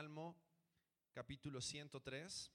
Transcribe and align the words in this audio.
Salmo 0.00 0.34
capítulo 1.12 1.60
103. 1.60 2.50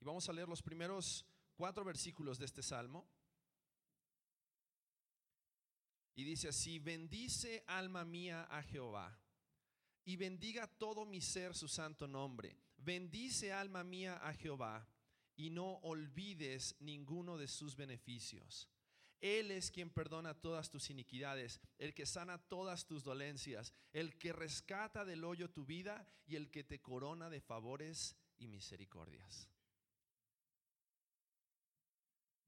Y 0.00 0.04
vamos 0.06 0.26
a 0.26 0.32
leer 0.32 0.48
los 0.48 0.62
primeros 0.62 1.26
cuatro 1.54 1.84
versículos 1.84 2.38
de 2.38 2.46
este 2.46 2.62
Salmo. 2.62 3.06
Y 6.14 6.24
dice 6.24 6.48
así, 6.48 6.78
bendice 6.78 7.62
alma 7.66 8.06
mía 8.06 8.44
a 8.44 8.62
Jehová 8.62 9.20
y 10.06 10.16
bendiga 10.16 10.66
todo 10.66 11.04
mi 11.04 11.20
ser 11.20 11.54
su 11.54 11.68
santo 11.68 12.08
nombre. 12.08 12.56
Bendice 12.78 13.52
alma 13.52 13.84
mía 13.84 14.16
a 14.16 14.32
Jehová 14.32 14.88
y 15.36 15.50
no 15.50 15.74
olvides 15.82 16.74
ninguno 16.80 17.36
de 17.36 17.48
sus 17.48 17.76
beneficios. 17.76 18.71
Él 19.22 19.52
es 19.52 19.70
quien 19.70 19.88
perdona 19.88 20.34
todas 20.34 20.68
tus 20.68 20.90
iniquidades, 20.90 21.60
el 21.78 21.94
que 21.94 22.06
sana 22.06 22.38
todas 22.38 22.86
tus 22.86 23.04
dolencias, 23.04 23.72
el 23.92 24.18
que 24.18 24.32
rescata 24.32 25.04
del 25.04 25.24
hoyo 25.24 25.48
tu 25.48 25.64
vida 25.64 26.06
y 26.26 26.34
el 26.34 26.50
que 26.50 26.64
te 26.64 26.82
corona 26.82 27.30
de 27.30 27.40
favores 27.40 28.16
y 28.38 28.48
misericordias. 28.48 29.48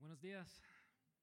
Buenos 0.00 0.20
días. 0.20 0.60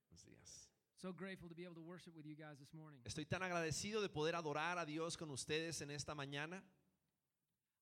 Buenos 0.07 0.25
días. 0.25 0.69
So 0.95 1.11
grateful 1.13 1.49
to 1.49 1.55
be 1.55 1.65
able 1.65 1.75
to 1.75 1.81
worship 1.81 2.15
with 2.15 2.25
you 2.25 2.35
guys 2.35 2.57
this 2.57 2.73
morning. 2.73 3.01
Estoy 3.03 3.25
tan 3.25 3.43
agradecido 3.43 4.01
de 4.01 4.07
poder 4.07 4.35
adorar 4.35 4.77
a 4.77 4.85
Dios 4.85 5.17
con 5.17 5.31
ustedes 5.31 5.81
en 5.81 5.91
esta 5.91 6.15
mañana. 6.15 6.63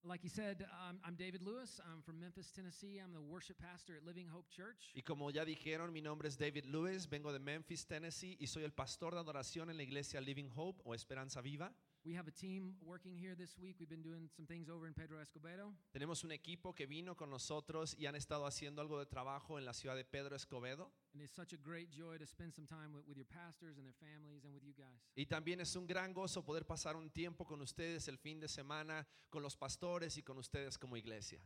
Like 0.05 0.23
you 0.23 0.29
said, 0.29 0.65
um, 0.87 0.97
I'm 1.03 1.15
David 1.15 1.41
Lewis. 1.41 1.81
I'm 1.91 2.01
from 2.01 2.21
Memphis, 2.21 2.51
Tennessee. 2.51 3.01
I'm 3.03 3.11
the 3.11 3.21
worship 3.21 3.57
pastor 3.59 3.97
at 3.97 4.05
Living 4.05 4.27
Hope 4.27 4.49
Church. 4.49 4.93
Y 4.95 5.01
como 5.01 5.29
ya 5.29 5.43
dijeron, 5.43 5.91
mi 5.91 6.01
nombre 6.01 6.29
es 6.29 6.37
David 6.37 6.65
Lewis, 6.65 7.09
vengo 7.09 7.33
de 7.33 7.39
Memphis, 7.39 7.85
Tennessee 7.85 8.37
y 8.39 8.47
soy 8.47 8.63
el 8.63 8.71
pastor 8.71 9.13
de 9.13 9.19
adoración 9.19 9.69
en 9.69 9.75
la 9.75 9.83
iglesia 9.83 10.21
Living 10.21 10.49
Hope 10.55 10.81
o 10.85 10.95
Esperanza 10.95 11.41
Viva. 11.41 11.73
We 12.05 12.13
have 12.15 12.27
a 12.27 12.31
team 12.31 12.75
working 12.81 13.17
here 13.17 13.35
this 13.35 13.57
week. 13.57 13.75
We've 13.77 13.89
been 13.89 14.01
doing 14.01 14.29
some 14.33 14.45
things 14.45 14.69
over 14.69 14.87
in 14.87 14.93
Pedro 14.93 15.19
Escobedo. 15.19 15.73
Tenemos 15.91 16.23
un 16.23 16.31
equipo 16.31 16.73
que 16.73 16.87
vino 16.87 17.15
con 17.15 17.29
nosotros 17.29 17.93
y 17.97 18.05
han 18.05 18.15
estado 18.15 18.45
haciendo 18.45 18.81
algo 18.81 18.99
de 18.99 19.05
trabajo 19.05 19.57
en 19.59 19.65
la 19.65 19.73
ciudad 19.73 19.97
de 19.97 20.05
Pedro 20.05 20.35
Escobedo. 20.35 20.91
And 21.13 21.21
it's 21.21 21.35
such 21.35 21.51
a 21.51 21.57
great 21.57 21.91
joy 21.91 22.17
to 22.17 22.25
spend 22.25 22.53
some 22.53 22.65
time 22.65 22.93
with, 22.93 23.05
with 23.05 23.17
your 23.17 23.27
pastors 23.27 23.77
and 23.77 23.85
their 23.85 23.95
families 23.99 24.45
and 24.45 24.53
with 24.53 24.63
you 24.63 24.73
guys. 24.73 25.01
Y 25.15 25.25
también 25.25 25.59
es 25.59 25.75
un 25.75 25.85
gran 25.85 26.13
gozo 26.13 26.45
poder 26.45 26.65
pasar 26.65 26.95
un 26.95 27.09
tiempo 27.09 27.45
con 27.45 27.59
ustedes 27.61 28.07
el 28.07 28.17
fin 28.17 28.39
de 28.39 28.47
semana, 28.47 29.05
con 29.29 29.43
los 29.43 29.57
pastores 29.57 30.17
y 30.17 30.23
con 30.23 30.37
ustedes 30.37 30.77
como 30.77 30.95
iglesia. 30.95 31.41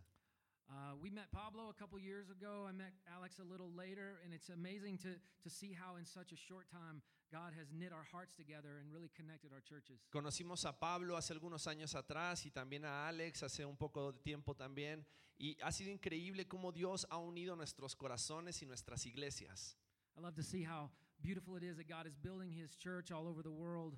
Uh, 0.74 0.98
we 1.00 1.12
met 1.12 1.30
Pablo 1.32 1.70
a 1.70 1.74
couple 1.74 2.00
years 2.00 2.32
ago. 2.32 2.66
I 2.68 2.72
met 2.72 2.94
Alex 3.06 3.38
a 3.38 3.44
little 3.44 3.70
later, 3.78 4.18
and 4.26 4.34
it's 4.34 4.50
amazing 4.50 4.98
to, 5.06 5.14
to 5.44 5.50
see 5.50 5.72
how, 5.72 5.98
in 5.98 6.06
such 6.06 6.32
a 6.32 6.36
short 6.36 6.66
time, 6.72 7.04
God 7.32 7.54
has 7.54 7.68
knit 7.72 7.94
our 7.94 8.08
hearts 8.12 8.34
together 8.34 8.82
and 8.82 8.92
really 8.92 9.12
connected 9.16 9.52
our 9.54 9.62
churches. 9.62 10.02
Conocimos 10.12 10.66
a 10.66 10.74
Pablo 10.74 11.16
hace 11.16 11.34
algunos 11.34 11.68
años 11.68 11.94
atrás 11.94 12.44
y 12.46 12.50
también 12.50 12.86
a 12.86 13.08
Alex 13.08 13.44
hace 13.44 13.64
un 13.66 13.78
poco 13.78 14.14
de 14.14 14.20
tiempo 14.24 14.56
también. 14.56 15.06
Y 15.38 15.58
ha 15.62 15.72
sido 15.72 15.92
increíble 15.92 16.48
cómo 16.48 16.72
Dios 16.72 17.06
ha 17.12 17.18
unido 17.18 17.56
nuestros 17.56 17.96
corazones 17.96 18.64
y 18.64 18.66
nuestras 18.66 19.06
iglesias. 19.06 19.78
I 20.18 20.22
love 20.22 20.36
to 20.36 20.44
see 20.44 20.64
how 20.64 20.90
beautiful 21.22 21.56
it 21.56 21.64
is 21.64 21.78
that 21.78 21.88
God 21.88 22.08
is 22.08 22.16
building 22.16 22.52
His 22.52 22.76
church 22.78 23.12
all 23.12 23.28
over 23.28 23.44
the 23.44 23.52
world. 23.52 23.96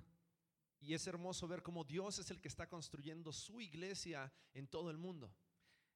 Y 0.82 0.94
es 0.94 1.08
hermoso 1.08 1.48
ver 1.48 1.62
cómo 1.62 1.86
Dios 1.86 2.20
es 2.20 2.32
el 2.32 2.42
que 2.42 2.50
está 2.50 2.68
construyendo 2.68 3.32
su 3.32 3.62
iglesia 3.62 4.30
en 4.54 4.68
todo 4.68 4.90
el 4.90 4.98
mundo. 4.98 5.32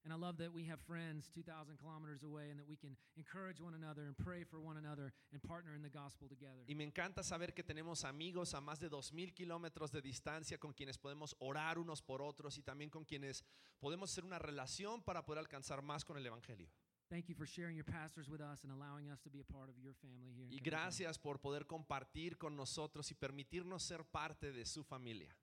And 0.05 0.13
I 0.13 0.15
love 0.15 0.37
that 0.37 0.53
we 0.53 0.63
have 0.65 0.79
friends 0.87 1.29
2,000 1.29 1.77
kilometers 1.77 2.23
away 2.23 2.49
and 2.49 2.59
that 2.59 2.67
we 2.67 2.77
can 2.77 2.95
encourage 3.17 3.59
one 3.59 3.73
another 3.73 4.05
and 4.05 4.17
pray 4.17 4.45
for 4.45 4.59
one 4.59 4.77
another 4.77 5.11
and 5.33 5.41
partner 5.41 5.75
in 5.75 5.81
the 5.81 5.89
gospel 5.89 6.27
together. 6.29 6.63
Y 6.67 6.75
me 6.75 6.85
encanta 6.85 7.21
saber 7.21 7.53
que 7.53 7.63
tenemos 7.63 8.05
amigos 8.05 8.53
a 8.53 8.61
más 8.61 8.79
de 8.79 8.89
2.000 8.89 9.33
kilómetros 9.33 9.91
de 9.91 10.01
distancia 10.01 10.57
con 10.57 10.73
quienes 10.73 10.97
podemos 10.97 11.35
orar 11.39 11.77
unos 11.77 12.01
por 12.01 12.21
otros 12.21 12.57
y 12.57 12.63
también 12.63 12.89
con 12.89 13.03
quienes 13.03 13.43
podemos 13.79 14.11
hacer 14.11 14.23
una 14.23 14.39
relación 14.39 15.01
para 15.03 15.25
poder 15.25 15.39
alcanzar 15.39 15.81
más 15.81 16.05
con 16.05 16.17
el 16.17 16.25
Evangelio. 16.25 16.69
Thank 17.09 17.27
you 17.27 17.35
for 17.35 17.47
sharing 17.47 17.75
your 17.75 17.85
pastors 17.85 18.29
with 18.29 18.39
us 18.39 18.63
and 18.63 18.71
allowing 18.71 19.09
us 19.09 19.19
to 19.21 19.31
be 19.31 19.39
a 19.39 19.43
part 19.43 19.67
of 19.67 19.75
your 19.79 19.95
family 19.95 20.31
here. 20.31 20.47
Y 20.49 20.59
gracias 20.59 21.17
por 21.17 21.39
poder 21.39 21.65
compartir 21.65 22.37
con 22.37 22.55
nosotros 22.55 23.09
y 23.11 23.15
permitirnos 23.15 23.81
ser 23.81 24.05
parte 24.05 24.51
de 24.51 24.63
su 24.65 24.83
familia. 24.83 25.35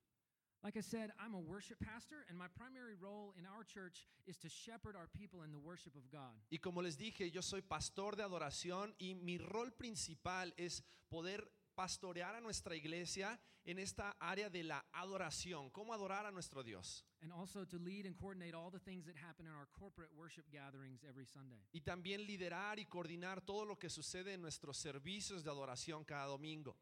Like 0.67 0.79
I 0.79 0.81
said, 0.81 1.13
I'm 1.21 1.35
a 1.35 1.39
worship 1.39 1.79
pastor, 1.79 2.27
and 2.29 2.37
my 2.37 2.49
primary 2.59 2.97
role 3.01 3.33
in 3.39 3.47
our 3.47 3.63
church 3.63 4.09
is 4.27 4.37
to 4.39 4.49
shepherd 4.49 4.97
our 4.97 5.07
people 5.17 5.45
in 5.45 5.53
the 5.53 5.61
worship 5.61 5.95
of 5.95 6.11
God. 6.11 6.35
Y 6.51 6.59
como 6.59 6.83
les 6.83 6.97
dije, 6.97 7.31
yo 7.31 7.41
soy 7.41 7.61
pastor 7.63 8.17
de 8.17 8.25
adoración 8.25 8.93
y 8.99 9.15
mi 9.15 9.39
rol 9.39 9.71
principal 9.71 10.53
es 10.57 10.83
poder 11.09 11.49
pastorear 11.77 12.35
a 12.35 12.41
nuestra 12.41 12.75
iglesia 12.75 13.39
en 13.65 13.79
esta 13.79 14.17
área 14.19 14.51
de 14.51 14.65
la 14.65 14.85
adoración, 14.93 15.71
cómo 15.71 15.95
adorar 15.95 16.27
a 16.27 16.33
nuestro 16.33 16.65
Dios. 16.65 17.05
And 17.21 17.31
also 17.31 17.65
to 17.65 17.79
lead 17.79 18.05
and 18.05 18.17
coordinate 18.17 18.57
all 18.57 18.73
the 18.73 18.81
things 18.81 19.07
that 19.07 19.15
happen 19.17 19.47
in 19.47 19.53
our 19.53 19.69
corporate 19.71 20.11
worship 20.17 20.51
gatherings 20.51 21.05
every 21.05 21.27
Sunday. 21.27 21.61
Y 21.73 21.83
también 21.83 22.27
liderar 22.27 22.81
y 22.81 22.87
coordinar 22.87 23.41
todo 23.41 23.65
lo 23.65 23.79
que 23.79 23.89
sucede 23.89 24.33
en 24.33 24.43
nuestros 24.43 24.79
servicios 24.79 25.45
de 25.45 25.51
adoración 25.51 26.05
cada 26.05 26.27
domingo. 26.27 26.77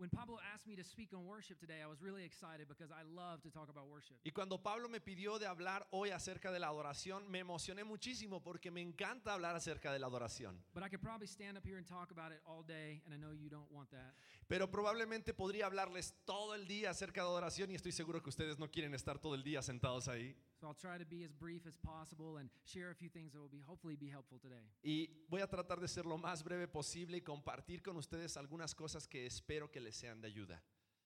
When 0.00 0.08
Pablo 0.08 0.38
asked 0.54 0.66
me 0.66 0.76
to 0.76 0.82
speak 0.82 1.12
on 1.12 1.26
worship 1.26 1.60
today, 1.60 1.82
I 1.84 1.86
was 1.86 2.00
really 2.00 2.24
excited 2.24 2.66
because 2.66 2.90
I 2.90 3.02
love 3.14 3.42
to 3.42 3.50
talk 3.50 3.68
about 3.68 3.86
worship. 3.86 4.16
Y 4.24 4.30
cuando 4.30 4.56
Pablo 4.56 4.88
me 4.88 4.98
pidió 4.98 5.38
de 5.38 5.46
hablar 5.46 5.86
hoy 5.90 6.08
acerca 6.08 6.50
de 6.50 6.58
la 6.58 6.68
adoración, 6.68 7.28
me 7.28 7.40
emocioné 7.40 7.84
muchísimo 7.84 8.42
porque 8.42 8.70
me 8.70 8.80
encanta 8.80 9.34
hablar 9.34 9.56
acerca 9.56 9.92
de 9.92 9.98
la 9.98 10.06
adoración. 10.06 10.58
But 10.72 10.84
I 10.84 10.88
could 10.88 11.02
probably 11.02 11.26
stand 11.26 11.58
up 11.58 11.66
here 11.66 11.76
and 11.76 11.86
talk 11.86 12.10
about 12.12 12.32
it 12.32 12.40
all 12.46 12.62
day, 12.62 13.02
and 13.04 13.12
I 13.12 13.18
know 13.18 13.34
you 13.34 13.50
don't 13.50 13.70
want 13.70 13.90
that. 13.90 14.14
Pero 14.48 14.70
probablemente 14.70 15.34
podría 15.34 15.66
hablarles 15.66 16.14
todo 16.24 16.54
el 16.54 16.66
día 16.66 16.88
acerca 16.88 17.20
de 17.20 17.28
adoración 17.28 17.70
y 17.70 17.74
estoy 17.74 17.92
seguro 17.92 18.22
que 18.22 18.30
ustedes 18.30 18.58
no 18.58 18.70
quieren 18.70 18.94
estar 18.94 19.18
todo 19.18 19.34
el 19.34 19.42
día 19.42 19.60
sentados 19.60 20.08
ahí. 20.08 20.34
So 20.60 20.66
I'll 20.66 20.74
try 20.74 20.98
to 20.98 21.06
be 21.06 21.24
as 21.24 21.32
brief 21.32 21.66
as 21.66 21.78
possible 21.78 22.36
and 22.36 22.50
share 22.64 22.90
a 22.90 22.94
few 22.94 23.08
things 23.08 23.32
that 23.32 23.40
will 23.40 23.48
be 23.48 23.62
hopefully 23.66 23.96
be 23.96 24.08
helpful 24.08 24.38
today. 24.38 24.68
Y 24.82 25.08
voy 25.30 25.40
a 25.40 25.46
tratar 25.46 25.80
de 25.80 25.88
ser 25.88 26.04
lo 26.04 26.18
más 26.18 26.44
breve 26.44 26.68
posible 26.68 27.16
y 27.16 27.22
compartir 27.22 27.82
con 27.82 27.96
ustedes 27.96 28.36
algunas 28.36 28.74
cosas 28.74 29.08
que 29.08 29.24
espero 29.24 29.70
que 29.70 29.80
les 29.80 29.96
sean 29.96 30.20
de 30.20 30.28
ayuda. 30.28 30.62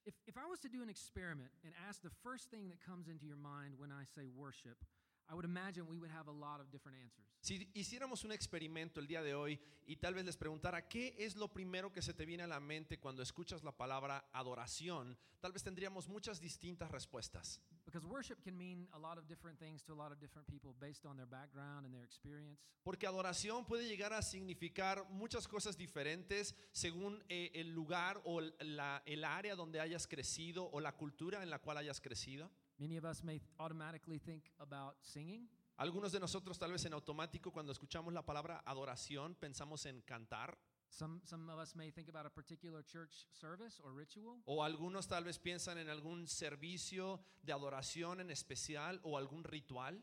If, 0.07 0.15
if 0.27 0.37
I 0.37 0.47
was 0.47 0.59
to 0.61 0.69
do 0.69 0.83
an 0.83 0.91
experiment 0.91 1.51
and 1.65 1.73
ask 1.89 2.03
the 2.03 2.11
first 2.23 2.51
thing 2.51 2.69
that 2.69 2.81
comes 2.85 3.07
into 3.07 3.27
your 3.27 3.39
mind 3.39 3.75
when 3.79 3.93
I 3.93 4.05
say 4.05 4.27
worship, 4.27 4.85
I 5.29 5.35
would 5.35 5.45
imagine 5.47 5.87
we 5.89 5.97
would 5.99 6.11
have 6.13 6.29
a 6.29 6.33
lot 6.33 6.61
of 6.61 6.71
different 6.71 6.99
answers. 6.99 7.27
Si 7.41 7.69
hiciéramos 7.75 8.25
un 8.25 8.33
experimento 8.33 9.01
el 9.01 9.07
día 9.07 9.23
de 9.23 9.35
hoy 9.35 9.59
y 9.87 9.97
tal 9.97 10.15
vez 10.15 10.25
les 10.25 10.37
preguntara 10.37 10.87
qué 10.89 11.15
es 11.19 11.37
lo 11.37 11.49
primero 11.49 11.93
que 11.93 12.01
se 12.03 12.15
te 12.15 12.25
viene 12.25 12.43
a 12.43 12.47
la 12.47 12.59
mente 12.61 12.99
cuando 12.99 13.23
escuchas 13.23 13.63
la 13.63 13.73
palabra 13.77 14.25
adoración, 14.33 15.17
tal 15.41 15.53
vez 15.53 15.63
tendríamos 15.63 16.09
muchas 16.09 16.41
distintas 16.41 16.91
respuestas. 16.91 17.61
Because 17.85 18.07
worship 18.07 18.43
can 18.43 18.57
mean 18.57 18.89
a 18.93 18.99
lot 18.99 19.19
of 19.19 19.27
different 19.29 19.59
things 19.59 19.83
to 19.85 19.93
a 19.93 19.97
lot 19.97 20.11
of 20.11 20.19
different 20.19 20.47
people 20.49 20.75
based 20.81 21.05
on 21.05 21.17
their 21.17 21.27
background 21.29 21.85
and 21.85 21.93
their 21.95 22.05
experience. 22.05 22.59
Porque 22.83 23.07
adoración 23.07 23.67
puede 23.67 23.87
llegar 23.89 24.13
a 24.15 24.23
significar 24.23 25.07
muchas 25.11 25.47
cosas 25.47 25.77
diferentes 25.77 26.55
según 26.73 27.23
eh, 27.29 27.51
el 27.55 27.71
lugar 27.75 28.21
o 28.25 28.41
la- 28.61 29.03
el 29.05 29.23
área 29.25 29.55
donde 29.55 29.81
hayas 29.81 30.07
crecido 30.07 30.71
o 30.73 30.81
la 30.81 30.93
cultura 30.97 31.43
en 31.43 31.51
la 31.51 31.59
cual 31.59 31.77
hayas 31.79 32.01
crecido. 32.01 32.51
Many 32.79 32.97
of 32.97 33.05
us 33.05 33.23
may 33.23 33.41
automatically 33.59 34.19
think 34.19 34.51
about 34.59 34.97
singing. 35.01 35.49
Algunos 35.79 36.13
de 36.13 36.21
nosotros 36.21 36.59
tal 36.59 36.71
vez 36.73 36.85
en 36.85 36.93
automático 36.93 37.53
cuando 37.53 37.73
escuchamos 37.73 38.13
la 38.13 38.23
palabra 38.23 38.63
adoración 38.65 39.35
pensamos 39.35 39.87
en 39.87 40.03
cantar. 40.03 40.57
Some, 40.89 41.21
some 41.25 41.51
of 41.51 41.59
us 41.59 41.75
may 41.75 41.91
think 41.91 42.09
about 42.09 42.27
a 42.27 42.31
particular 42.31 42.83
church 42.83 43.27
service 43.33 43.81
or 43.83 43.93
ritual. 43.93 44.41
O 44.47 44.63
algunos 44.63 45.09
tal 45.09 45.25
vez 45.25 45.39
piensan 45.39 45.79
en 45.79 45.89
algún 45.89 46.29
servicio 46.29 47.21
de 47.43 47.53
adoración 47.53 48.21
en 48.21 48.31
especial 48.31 49.01
o 49.03 49.17
algún 49.19 49.43
ritual. 49.43 50.01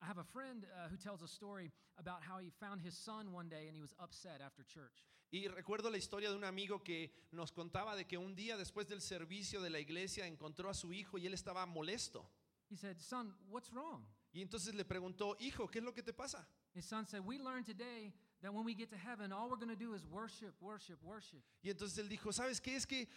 I 0.00 0.06
have 0.06 0.18
a 0.18 0.24
friend 0.24 0.64
uh, 0.64 0.88
who 0.88 0.96
tells 0.96 1.22
a 1.22 1.28
story 1.28 1.70
about 1.98 2.22
how 2.22 2.38
he 2.38 2.50
found 2.50 2.80
his 2.80 2.96
son 2.96 3.32
one 3.32 3.48
day 3.48 3.68
and 3.68 3.76
he 3.76 3.82
was 3.82 3.94
upset 4.00 4.40
after 4.40 4.64
church. 4.64 5.06
Y 5.32 5.48
recuerdo 5.48 5.88
la 5.88 5.96
historia 5.96 6.30
de 6.30 6.36
un 6.36 6.44
amigo 6.44 6.84
que 6.84 7.10
nos 7.32 7.52
contaba 7.52 7.96
de 7.96 8.06
que 8.06 8.18
un 8.18 8.34
día 8.34 8.58
después 8.58 8.86
del 8.86 9.00
servicio 9.00 9.62
de 9.62 9.70
la 9.70 9.80
iglesia 9.80 10.26
encontró 10.26 10.68
a 10.68 10.74
su 10.74 10.92
hijo 10.92 11.16
y 11.16 11.26
él 11.26 11.32
estaba 11.32 11.64
molesto. 11.64 12.30
He 12.70 12.76
said, 12.76 12.98
Son, 12.98 13.34
what's 13.48 13.70
wrong? 13.72 14.04
Y 14.34 14.42
entonces 14.42 14.74
le 14.74 14.84
preguntó, 14.84 15.36
hijo, 15.40 15.68
¿qué 15.68 15.78
es 15.78 15.84
lo 15.84 15.94
que 15.94 16.02
te 16.02 16.12
pasa? 16.12 16.46
His 16.74 16.84
son 16.84 17.06
said, 17.06 17.20
We 17.24 17.38
learned 17.38 17.64
today 17.64 18.12
that 18.42 18.52
when 18.52 18.64
we 18.64 18.74
get 18.74 18.90
to 18.90 18.96
heaven, 18.96 19.32
all 19.32 19.48
we're 19.48 19.56
going 19.56 19.68
to 19.68 19.76
do 19.76 19.94
is 19.94 20.06
worship, 20.06 20.52
worship, 20.60 20.98
worship. 21.02 21.42
Y 21.62 21.70
entonces 21.70 21.98
él 21.98 22.08
dijo, 22.08 22.30
¿sabes 22.32 22.60
qué? 22.60 22.76
Es 22.76 22.86
que 22.86 23.08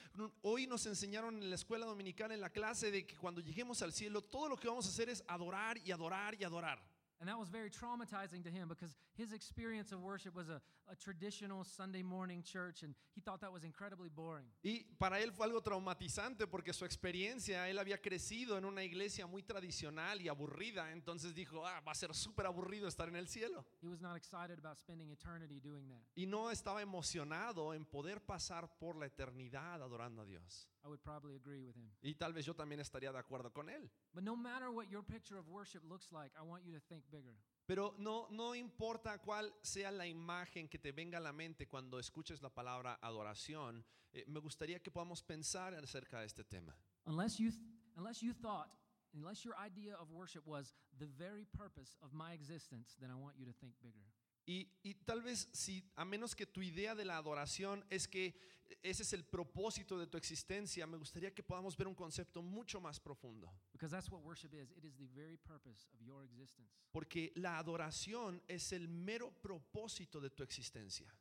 hoy 0.41 0.67
nos 0.67 0.85
enseñaron 0.85 1.41
en 1.41 1.49
la 1.49 1.55
escuela 1.55 1.85
dominical, 1.85 2.31
en 2.31 2.41
la 2.41 2.49
clase, 2.49 2.91
de 2.91 3.05
que 3.05 3.15
cuando 3.15 3.41
lleguemos 3.41 3.81
al 3.81 3.91
cielo, 3.93 4.21
todo 4.21 4.49
lo 4.49 4.57
que 4.57 4.67
vamos 4.67 4.85
a 4.85 4.89
hacer 4.89 5.09
es 5.09 5.23
adorar 5.27 5.77
y 5.85 5.91
adorar 5.91 6.35
y 6.35 6.43
adorar. 6.43 6.81
And 7.21 7.29
that 7.29 7.39
was 7.39 7.49
very 7.49 7.69
traumatizing 7.69 8.43
to 8.43 8.49
him 8.49 8.67
because 8.67 8.93
his 9.13 9.31
experience 9.31 9.93
of 9.93 10.01
worship 10.01 10.35
was 10.35 10.49
a, 10.49 10.61
a 10.87 10.95
traditional 10.95 11.63
Sunday 11.63 12.03
morning 12.03 12.43
church, 12.43 12.83
and 12.83 12.95
he 13.13 13.21
thought 13.21 13.41
that 13.41 13.51
was 13.51 13.63
incredibly 13.63 14.09
boring. 14.09 14.45
Y 14.63 14.85
para 14.97 15.19
él 15.19 15.31
fue 15.31 15.45
algo 15.45 15.61
traumatizante 15.61 16.47
porque 16.47 16.73
su 16.73 16.85
experiencia, 16.85 17.69
él 17.69 17.79
había 17.79 18.01
crecido 18.01 18.57
en 18.57 18.65
una 18.65 18.83
iglesia 18.83 19.27
muy 19.27 19.43
tradicional 19.43 20.21
y 20.21 20.27
aburrida, 20.27 20.91
entonces 20.91 21.33
dijo, 21.33 21.65
ah, 21.65 21.81
va 21.81 21.91
a 21.91 21.95
ser 21.95 22.13
súper 22.13 22.45
aburrido 22.45 22.87
estar 22.87 23.07
en 23.07 23.15
el 23.15 23.27
cielo. 23.27 23.65
He 23.81 23.87
was 23.87 24.01
not 24.01 24.15
excited 24.15 24.57
about 24.59 24.77
spending 24.77 25.09
eternity 25.11 25.59
doing 25.59 25.87
that. 25.87 26.01
Y 26.15 26.25
no 26.25 26.51
estaba 26.51 26.81
emocionado 26.81 27.73
en 27.73 27.85
poder 27.85 28.21
pasar 28.25 28.77
por 28.77 28.95
la 28.97 29.07
eternidad 29.07 29.81
adorando 29.81 30.21
a 30.21 30.25
Dios. 30.25 30.69
I 30.83 30.87
would 30.87 31.01
probably 31.01 31.35
agree 31.35 31.61
with 31.61 31.75
him. 31.75 31.89
Y 32.03 32.13
tal 32.13 32.33
vez 32.33 32.45
yo 32.45 32.53
también 32.53 32.79
estaría 32.79 33.11
de 33.11 33.17
acuerdo 33.17 33.51
con 33.51 33.69
él. 33.69 33.89
But 34.13 34.23
no 34.23 34.35
matter 34.35 34.69
what 34.69 34.87
your 34.89 35.03
picture 35.03 35.39
of 35.39 35.47
worship 35.47 35.83
looks 35.83 36.11
like, 36.11 36.31
I 36.37 36.43
want 36.43 36.63
you 36.63 36.73
to 36.73 36.79
think 36.79 37.03
bigger. 37.09 37.35
Pero 37.65 37.95
no, 37.97 38.27
no 38.29 38.53
importa 38.53 39.17
cuál 39.19 39.53
sea 39.61 39.91
la 39.91 40.05
imagen 40.05 40.67
que 40.67 40.77
te 40.77 40.91
venga 40.91 41.17
a 41.17 41.21
la 41.21 41.33
mente 41.33 41.67
cuando 41.67 41.99
escuches 41.99 42.41
la 42.41 42.49
palabra 42.49 42.99
adoración, 43.01 43.83
eh, 44.13 44.23
me 44.27 44.39
gustaría 44.39 44.79
que 44.79 44.91
podamos 44.91 45.23
pensar 45.23 45.73
acerca 45.73 46.19
de 46.19 46.27
este 46.27 46.43
tema. 46.43 46.77
Unless 47.05 47.37
you, 47.39 47.51
unless 47.95 48.21
you 48.21 48.33
thought, 48.33 48.69
unless 49.13 49.43
your 49.43 49.55
idea 49.57 49.95
of 49.95 50.11
worship 50.11 50.45
was 50.45 50.75
the 50.99 51.07
very 51.07 51.45
purpose 51.57 51.97
of 52.01 52.13
my 52.13 52.33
existence, 52.33 52.95
then 52.99 53.09
I 53.09 53.15
want 53.15 53.35
you 53.37 53.45
to 53.45 53.53
think 53.53 53.73
bigger. 53.81 54.05
Y, 54.47 54.69
y 54.83 54.93
tal 55.05 55.21
vez 55.23 55.49
si, 55.53 55.83
a 55.95 56.05
menos 56.05 56.35
que 56.35 56.45
tu 56.45 56.61
idea 56.61 56.93
de 56.93 57.03
la 57.05 57.17
adoración 57.17 57.83
es 57.89 58.07
que 58.07 58.35
ese 58.83 59.03
es 59.03 59.13
el 59.13 59.23
propósito 59.23 59.97
de 59.97 60.05
tu 60.07 60.17
existencia, 60.17 60.85
me 60.85 60.97
gustaría 60.97 61.33
que 61.33 61.41
podamos 61.43 61.75
ver 61.75 61.87
un 61.87 61.95
concepto 61.95 62.41
mucho 62.43 62.79
más 62.79 62.99
profundo. 62.99 63.51
Because 63.71 63.91
that's 63.91 64.09
what 64.11 64.21
worship 64.23 64.53
is. 64.53 64.71
It 64.71 64.83
is 64.85 64.95
the 64.97 65.07
very 65.15 65.37
purpose 65.37 65.87
of 65.93 65.99
your 66.01 66.23
existence. 66.23 66.69
Porque 66.91 67.31
la 67.35 67.57
adoración 67.57 68.41
es 68.47 68.71
el 68.71 68.87
mero 68.87 69.31
propósito 69.41 70.19
de 70.21 70.29
tu 70.29 70.43
existencia. 70.43 71.11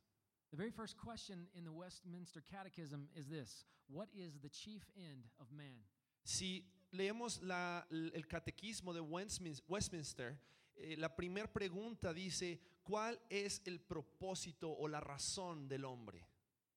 The 0.50 0.56
very 0.56 0.70
first 0.70 0.96
question 0.96 1.48
in 1.54 1.64
the 1.64 1.70
Westminster 1.72 2.42
Catechism 2.42 3.08
is 3.14 3.26
this 3.28 3.66
What 3.88 4.08
is 4.14 4.38
the 4.40 4.48
chief 4.50 4.82
end 4.96 5.26
of 5.38 5.50
man? 5.50 5.82
Si 6.24 6.64
leemos 6.92 7.40
la- 7.42 7.86
el 7.90 8.26
catequismo 8.26 8.92
de 8.94 9.00
Westmin- 9.00 9.60
Westminster, 9.68 10.38
eh, 10.76 10.96
la 10.96 11.08
primera 11.14 11.52
pregunta 11.52 12.12
dice, 12.14 12.60
¿cuál 12.84 13.20
es 13.28 13.62
el 13.64 13.81
propósito 13.81 14.70
o 14.70 14.86
la 14.86 15.00
razón 15.00 15.66
del 15.66 15.84
hombre? 15.84 16.28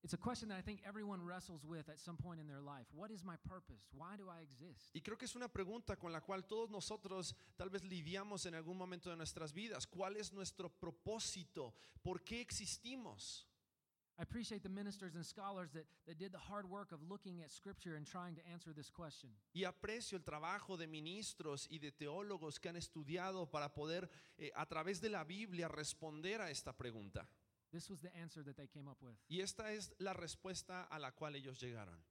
It's 0.04 0.13
a 0.13 0.18
question 0.18 0.50
that 0.50 0.59
I 0.59 0.62
think 0.62 0.81
everyone 0.86 1.25
wrestles 1.25 1.65
with 1.65 1.89
at 1.89 2.00
some 2.00 2.18
point 2.18 2.39
in 2.39 2.48
their 2.48 2.62
life. 2.62 2.88
What 2.94 3.12
is 3.12 3.24
my 3.24 3.36
purpose? 3.48 3.89
Why 3.92 4.15
do 4.15 4.30
I 4.30 4.42
exist? 4.42 4.95
Y 4.95 5.01
creo 5.01 5.18
que 5.18 5.25
es 5.25 5.36
una 5.36 5.50
pregunta 5.50 5.98
con 5.98 6.13
la 6.13 6.21
cual 6.21 6.45
todos 6.45 6.69
nosotros 6.69 7.36
tal 7.57 7.69
vez 7.69 7.83
lidiamos 7.83 8.45
en 8.45 8.56
algún 8.56 8.77
momento 8.77 9.09
de 9.09 9.18
nuestras 9.18 9.51
vidas. 9.54 9.86
¿Cuál 9.86 10.15
es 10.15 10.31
nuestro 10.31 10.69
propósito? 10.69 11.74
¿Por 12.01 12.24
qué 12.24 12.39
existimos? 12.39 13.48
I 14.19 14.24
appreciate 14.24 14.64
the 14.64 14.69
ministers 14.69 15.14
and 15.16 15.24
scholars 15.24 15.69
that, 15.74 15.86
that 16.08 16.18
did 16.18 16.31
the 16.31 16.40
hard 16.40 16.68
work 16.68 16.92
of 16.92 17.00
looking 17.08 17.42
at 17.44 17.52
Scripture 17.52 17.96
and 17.96 18.06
trying 18.06 18.36
to 18.36 18.42
answer 18.52 18.74
this 18.74 18.90
question. 18.90 19.30
Y 19.54 19.64
aprecio 19.64 20.18
el 20.18 20.24
trabajo 20.24 20.75
de 20.75 20.88
ministros 20.88 21.68
y 21.69 21.78
de 21.78 21.92
teólogos 21.92 22.60
que 22.60 22.69
han 22.69 22.78
estudiado 22.78 23.48
para 23.50 23.74
poder 23.74 24.10
eh, 24.40 24.52
a 24.56 24.66
través 24.66 25.02
de 25.02 25.10
la 25.10 25.24
Biblia 25.24 25.68
responder 25.68 26.42
a 26.42 26.50
esta 26.50 26.74
pregunta. 26.74 27.28
This 27.72 27.90
was 27.90 28.02
the 28.02 28.16
answer 28.16 28.44
that 28.44 28.56
they 28.56 28.68
came 28.68 28.90
up 28.90 28.98
with. 29.02 29.16
Y 29.30 29.42
esta 29.42 29.72
es 29.72 29.94
la 30.00 30.14
respuesta 30.14 30.88
a 30.90 30.98
la 30.98 31.12
cual 31.12 31.36
ellos 31.36 31.60
llegaron. 31.60 32.04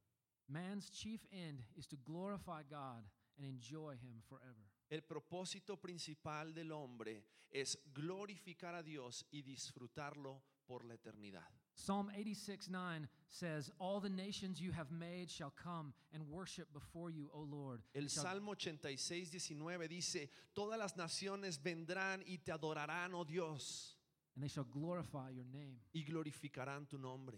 Man's 0.48 0.90
chief 0.90 1.26
end 1.32 1.64
is 1.74 1.88
to 1.88 1.96
glorify 2.04 2.62
God 2.62 3.02
and 3.36 3.46
enjoy 3.46 3.96
Him 3.96 4.22
forever. 4.28 4.70
El 4.88 5.02
propósito 5.02 5.80
principal 5.80 6.54
del 6.54 6.70
hombre 6.70 7.24
es 7.50 7.78
glorificar 7.92 8.76
a 8.76 8.82
Dios 8.84 9.26
y 9.32 9.42
disfrutarlo 9.42 10.44
por 10.66 10.84
la 10.84 10.94
eternidad. 10.94 11.50
Psalm 11.78 12.10
86 12.16 12.70
9 12.70 13.06
says, 13.28 13.70
All 13.78 14.00
the 14.00 14.08
nations 14.08 14.60
you 14.60 14.72
have 14.72 14.90
made 14.90 15.30
shall 15.30 15.52
come 15.62 15.92
and 16.12 16.26
worship 16.28 16.72
before 16.72 17.10
you, 17.10 17.30
O 17.34 17.40
Lord. 17.40 17.82
El 17.94 18.08
Salmo 18.08 18.52
86, 18.52 19.30
19 19.30 19.86
dice, 19.86 20.28
todas 20.54 20.78
las 20.78 20.96
naciones 20.96 21.58
vendrán 21.58 22.22
y 22.26 22.38
te 22.42 22.52
adorarán, 22.52 23.12
oh 23.12 23.24
Dios, 23.24 23.94
and 24.34 24.42
they 24.42 24.48
shall 24.48 24.64
glorify 24.64 25.28
your 25.30 25.44
name. 25.52 25.76
y 25.94 26.02
glorificarán 26.02 26.88
tu 26.88 26.96
nombre. 26.98 27.36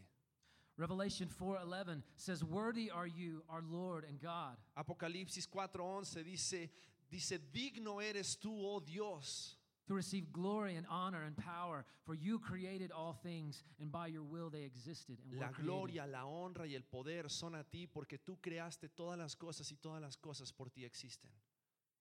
Revelation 0.77 1.29
4:11 1.29 2.05
says, 2.15 2.45
"Worthy 2.45 2.89
are 2.93 3.09
you, 3.09 3.43
our 3.49 3.63
Lord 3.63 4.05
and 4.05 4.21
God, 4.21 4.57
Apocalipsis 4.77 5.49
4:11 5.49 6.23
dice, 6.25 6.71
dice, 7.11 7.39
digno 7.53 8.01
eres 8.01 8.37
tú, 8.37 8.53
oh 8.53 8.79
Dios, 8.79 9.58
to 9.89 9.95
receive 9.95 10.31
glory 10.33 10.77
and 10.77 10.87
honor 10.89 11.25
and 11.25 11.37
power, 11.37 11.85
for 12.05 12.15
you 12.15 12.39
created 12.39 12.93
all 12.93 13.15
things, 13.15 13.65
and 13.81 13.91
by 13.91 14.07
your 14.07 14.23
will 14.23 14.51
they 14.51 14.63
existed 14.63 15.19
and 15.25 15.33
were 15.33 15.41
la 15.41 15.49
created." 15.49 15.65
gloria, 15.65 16.07
la 16.07 16.25
honra 16.25 16.67
y 16.67 16.75
el 16.75 16.83
poder 16.83 17.29
son 17.29 17.55
a 17.55 17.65
ti 17.65 17.87
porque 17.87 18.19
tú 18.19 18.39
creaste 18.41 18.89
todas 18.95 19.19
las 19.19 19.35
cosas 19.35 19.71
y 19.73 19.77
todas 19.77 20.01
las 20.01 20.17
cosas 20.17 20.53
por 20.53 20.69
ti 20.71 20.85
existen. 20.85 21.31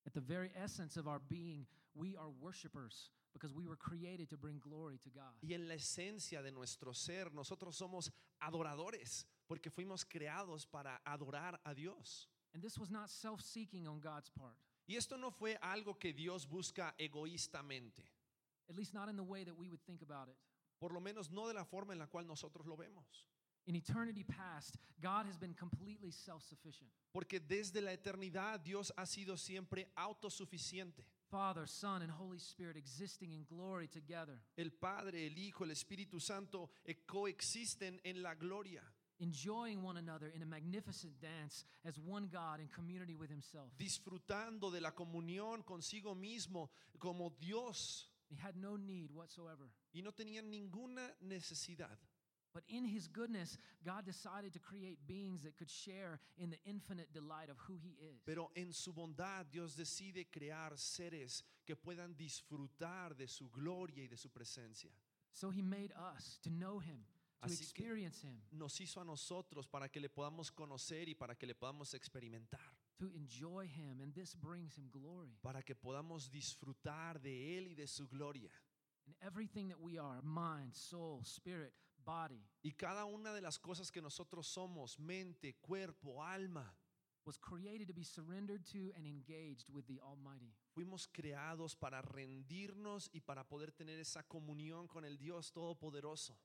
At 0.06 0.14
the 0.14 0.22
very 0.22 0.52
essence 0.56 0.98
of 0.98 1.08
our 1.08 1.20
being, 1.20 1.66
we 1.96 2.16
are 2.16 2.30
worshipers 2.30 3.10
because 3.34 3.54
we 3.54 3.66
were 3.66 3.76
created 3.76 4.30
to 4.30 4.38
bring 4.38 4.60
glory 4.60 4.98
to 5.00 5.10
God. 5.10 5.34
Y 5.42 5.54
en 5.54 5.68
la 5.68 5.76
esencia 5.76 6.42
de 6.42 6.52
nuestro 6.52 6.94
ser, 6.94 7.34
nosotros 7.34 7.78
somos 7.78 8.12
adoradores 8.42 9.26
porque 9.48 9.70
fuimos 9.70 10.06
creados 10.06 10.66
para 10.66 11.02
adorar 11.06 11.60
a 11.66 11.74
Dios. 11.74 12.28
And 12.54 12.64
this 12.64 12.78
was 12.78 12.90
not 12.90 13.10
self-seeking 13.10 13.88
on 13.88 14.00
God's 14.00 14.30
part, 14.30 14.58
Y 14.88 14.96
esto 14.96 15.18
no 15.18 15.32
fue 15.32 15.58
algo 15.62 16.00
que 16.00 16.14
Dios 16.14 16.48
busca 16.48 16.96
egoístamente, 16.98 18.04
at 18.70 18.76
least 18.76 18.94
not 18.94 19.10
in 19.10 19.16
the 19.16 19.24
way 19.24 19.44
that 19.44 19.56
we 19.56 19.68
would 19.68 19.84
think 19.86 20.02
about 20.02 20.30
it. 20.30 20.38
por 20.80 20.94
lo 20.94 21.00
menos 21.00 21.32
no 21.32 21.48
de 21.48 21.54
la 21.54 21.66
forma 21.66 21.94
en 21.94 22.00
la 22.00 22.08
cual 22.08 22.26
nosotros 22.28 22.66
lo 22.66 22.76
vemos. 22.76 23.28
In 23.66 23.76
eternity 23.76 24.24
past, 24.24 24.78
God 25.02 25.26
has 25.26 25.38
been 25.38 25.54
completely 25.54 26.10
self-sufficient. 26.12 26.90
Porque 27.12 27.42
desde 27.42 27.82
la 27.82 27.92
eternidad 27.92 28.62
Dios 28.62 28.94
ha 28.96 29.06
sido 29.06 29.36
siempre 29.36 29.92
autosuficiente. 29.96 31.04
Father, 31.30 31.68
Son, 31.68 32.02
and 32.02 32.12
Holy 32.12 32.38
Spirit 32.38 32.78
existing 32.78 33.34
in 33.34 33.44
glory 33.44 33.90
together. 33.90 34.40
El 34.56 34.72
Padre, 34.72 35.28
el 35.28 35.38
Hijo, 35.38 35.66
el 35.66 35.72
Espíritu 35.72 36.22
Santo 36.22 36.70
eh, 36.86 37.04
coexisten 37.06 38.00
en 38.06 38.24
la 38.24 38.36
gloria, 38.36 38.82
enjoying 39.20 39.82
one 39.82 39.98
another 39.98 40.28
in 40.36 40.42
a 40.42 40.46
magnificent 40.46 41.20
dance 41.20 41.66
as 41.86 41.98
one 42.00 42.28
God 42.32 42.60
in 42.60 42.68
community 42.68 43.16
with 43.16 43.30
Himself. 43.30 43.72
disfrutando 43.78 44.72
de 44.72 44.80
la 44.82 44.92
comunión 44.92 45.64
consigo 45.64 46.16
mismo 46.16 46.70
como 47.00 47.32
Dios 47.40 48.08
He 48.30 48.36
had 48.36 48.56
no 48.58 48.76
need 48.78 49.12
whatsoever. 49.12 49.72
y 49.94 50.02
no 50.02 50.12
tenían 50.12 50.50
ninguna 50.52 51.16
necesidad. 51.24 51.98
But 52.54 52.64
in 52.70 52.86
His 52.86 53.08
goodness, 53.08 53.58
God 53.86 54.06
decided 54.06 54.52
to 54.54 54.60
create 54.60 54.98
beings 55.06 55.44
that 55.44 55.56
could 55.58 55.70
share 55.70 56.20
in 56.38 56.50
the 56.50 56.58
infinite 56.66 57.14
delight 57.14 57.50
of 57.50 57.58
who 57.68 57.78
He 57.78 57.96
is. 58.02 58.24
Pero 58.26 58.50
en 58.56 58.74
su 58.74 58.94
bondad 58.94 59.46
Dios 59.52 59.76
decide 59.76 60.26
crear 60.32 60.72
seres 60.76 61.44
que 61.66 61.76
puedan 61.76 62.16
disfrutar 62.18 63.16
de 63.16 63.28
su 63.28 63.50
gloria 63.52 64.04
y 64.04 64.08
de 64.08 64.18
su 64.18 64.30
presencia. 64.30 64.92
So 65.34 65.52
He 65.52 65.62
made 65.62 65.92
us 66.16 66.40
to 66.44 66.50
know 66.50 66.80
Him, 66.80 67.06
Así 67.42 67.58
que- 67.58 67.64
experience 67.64 68.26
Him, 68.28 68.42
Nos 68.52 68.80
hizo 68.82 69.00
a 69.00 69.06
nosotros 69.06 69.68
para 69.68 69.90
que 69.90 70.00
le 70.00 70.10
podamos 70.10 70.52
conocer 70.52 71.08
y 71.10 71.16
para 71.16 71.36
que 71.36 71.46
le 71.46 71.54
podamos 71.56 71.94
experimentar, 71.94 72.76
to 72.98 73.08
enjoy 73.12 73.68
Him, 73.68 74.02
and 74.02 74.14
this 74.14 74.36
brings 74.36 74.78
Him 74.78 74.90
glory. 74.90 75.38
para 75.42 75.62
que 75.62 75.76
podamos 75.76 76.30
disfrutar 76.32 77.22
de 77.22 77.58
Él 77.58 77.68
y 77.68 77.76
de 77.76 77.88
su 77.88 78.08
gloria. 78.08 78.52
And 79.06 79.16
everything 79.22 79.70
that 79.70 79.80
we 79.80 79.98
are 80.00 80.22
mind, 80.24 80.74
soul, 80.74 81.22
spirit, 81.24 81.74
body 82.04 82.44
Y 82.64 82.72
cada 82.74 83.06
una 83.06 83.32
de 83.34 83.42
las 83.42 83.58
cosas 83.60 83.92
que 83.92 84.02
nosotros 84.02 84.48
somos, 84.48 84.98
mente, 85.00 85.54
cuerpo, 85.62 86.24
alma, 86.24 86.76
was 87.26 87.38
created 87.38 87.88
to 87.88 87.94
be 87.94 88.04
surrendered 88.04 88.64
to 88.66 88.92
and 88.96 89.06
engaged 89.06 89.70
with 89.70 89.86
the 89.86 90.00
Almighty. 90.02 90.54
fuimos 90.74 91.08
creados 91.08 91.76
para 91.76 92.02
rendirnos 92.02 93.10
y 93.14 93.22
para 93.22 93.44
poder 93.48 93.72
tener 93.72 94.00
esa 94.00 94.24
comunión 94.24 94.88
con 94.88 95.04
el 95.06 95.18
Dios 95.18 95.52
Todopoderoso. 95.52 96.38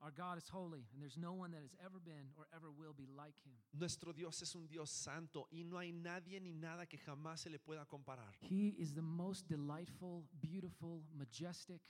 Our 0.00 0.12
God 0.12 0.38
is 0.38 0.48
holy, 0.48 0.86
and 0.92 1.02
there's 1.02 1.16
no 1.16 1.32
one 1.32 1.50
that 1.50 1.62
has 1.62 1.74
ever 1.84 1.98
been 1.98 2.30
or 2.36 2.46
ever 2.54 2.70
will 2.70 2.92
be 2.92 3.06
like 3.16 3.34
him. 3.44 3.54
Nuestro 3.72 4.12
Dios 4.12 4.40
es 4.42 4.54
un 4.54 4.68
Dios 4.68 4.90
santo 4.90 5.48
y 5.50 5.64
no 5.64 5.76
hay 5.78 5.92
nadie 5.92 6.40
ni 6.40 6.52
nada 6.52 6.86
que 6.86 6.98
jamás 6.98 7.40
se 7.40 7.50
le 7.50 7.58
pueda 7.58 7.84
comparar. 7.84 8.32
He 8.40 8.74
is 8.78 8.94
the 8.94 9.02
most 9.02 9.48
delightful, 9.48 10.24
beautiful, 10.40 11.02
majestic, 11.12 11.82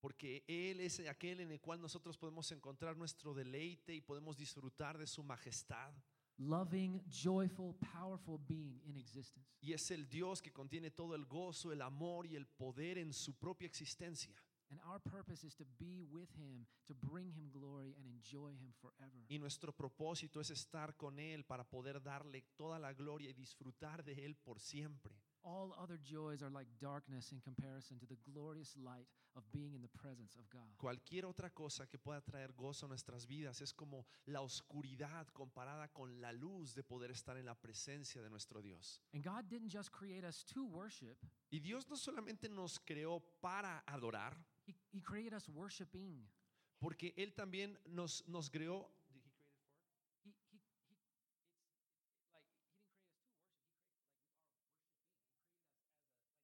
Porque 0.00 0.44
Él 0.46 0.80
es 0.80 1.00
aquel 1.00 1.40
en 1.40 1.50
el 1.50 1.60
cual 1.60 1.80
nosotros 1.80 2.16
podemos 2.16 2.50
encontrar 2.52 2.96
nuestro 2.96 3.34
deleite 3.34 3.92
y 3.94 4.00
podemos 4.00 4.36
disfrutar 4.36 4.96
de 4.96 5.06
su 5.06 5.22
majestad. 5.22 5.92
loving, 6.38 7.00
joyful, 7.10 7.74
powerful 7.92 8.38
being 8.46 8.80
in 8.86 8.96
existence. 8.96 9.44
Y 9.60 9.72
es 9.72 9.90
el 9.90 10.08
Dios 10.08 10.40
que 10.40 10.52
contiene 10.52 10.90
todo 10.90 11.14
el 11.14 11.26
gozo, 11.26 11.72
el 11.72 11.82
amor 11.82 12.26
y 12.26 12.36
el 12.36 12.46
poder 12.46 12.98
en 12.98 13.12
su 13.12 13.34
propia 13.34 13.66
existencia. 13.66 14.34
And 14.70 14.80
our 14.84 15.00
purpose 15.00 15.44
is 15.44 15.54
to 15.56 15.64
be 15.78 16.04
with 16.04 16.28
him, 16.36 16.66
to 16.86 16.94
bring 16.94 17.32
him 17.32 17.50
glory 17.50 17.94
and 17.96 18.06
enjoy 18.06 18.50
him 18.50 18.72
forever. 18.80 19.24
Y 19.28 19.38
nuestro 19.38 19.72
propósito 19.72 20.40
es 20.40 20.50
estar 20.50 20.96
con 20.96 21.18
Él 21.18 21.44
para 21.44 21.64
poder 21.64 22.02
darle 22.02 22.42
toda 22.56 22.78
la 22.78 22.92
gloria 22.92 23.30
y 23.30 23.32
disfrutar 23.32 24.04
de 24.04 24.24
Él 24.24 24.36
por 24.36 24.60
siempre. 24.60 25.14
all 25.48 25.74
other 25.82 25.98
joys 25.98 26.42
are 26.42 26.50
like 26.50 26.68
darkness 26.80 27.32
in 27.32 27.40
comparison 27.40 27.98
to 27.98 28.06
the 28.06 28.18
glorious 28.30 28.74
light 28.76 29.06
of 29.36 29.42
being 29.52 29.74
in 29.74 29.80
the 29.80 29.88
presence 29.88 30.36
of 30.36 30.48
God. 30.50 30.68
Cualquier 30.76 31.24
otra 31.24 31.50
cosa 31.50 31.86
que 31.86 31.98
pueda 31.98 32.20
traer 32.20 32.52
gozo 32.52 32.86
a 32.86 32.88
nuestras 32.88 33.26
vidas 33.26 33.60
es 33.60 33.72
como 33.72 34.06
la 34.26 34.40
oscuridad 34.40 35.26
comparada 35.28 35.88
con 35.88 36.20
la 36.20 36.32
luz 36.32 36.74
de 36.74 36.82
poder 36.82 37.10
estar 37.10 37.36
en 37.36 37.46
la 37.46 37.54
presencia 37.54 38.22
de 38.22 38.30
nuestro 38.30 38.60
Dios. 38.60 39.00
And 39.12 39.24
God 39.24 39.48
didn't 39.48 39.72
just 39.72 39.90
create 39.90 40.26
us 40.26 40.44
to 40.46 40.64
worship, 40.64 41.16
Y 41.50 41.60
Dios 41.60 41.88
no 41.88 41.96
solamente 41.96 42.48
nos 42.48 42.78
creó 42.78 43.20
para 43.40 43.82
adorar, 43.86 44.36
He, 44.98 45.02
created 45.02 45.32
us 45.32 45.48
worshiping. 45.48 46.26
porque 46.80 47.14
Él 47.16 47.32
también 47.34 47.78
nos, 47.86 48.24
nos 48.28 48.50
creó. 48.50 48.88
He, 50.24 50.30
he, 50.50 50.58
he, 50.58 50.58
it's, 50.58 51.14
it's 52.10 52.34
like 52.34 52.42
He 52.42 52.58
didn't 52.58 52.72
create 52.72 52.72
us 52.72 52.72
to 52.72 52.72
worship, 52.72 52.72
He 52.74 53.80
created 54.34 54.64
like 55.54 55.76
we 55.78 55.86
are 55.86 55.94
worshiping. 55.94 55.94
He 55.94 56.00
created 56.00 56.02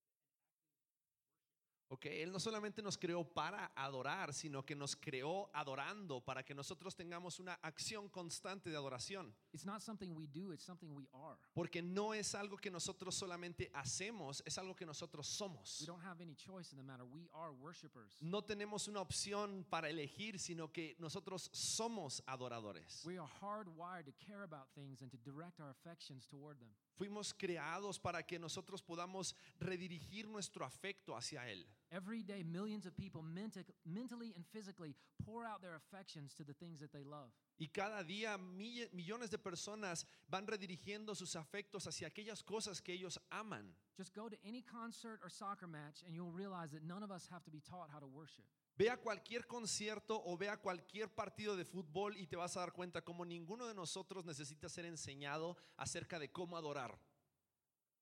us 0.08 0.22
as 0.60 0.92
a, 1.10 1.50
like 1.56 1.72
an 1.74 1.82
active 1.90 1.93
Ok, 2.04 2.10
Él 2.12 2.30
no 2.30 2.38
solamente 2.38 2.82
nos 2.82 2.98
creó 2.98 3.24
para 3.24 3.72
adorar, 3.74 4.34
sino 4.34 4.62
que 4.62 4.76
nos 4.76 4.94
creó 4.94 5.48
adorando 5.54 6.20
para 6.20 6.44
que 6.44 6.54
nosotros 6.54 6.94
tengamos 6.94 7.40
una 7.40 7.54
acción 7.62 8.10
constante 8.10 8.68
de 8.68 8.76
adoración. 8.76 9.34
It's 9.54 9.64
not 9.64 9.80
something 9.80 10.10
we 10.10 10.26
do, 10.26 10.52
it's 10.52 10.64
something 10.64 10.88
we 10.94 11.08
are. 11.14 11.38
Porque 11.54 11.80
no 11.80 12.12
es 12.12 12.34
algo 12.34 12.58
que 12.58 12.70
nosotros 12.70 13.14
solamente 13.14 13.70
hacemos, 13.72 14.42
es 14.44 14.58
algo 14.58 14.76
que 14.76 14.84
nosotros 14.84 15.26
We 15.26 15.34
somos. 15.34 15.84
don't 15.86 16.04
have 16.04 16.20
any 16.22 16.34
choice 16.34 16.72
in 16.72 16.76
the 16.76 16.82
matter. 16.84 17.06
We 17.06 17.26
are 17.32 17.50
worshipers. 17.52 18.20
No 18.20 18.42
tenemos 18.42 18.86
una 18.86 19.00
opción 19.00 19.64
para 19.70 19.88
elegir, 19.88 20.38
sino 20.38 20.70
que 20.70 20.96
nosotros 20.98 21.48
somos 21.54 22.22
adoradores. 22.26 23.02
We 23.06 23.18
are 23.18 23.30
hardwired 23.40 24.04
to 24.04 24.12
care 24.26 24.42
about 24.42 24.68
things 24.74 25.00
and 25.00 25.10
to 25.10 25.16
direct 25.24 25.58
our 25.58 25.70
affections 25.70 26.26
toward 26.26 26.58
them. 26.58 26.68
Fuimos 26.96 27.34
creados 27.34 27.98
para 27.98 28.22
que 28.22 28.38
nosotros 28.38 28.82
podamos 28.82 29.34
redirigir 29.58 30.28
nuestro 30.28 30.64
afecto 30.64 31.16
hacia 31.16 31.48
Él. 31.50 31.66
Every 31.90 32.22
day, 32.22 32.44
millions 32.44 32.86
of 32.86 32.94
people 32.96 33.22
mentally 33.22 34.32
and 34.36 34.44
physically 34.52 34.94
pour 35.24 35.44
out 35.44 35.60
their 35.60 35.74
affections 35.74 36.34
to 36.34 36.44
the 36.44 36.54
things 36.54 36.78
that 36.80 36.92
they 36.92 37.04
love. 37.04 37.30
Y 37.58 37.68
cada 37.68 38.02
día 38.02 38.36
millones 38.36 39.30
de 39.30 39.38
personas 39.38 40.06
van 40.28 40.46
redirigiendo 40.46 41.14
sus 41.14 41.36
afectos 41.36 41.86
hacia 41.86 42.08
aquellas 42.08 42.42
cosas 42.42 42.82
que 42.82 42.92
ellos 42.92 43.20
aman. 43.30 43.74
Just 43.96 44.14
go 44.14 44.28
to 44.28 44.36
any 44.44 44.62
concert 44.62 45.20
or 45.22 45.30
soccer 45.30 45.68
match, 45.68 46.02
and 46.04 46.14
you'll 46.14 46.32
realize 46.32 46.72
that 46.72 46.82
none 46.82 47.04
of 47.04 47.12
us 47.12 47.28
have 47.30 47.44
to 47.44 47.50
be 47.50 47.60
taught 47.60 47.88
how 47.90 48.00
to 48.00 48.06
worship. 48.06 48.44
Ve 48.76 48.90
a 48.90 48.96
cualquier 48.96 49.46
concierto 49.46 50.20
o 50.26 50.36
ve 50.36 50.48
a 50.48 50.56
cualquier 50.56 51.08
partido 51.08 51.56
de 51.56 51.64
fútbol 51.64 52.16
y 52.16 52.26
te 52.26 52.34
vas 52.34 52.56
a 52.56 52.60
dar 52.60 52.72
cuenta 52.72 53.02
como 53.02 53.24
ninguno 53.24 53.68
de 53.68 53.74
nosotros 53.74 54.24
necesita 54.24 54.68
ser 54.68 54.84
enseñado 54.84 55.56
acerca 55.76 56.18
de 56.18 56.32
cómo 56.32 56.56
adorar. 56.56 56.98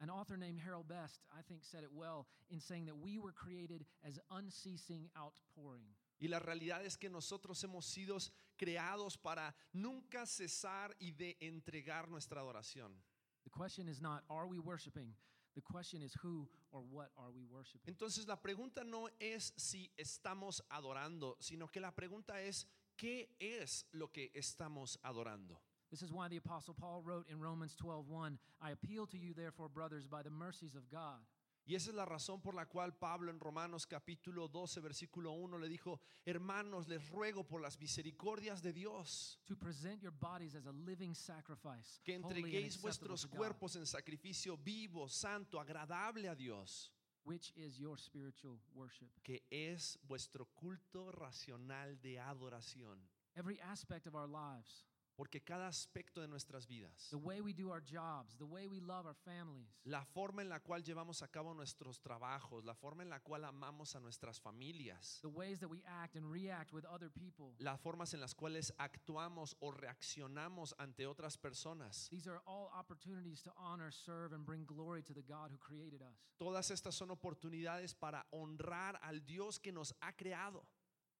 An 0.01 0.09
author 0.09 0.39
named 0.39 0.59
Harold 0.59 0.89
Best, 0.89 1.21
I 1.31 1.43
think, 1.43 1.63
said 1.63 1.85
it 1.85 1.91
well 1.93 2.27
in 2.51 2.59
saying 2.59 2.87
that 2.87 2.97
we 2.97 3.19
were 3.19 3.33
created 3.33 3.85
as 4.03 4.19
unceasing 4.31 5.11
outpouring. 5.15 5.95
Y 6.19 6.29
la 6.29 6.39
realidad 6.39 6.85
es 6.85 6.97
que 6.97 7.11
nosotros 7.11 7.63
hemos 7.65 7.85
sido 7.85 8.17
creados 8.63 9.17
para 9.17 9.53
nunca 9.73 10.25
cesar 10.25 10.95
y 11.01 11.11
de 11.11 11.37
entregar 11.41 12.09
nuestra 12.09 12.41
adoración. 12.41 12.93
The 13.43 13.51
question 13.51 13.89
is 13.89 14.01
not, 14.01 14.23
are 14.31 14.47
we 14.47 14.61
worshiping? 14.61 15.13
The 15.57 15.63
question 15.63 16.01
is, 16.01 16.15
who 16.23 16.49
or 16.71 16.81
what 16.81 17.11
are 17.19 17.33
we 17.35 17.45
worshiping? 17.45 17.93
Entonces 17.93 18.29
la 18.29 18.37
pregunta 18.37 18.85
no 18.85 19.09
es 19.19 19.53
si 19.57 19.91
estamos 19.99 20.63
adorando, 20.71 21.37
sino 21.41 21.67
que 21.67 21.81
la 21.81 21.91
pregunta 21.91 22.41
es 22.41 22.67
qué 22.97 23.31
es 23.41 23.85
lo 23.93 24.13
que 24.13 24.31
estamos 24.33 24.97
adorando. 25.03 25.61
This 25.91 26.03
is 26.03 26.13
why 26.13 26.29
the 26.29 26.37
Apostle 26.37 26.75
Paul 26.75 27.03
wrote 27.03 27.27
in 27.29 27.41
Romans 27.41 27.75
12:1, 27.75 28.39
I 28.63 28.71
appeal 28.71 29.07
to 29.09 29.19
you, 29.19 29.35
therefore, 29.35 29.69
brothers, 29.69 30.07
by 30.07 30.23
the 30.23 30.31
mercies 30.31 30.77
of 30.77 30.89
God. 30.89 31.21
Y 31.65 31.77
esa 31.77 31.91
es 31.91 31.97
la 31.97 32.05
razón 32.05 32.41
por 32.41 32.55
la 32.55 32.67
cual 32.67 32.93
Pablo 32.99 33.31
en 33.31 33.39
Romanos 33.39 33.87
capítulo 33.87 34.49
12, 34.49 34.81
versículo 34.81 35.33
1 35.33 35.59
le 35.59 35.69
dijo, 35.69 36.01
hermanos, 36.25 36.89
les 36.89 37.09
ruego 37.09 37.45
por 37.45 37.61
las 37.61 37.79
misericordias 37.79 38.61
de 38.63 38.73
Dios 38.73 39.39
to 39.45 39.57
present 39.57 40.03
your 40.03 40.13
bodies 40.13 40.57
as 40.57 40.67
a 40.67 40.73
living 40.73 41.15
sacrifice, 41.15 42.01
que 42.03 42.15
entreguéis 42.15 42.81
vuestros 42.81 43.27
cuerpos 43.27 43.77
en 43.77 43.87
sacrificio 43.87 44.57
vivo, 44.57 45.09
santo, 45.09 45.61
agradable 45.61 46.29
a 46.29 46.35
Dios, 46.35 46.91
which 47.25 47.53
is 47.55 47.79
your 47.79 47.97
spiritual 47.97 48.59
worship. 48.75 49.11
que 49.23 49.45
es 49.49 49.97
vuestro 50.03 50.47
culto 50.47 51.13
racional 51.13 52.01
de 52.01 52.19
adoración. 52.19 52.99
Every 53.37 53.61
aspect 53.61 54.09
of 54.09 54.17
our 54.17 54.29
lives, 54.29 54.85
Porque 55.23 55.41
cada 55.41 55.69
aspecto 55.69 56.21
de 56.21 56.27
nuestras 56.27 56.67
vidas, 56.67 57.09
the 57.11 57.17
way 57.17 57.41
we 57.41 57.53
do 57.53 57.71
our 57.71 57.81
jobs, 57.81 58.37
the 58.39 58.45
way 58.45 58.67
we 58.67 58.81
love 58.81 59.07
our 59.07 59.15
families, 59.25 59.69
la 59.85 60.03
forma 60.03 60.43
en 60.43 60.49
la 60.49 60.59
cual 60.59 60.83
llevamos 60.83 61.23
a 61.23 61.29
cabo 61.29 61.55
nuestros 61.55 62.01
trabajos, 62.01 62.65
la 62.65 62.75
forma 62.75 63.05
en 63.05 63.09
la 63.09 63.21
cual 63.21 63.45
amamos 63.45 63.95
a 63.95 64.01
nuestras 64.01 64.41
familias, 64.41 65.21
the 65.23 65.29
ways 65.29 65.61
that 65.61 65.69
we 65.69 65.81
act 65.87 66.17
and 66.17 66.29
react 66.29 66.73
with 66.73 66.85
other 66.87 67.09
people, 67.09 67.55
las 67.61 67.79
formas 67.81 68.15
en 68.15 68.21
las 68.21 68.35
cuales 68.35 68.73
actuamos 68.79 69.55
o 69.61 69.71
reaccionamos 69.71 70.75
ante 70.81 71.07
otras 71.07 71.39
personas. 71.39 72.09
these 72.11 72.27
are 72.27 72.41
all 72.45 72.73
opportunities 72.77 73.43
to 73.43 73.53
honor, 73.57 73.93
serve, 73.93 74.33
and 74.33 74.45
bring 74.45 74.65
glory 74.65 75.05
to 75.05 75.15
the 75.15 75.23
God 75.23 75.53
who 75.53 75.59
created 75.59 76.03
us. 76.03 76.19
Todas 76.37 76.73
estas 76.73 76.95
son 76.95 77.11
oportunidades 77.11 77.95
para 77.95 78.27
honrar 78.33 78.99
al 79.05 79.21
Dios 79.25 79.61
que 79.61 79.71
nos 79.71 79.95
ha 80.01 80.11
creado. 80.17 80.65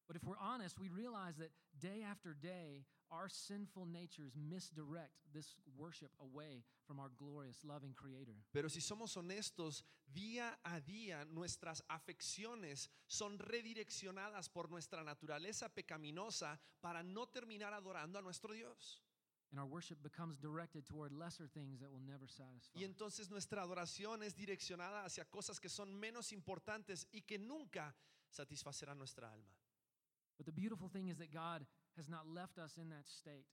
But 0.07 0.17
if 0.17 0.23
we're 0.23 0.39
honest, 0.39 0.79
we 0.79 0.89
realize 0.89 1.37
that 1.37 1.51
day 1.79 2.03
after 2.03 2.33
day, 2.33 2.85
our 3.13 3.29
sinful 3.29 3.85
natures 3.85 4.33
misdirect 4.35 5.13
this 5.33 5.55
worship 5.77 6.11
away 6.19 6.63
from 6.85 6.99
our 6.99 7.09
glorious, 7.17 7.63
loving 7.63 7.93
Creator. 7.93 8.35
Pero 8.51 8.69
si 8.69 8.81
somos 8.81 9.15
honestos, 9.15 9.83
día 10.11 10.57
a 10.65 10.79
día 10.81 11.25
nuestras 11.31 11.83
afecciones 11.89 12.89
son 13.07 13.37
redireccionadas 13.37 14.49
por 14.49 14.69
nuestra 14.69 15.03
naturaleza 15.03 15.69
pecaminosa 15.69 16.59
para 16.81 17.03
no 17.03 17.27
terminar 17.27 17.73
adorando 17.73 18.19
a 18.19 18.21
nuestro 18.21 18.53
Dios. 18.53 19.01
And 19.51 19.59
our 19.59 19.67
worship 19.67 20.01
becomes 20.01 20.39
directed 20.39 20.83
toward 20.83 21.11
lesser 21.11 21.47
things 21.47 21.79
that 21.81 21.91
will 21.91 22.01
never 22.03 22.27
satisfy. 22.27 22.79
Y 22.79 22.83
entonces 22.83 23.29
nuestra 23.29 23.61
adoración 23.61 24.23
es 24.23 24.35
direccionada 24.35 25.05
hacia 25.05 25.25
cosas 25.25 25.59
que 25.59 25.69
son 25.69 25.93
menos 25.93 26.33
importantes 26.33 27.07
y 27.11 27.21
que 27.21 27.37
nunca 27.37 27.95
satisfacerán 28.31 28.97
nuestra 28.97 29.31
alma. 29.31 29.53
But 30.37 30.45
the 30.45 30.51
beautiful 30.51 30.89
thing 30.89 31.09
is 31.09 31.17
that 31.17 31.31
God 31.31 31.65
has 31.97 32.09
not 32.09 32.27
left 32.27 32.57
us 32.57 32.77
in 32.77 32.89
that 32.89 33.07
state. 33.07 33.45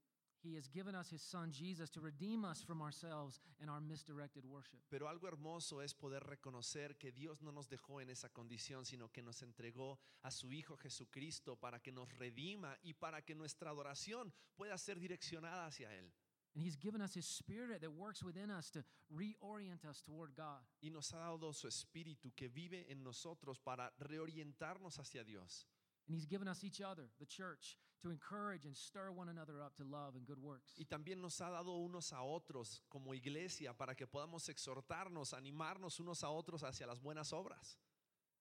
He 0.42 0.54
has 0.54 0.68
given 0.68 0.94
us 0.94 1.10
His 1.10 1.20
Son 1.20 1.52
Jesus 1.52 1.90
to 1.90 2.00
redeem 2.00 2.44
us 2.46 2.62
from 2.62 2.80
ourselves 2.80 3.40
and 3.60 3.68
our 3.68 3.80
misdirected 3.80 4.44
worship. 4.46 4.80
Pero 4.90 5.06
algo 5.06 5.28
hermoso 5.28 5.82
es 5.82 5.92
poder 5.92 6.20
reconocer 6.20 6.96
que 6.98 7.12
Dios 7.12 7.42
no 7.42 7.50
nos 7.52 7.68
dejó 7.68 8.00
en 8.00 8.08
esa 8.08 8.30
condición, 8.30 8.86
sino 8.86 9.08
que 9.08 9.22
nos 9.22 9.42
entregó 9.42 9.98
a 10.22 10.30
su 10.30 10.50
Hijo 10.50 10.76
Jesucristo 10.76 11.56
para 11.56 11.78
que 11.80 11.92
nos 11.92 12.08
redima 12.18 12.74
y 12.82 12.94
para 12.94 13.20
que 13.20 13.34
nuestra 13.34 13.70
adoración 13.70 14.32
pueda 14.56 14.78
ser 14.78 14.98
direccionada 14.98 15.66
hacia 15.66 15.92
Él. 15.92 16.10
And 16.54 16.64
He's 16.64 16.76
given 16.76 17.02
us 17.02 17.14
His 17.14 17.26
Spirit 17.26 17.82
that 17.82 17.92
works 17.92 18.24
within 18.24 18.50
us 18.50 18.70
to 18.70 18.82
reorient 19.10 19.84
us 19.84 20.00
toward 20.00 20.34
God. 20.34 20.64
Y 20.82 20.90
nos 20.90 21.12
ha 21.12 21.18
dado 21.18 21.52
su 21.52 21.68
Espíritu 21.68 22.32
que 22.34 22.48
vive 22.48 22.90
en 22.90 23.04
nosotros 23.04 23.58
para 23.58 23.92
reorientarnos 23.98 24.98
hacia 24.98 25.22
Dios. 25.22 25.66
And 26.10 26.16
He's 26.18 26.26
given 26.26 26.48
us 26.48 26.64
each 26.64 26.80
other, 26.80 27.04
the 27.20 27.26
church, 27.26 27.78
to 28.02 28.10
encourage 28.10 28.64
and 28.64 28.76
stir 28.76 29.12
one 29.12 29.28
another 29.28 29.62
up 29.62 29.76
to 29.76 29.84
love 29.84 30.16
and 30.16 30.26
good 30.26 30.42
works. 30.42 30.74
Y 30.76 30.84
también 30.84 31.20
nos 31.20 31.40
ha 31.40 31.50
dado 31.50 31.76
unos 31.76 32.12
a 32.12 32.20
otros 32.22 32.82
como 32.90 33.14
iglesia 33.14 33.72
para 33.72 33.94
que 33.94 34.08
podamos 34.08 34.48
exhortarnos, 34.48 35.34
animarnos 35.34 36.00
unos 36.00 36.24
a 36.24 36.30
otros 36.30 36.64
hacia 36.64 36.88
las 36.88 37.00
buenas 37.00 37.32
obras. 37.32 37.78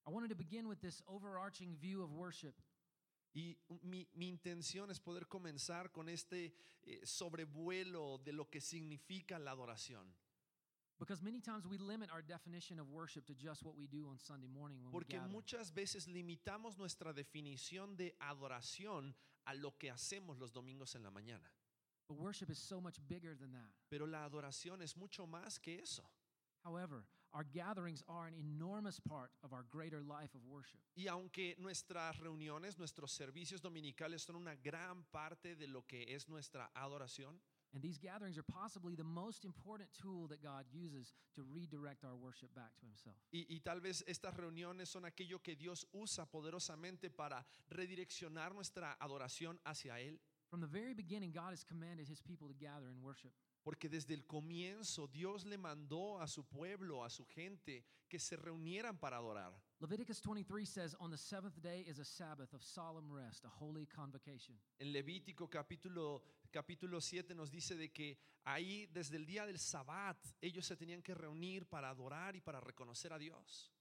I 0.08 0.10
wanted 0.10 0.30
to 0.30 0.36
begin 0.36 0.68
with 0.68 0.82
this 0.82 1.04
overarching 1.08 1.78
view 1.80 2.02
of 2.02 2.12
worship 2.12 2.56
Y 3.34 3.58
mi, 3.84 4.08
mi 4.14 4.28
intención 4.28 4.90
es 4.90 5.00
poder 5.00 5.28
comenzar 5.28 5.92
con 5.92 6.10
este 6.10 6.54
eh, 6.82 7.00
sobrevuelo 7.06 8.18
de 8.18 8.34
lo 8.34 8.50
que 8.50 8.60
significa 8.60 9.38
la 9.38 9.52
adoración. 9.52 10.16
Because 11.00 11.22
many 11.24 11.40
times 11.40 11.66
we 11.66 11.78
limit 11.78 12.10
our 12.12 12.22
definition 12.22 12.80
of 12.80 12.90
worship 12.90 13.26
to 13.26 13.34
just 13.34 13.64
what 13.64 13.76
we 13.76 13.88
do 13.88 14.08
on 14.10 14.18
Sunday 14.20 14.48
morning 14.48 14.78
when 14.84 14.92
we 14.92 15.00
Porque 15.00 15.18
gather. 15.18 15.30
muchas 15.32 15.72
veces 15.72 16.08
limitamos 16.08 16.78
nuestra 16.78 17.14
definición 17.14 17.96
de 17.96 18.14
adoración 18.20 19.14
a 19.48 19.54
lo 19.56 19.72
que 19.80 19.90
hacemos 19.90 20.38
los 20.40 20.52
domingos 20.52 20.96
en 20.96 21.04
la 21.04 21.10
mañana. 21.10 21.50
But 22.10 22.18
worship 22.18 22.50
is 22.50 22.58
so 22.58 22.82
much 22.82 23.00
bigger 23.08 23.36
than 23.36 23.52
that. 23.54 23.72
Pero 23.90 24.06
la 24.06 24.26
adoración 24.26 24.82
es 24.82 24.98
mucho 24.98 25.26
más 25.26 25.60
que 25.62 25.80
eso. 25.82 26.04
However, 26.66 27.06
our 27.34 27.44
gatherings 27.44 28.04
are 28.08 28.28
an 28.28 28.34
enormous 28.34 29.00
part 29.00 29.32
of 29.44 29.54
our 29.54 29.64
greater 29.70 30.02
life 30.02 30.34
of 30.36 30.44
worship. 30.46 30.80
Y 30.96 31.08
aunque 31.08 31.56
nuestras 31.60 32.18
reuniones, 32.18 32.78
nuestros 32.78 33.12
servicios 33.12 33.62
dominicales 33.62 34.24
son 34.24 34.36
una 34.36 34.56
gran 34.56 35.04
parte 35.12 35.56
de 35.56 35.68
lo 35.68 35.84
que 35.86 36.14
es 36.14 36.28
nuestra 36.28 36.70
adoración, 36.74 37.40
And 37.74 37.84
these 37.84 38.00
gatherings 38.00 38.38
are 38.38 38.44
possibly 38.44 38.96
the 38.96 39.04
most 39.04 39.46
important 39.46 39.90
tool 39.94 40.28
that 40.30 40.42
God 40.42 40.66
uses 40.72 41.14
to 41.36 41.44
redirect 41.44 42.04
our 42.04 42.16
worship 42.16 42.54
back 42.56 42.76
to 42.80 42.86
Himself. 42.86 43.16
y, 43.32 43.46
y 43.48 43.60
tal 43.60 43.80
vez 43.80 44.04
estas 44.08 44.36
reuniones 44.36 44.90
son 44.90 45.06
aquello 45.06 45.40
que 45.44 45.56
Dios 45.56 45.88
usa 45.92 46.26
poderosamente 46.26 47.10
para 47.12 47.46
redireccionar 47.70 48.54
nuestra 48.56 48.98
adoración 49.00 49.60
hacia 49.66 50.00
Él. 50.00 50.20
From 50.50 50.62
the 50.62 50.68
very 50.68 50.96
beginning, 50.96 51.32
God 51.32 51.52
has 51.52 51.64
commanded 51.64 52.08
His 52.08 52.22
people 52.22 52.48
to 52.48 52.56
gather 52.56 52.88
and 52.90 53.04
worship. 53.04 53.32
Porque 53.64 53.88
desde 53.88 54.14
el 54.14 54.26
comienzo 54.26 55.08
Dios 55.12 55.46
le 55.46 55.58
mandó 55.58 56.20
a 56.20 56.28
su 56.28 56.44
pueblo, 56.44 57.04
a 57.04 57.10
su 57.10 57.26
gente, 57.26 57.84
que 58.10 58.18
se 58.18 58.36
reunieran 58.36 58.98
para 58.98 59.18
adorar. 59.18 59.54
Leviticus 59.80 60.20
23 60.22 60.66
says, 60.66 60.96
On 61.00 61.12
the 61.12 61.18
seventh 61.18 61.62
day 61.62 61.86
is 61.88 62.00
a 62.00 62.06
Sabbath 62.06 62.54
of 62.54 62.64
solemn 62.64 63.12
rest, 63.12 63.46
a 63.46 63.50
holy 63.50 63.86
convocation. 63.86 64.58
En 64.80 64.92
Levítico 64.92 65.48
capítulo, 65.48 66.24
capítulo 66.52 67.00
7 67.00 67.36
nos 67.36 67.52
dice 67.52 67.76
de 67.76 67.90
que 67.90 68.18
ahí 68.46 68.88
desde 68.92 69.18
el 69.18 69.26
día 69.26 69.46
del 69.46 69.60
Sabbat 69.60 70.18
ellos 70.42 70.66
se 70.66 70.76
tenían 70.76 71.04
que 71.04 71.14
reunir 71.14 71.68
para 71.68 71.90
adorar 71.90 72.36
y 72.36 72.42
para 72.42 72.60
reconocer 72.60 73.14
a 73.14 73.20
Dios. 73.20 73.72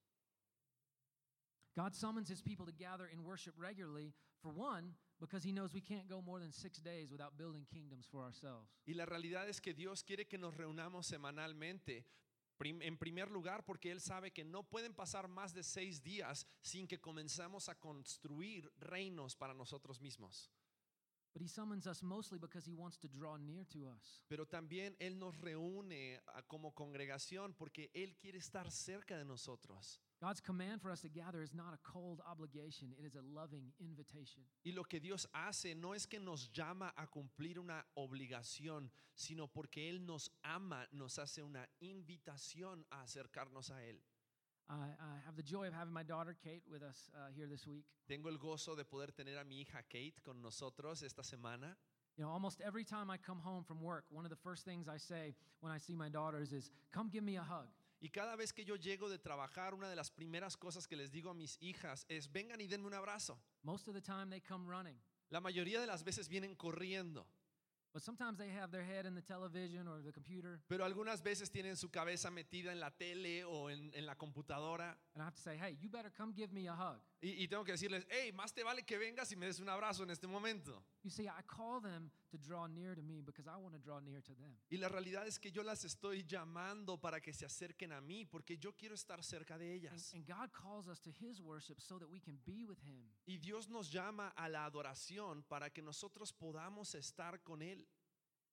God 1.74 1.94
summons 1.94 2.28
his 2.28 2.42
people 2.42 2.66
to 2.66 2.72
gather 2.72 3.06
in 3.06 3.24
worship 3.24 3.54
regularly, 3.56 4.12
for 4.42 4.50
one, 4.50 4.94
because 5.20 5.44
he 5.44 5.52
knows 5.52 5.74
we 5.74 5.80
can't 5.80 6.08
go 6.08 6.22
more 6.22 6.40
than 6.40 6.52
six 6.52 6.80
days 6.80 7.10
without 7.10 7.36
building 7.36 7.66
kingdoms 7.66 8.06
for 8.06 8.22
ourselves. 8.22 8.68
Y 8.86 8.94
la 8.94 9.06
realidad 9.06 9.48
es 9.48 9.60
que 9.60 9.74
Dios 9.74 10.02
quiere 10.02 10.26
que 10.26 10.38
nos 10.38 10.54
reunamos 10.56 11.06
semanalmente. 11.06 12.06
En 12.60 12.96
primer 12.98 13.30
lugar, 13.30 13.64
porque 13.64 13.92
Él 13.92 14.00
sabe 14.00 14.32
que 14.32 14.44
no 14.44 14.64
pueden 14.64 14.92
pasar 14.92 15.28
más 15.28 15.54
de 15.54 15.62
seis 15.62 16.02
días 16.02 16.44
sin 16.60 16.88
que 16.88 17.00
comenzamos 17.00 17.68
a 17.68 17.76
construir 17.76 18.68
reinos 18.78 19.36
para 19.36 19.54
nosotros 19.54 20.00
mismos. 20.00 20.50
But 21.32 21.42
he 21.42 21.48
summons 21.48 21.86
us 21.86 22.02
mostly 22.02 22.38
because 22.38 22.66
he 22.66 22.74
wants 22.74 22.98
to 22.98 23.08
draw 23.08 23.36
near 23.36 23.64
to 23.66 23.86
us. 23.86 24.24
Pero 24.28 24.46
también 24.46 24.96
Él 24.98 25.18
nos 25.18 25.36
reúne 25.36 26.20
como 26.48 26.74
congregación 26.74 27.54
porque 27.54 27.92
Él 27.94 28.16
quiere 28.16 28.38
estar 28.38 28.70
cerca 28.72 29.16
de 29.16 29.24
nosotros. 29.24 30.00
God's 30.20 30.40
command 30.40 30.82
for 30.82 30.90
us 30.90 31.00
to 31.02 31.08
gather 31.08 31.42
is 31.42 31.54
not 31.54 31.72
a 31.72 31.78
cold 31.84 32.20
obligation, 32.28 32.88
it 32.98 33.06
is 33.06 33.14
a 33.14 33.22
loving 33.32 33.72
invitation. 33.80 34.42
Y 34.64 34.72
lo 34.74 34.82
que 34.82 34.98
Dios 34.98 35.26
hace 35.32 35.74
no 35.76 35.92
es 35.92 36.06
que 36.06 36.18
nos 36.18 36.48
llama 36.52 36.92
a 36.96 37.06
cumplir 37.06 37.58
una 37.58 37.84
obligación, 37.96 38.90
sino 39.14 39.46
porque 39.46 39.88
Él 39.88 40.04
nos 40.04 40.28
ama, 40.42 40.86
nos 40.92 41.18
hace 41.18 41.42
una 41.42 41.64
invitación 41.80 42.84
a 42.90 43.02
acercarnos 43.02 43.70
a 43.70 43.84
Él. 43.84 44.00
I, 44.68 44.74
I 44.74 45.24
have 45.24 45.36
the 45.36 45.42
joy 45.42 45.66
of 45.66 45.72
having 45.72 45.94
my 45.94 46.02
daughter 46.02 46.36
Kate 46.44 46.62
with 46.70 46.82
us 46.82 47.10
uh, 47.14 47.30
here 47.34 47.46
this 47.46 47.66
week. 47.66 47.84
Tengo 48.08 48.28
el 48.28 48.38
gozo 48.38 48.76
de 48.76 48.84
poder 48.84 49.12
tener 49.12 49.38
a 49.40 49.44
mi 49.44 49.64
hija 49.64 49.82
Kate 49.88 50.20
con 50.24 50.42
nosotros 50.42 51.02
esta 51.02 51.22
semana. 51.22 51.76
You 52.16 52.24
know, 52.24 52.30
almost 52.30 52.60
every 52.60 52.84
time 52.84 53.08
I 53.08 53.16
come 53.16 53.38
home 53.38 53.62
from 53.62 53.80
work, 53.80 54.04
one 54.10 54.24
of 54.24 54.30
the 54.30 54.36
first 54.36 54.64
things 54.64 54.88
I 54.88 54.98
say 54.98 55.36
when 55.60 55.72
I 55.72 55.78
see 55.78 55.94
my 55.94 56.08
daughters 56.08 56.52
is, 56.52 56.70
Come 56.92 57.08
give 57.08 57.22
me 57.22 57.36
a 57.36 57.42
hug. 57.42 57.68
Y 58.00 58.10
cada 58.10 58.36
vez 58.36 58.52
que 58.52 58.64
yo 58.64 58.76
llego 58.76 59.08
de 59.08 59.18
trabajar, 59.18 59.74
una 59.74 59.88
de 59.88 59.96
las 59.96 60.10
primeras 60.10 60.56
cosas 60.56 60.86
que 60.86 60.96
les 60.96 61.10
digo 61.10 61.30
a 61.30 61.34
mis 61.34 61.56
hijas 61.60 62.06
es, 62.08 62.30
vengan 62.30 62.60
y 62.60 62.66
denme 62.68 62.86
un 62.86 62.94
abrazo. 62.94 63.40
Most 63.62 63.88
of 63.88 63.94
the 63.94 64.02
time 64.02 64.28
they 64.30 64.40
come 64.40 64.68
running, 64.68 65.00
La 65.30 65.40
mayoría 65.40 65.80
de 65.80 65.86
las 65.86 66.04
veces 66.04 66.28
vienen 66.28 66.54
corriendo, 66.54 67.26
but 67.92 68.02
sometimes 68.02 68.38
they 68.38 68.50
have 68.50 68.70
their 68.70 68.84
head 68.84 69.04
in 69.04 69.14
the 69.14 69.20
television 69.22 69.88
or 69.88 70.00
the 70.02 70.12
computer. 70.12 70.60
pero 70.68 70.84
algunas 70.84 71.22
veces 71.22 71.50
tienen 71.50 71.76
su 71.76 71.90
cabeza 71.90 72.30
metida 72.30 72.70
en 72.70 72.78
la 72.80 72.90
tele 72.90 73.42
o 73.44 73.68
en, 73.68 73.90
en 73.94 74.06
la 74.06 74.14
computadora. 74.14 74.96
And 75.14 75.22
I 75.22 75.26
have 75.26 75.34
to 75.34 75.42
say, 75.42 75.58
Hey, 75.58 75.76
you 75.80 75.90
better 75.90 76.10
come 76.16 76.32
give 76.32 76.52
me 76.52 76.68
a 76.68 76.74
hug. 76.74 77.00
Y, 77.20 77.42
y 77.42 77.48
tengo 77.48 77.64
que 77.64 77.72
decirles, 77.72 78.06
hey, 78.10 78.32
más 78.32 78.54
te 78.54 78.62
vale 78.62 78.84
que 78.84 78.96
vengas 78.96 79.32
y 79.32 79.36
me 79.36 79.46
des 79.46 79.58
un 79.58 79.68
abrazo 79.68 80.04
en 80.04 80.10
este 80.10 80.28
momento. 80.28 80.84
You 81.02 81.10
see, 81.10 81.26
I 81.26 81.42
call 81.46 81.80
them 81.82 82.10
to 82.30 82.38
draw 82.38 82.66
near 82.66 82.94
to 82.94 83.02
me 83.02 83.20
because 83.22 83.46
I 83.46 83.56
want 83.56 83.74
to 83.74 83.78
draw 83.80 84.00
near 84.00 84.20
to 84.22 84.34
them. 84.34 84.56
Y 84.70 84.76
la 84.78 84.88
realidad 84.88 85.26
es 85.26 85.38
que 85.38 85.50
yo 85.50 85.62
las 85.62 85.84
estoy 85.84 86.24
llamando 86.24 86.98
para 87.00 87.20
que 87.20 87.32
se 87.32 87.44
acerquen 87.46 87.92
a 87.92 88.00
mí, 88.00 88.24
porque 88.26 88.56
yo 88.58 88.72
quiero 88.74 88.94
estar 88.94 89.22
cerca 89.22 89.58
de 89.58 89.66
And, 89.66 89.74
ellas. 89.84 90.12
and 90.14 90.26
God 90.26 90.50
calls 90.52 90.88
us 90.88 91.00
to 91.00 91.10
His 91.10 91.40
worship 91.40 91.80
so 91.80 91.98
that 91.98 92.08
we 92.08 92.20
can 92.20 92.38
be 92.44 92.64
with 92.64 92.78
Him. 92.84 93.10
Y 93.26 93.38
Dios 93.38 93.68
nos 93.68 93.90
llama 93.90 94.32
a 94.36 94.48
la 94.48 94.64
adoración 94.64 95.42
para 95.48 95.70
que 95.70 95.82
nosotros 95.82 96.32
podamos 96.32 96.94
estar 96.94 97.42
con 97.42 97.60
Él. 97.62 97.86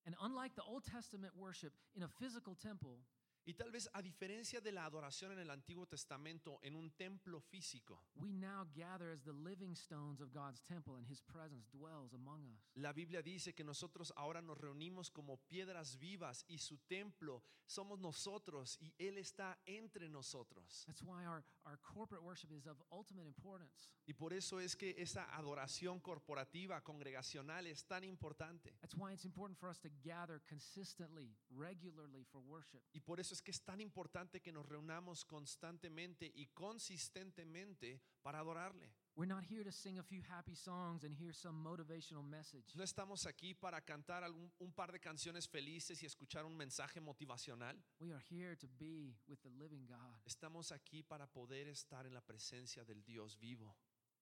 And 0.06 0.14
unlike 0.20 0.54
the 0.54 0.62
Old 0.62 0.84
Testament 0.84 1.34
worship 1.36 1.72
in 1.94 2.02
a 2.04 2.08
physical 2.08 2.54
temple, 2.54 2.98
Y 3.48 3.54
tal 3.54 3.70
vez 3.70 3.88
a 3.92 4.02
diferencia 4.02 4.60
de 4.60 4.72
la 4.72 4.84
adoración 4.84 5.30
en 5.30 5.38
el 5.38 5.50
Antiguo 5.50 5.86
Testamento 5.86 6.58
en 6.62 6.74
un 6.74 6.90
templo 6.90 7.40
físico, 7.40 8.02
we 8.16 8.32
now 8.32 8.66
gather 8.74 9.12
as 9.12 9.22
the 9.22 9.32
living 9.32 9.76
stones 9.76 10.20
of 10.20 10.32
God's 10.32 10.60
temple, 10.62 10.96
and 10.96 11.06
His 11.08 11.20
presence 11.20 11.68
dwells 11.70 12.12
among 12.12 12.44
us. 12.44 12.60
la 12.74 12.92
Biblia 12.92 13.22
dice 13.22 13.54
que 13.54 13.62
nosotros 13.62 14.12
ahora 14.16 14.42
nos 14.42 14.58
reunimos 14.58 15.10
como 15.10 15.36
piedras 15.48 15.96
vivas 15.96 16.44
y 16.48 16.58
su 16.58 16.78
templo 16.88 17.44
somos 17.66 18.00
nosotros 18.00 18.78
y 18.80 18.92
Él 18.98 19.16
está 19.16 19.56
entre 19.64 20.08
nosotros. 20.08 20.82
That's 20.86 21.02
why 21.02 21.24
our, 21.24 21.44
our 21.66 21.78
corporate 21.82 22.24
worship 22.24 22.50
is 22.50 22.66
of 22.66 22.82
ultimate 22.90 23.26
importance. 23.28 23.90
Y 24.08 24.14
por 24.14 24.32
eso 24.32 24.58
es 24.58 24.74
que 24.74 24.94
esa 24.98 25.24
adoración 25.36 26.00
corporativa, 26.00 26.80
congregacional 26.82 27.66
es 27.66 27.84
tan 27.84 28.02
importante. 28.02 28.76
That's 28.80 28.96
why 28.96 29.12
it's 29.12 29.24
important 29.24 29.58
for 29.58 29.68
us 29.68 29.78
to 29.80 29.88
gather 30.02 30.40
consistently, 30.48 31.36
regularly 31.50 32.24
for 32.24 32.40
worship. 32.40 32.82
Y 32.92 33.00
por 33.00 33.20
eso 33.20 33.35
es 33.36 33.42
que 33.42 33.50
es 33.50 33.62
tan 33.62 33.80
importante 33.80 34.40
que 34.40 34.50
nos 34.50 34.66
reunamos 34.66 35.24
constantemente 35.24 36.30
y 36.34 36.46
consistentemente 36.46 38.00
para 38.22 38.38
adorarle. 38.40 38.94
We're 39.14 39.26
not 39.26 39.44
here 39.44 39.62
to 39.64 39.72
sing 39.72 39.98
a 39.98 40.02
few 40.02 40.22
happy 40.22 40.54
songs 40.54 41.04
and 41.04 41.14
hear 41.14 41.34
some 41.34 41.62
motivational 41.62 42.22
message. 42.22 42.74
No 42.74 42.82
estamos 42.82 43.26
aquí 43.26 43.54
para 43.54 43.80
cantar 43.82 44.24
algún, 44.24 44.50
un 44.58 44.72
par 44.72 44.90
de 44.90 45.00
canciones 45.00 45.48
felices 45.48 46.02
y 46.02 46.06
escuchar 46.06 46.44
un 46.44 46.56
mensaje 46.56 47.00
motivacional. 47.00 47.76
We 47.98 48.12
are 48.12 48.22
here 48.30 48.56
to 48.56 48.68
be 48.78 49.16
with 49.26 49.38
the 49.42 49.50
living 49.50 49.86
God. 49.86 50.20
Estamos 50.24 50.72
aquí 50.72 51.02
para 51.02 51.26
poder 51.26 51.68
estar 51.68 52.06
en 52.06 52.14
la 52.14 52.20
presencia 52.20 52.84
del 52.84 53.02
Dios 53.04 53.38
vivo. 53.38 53.76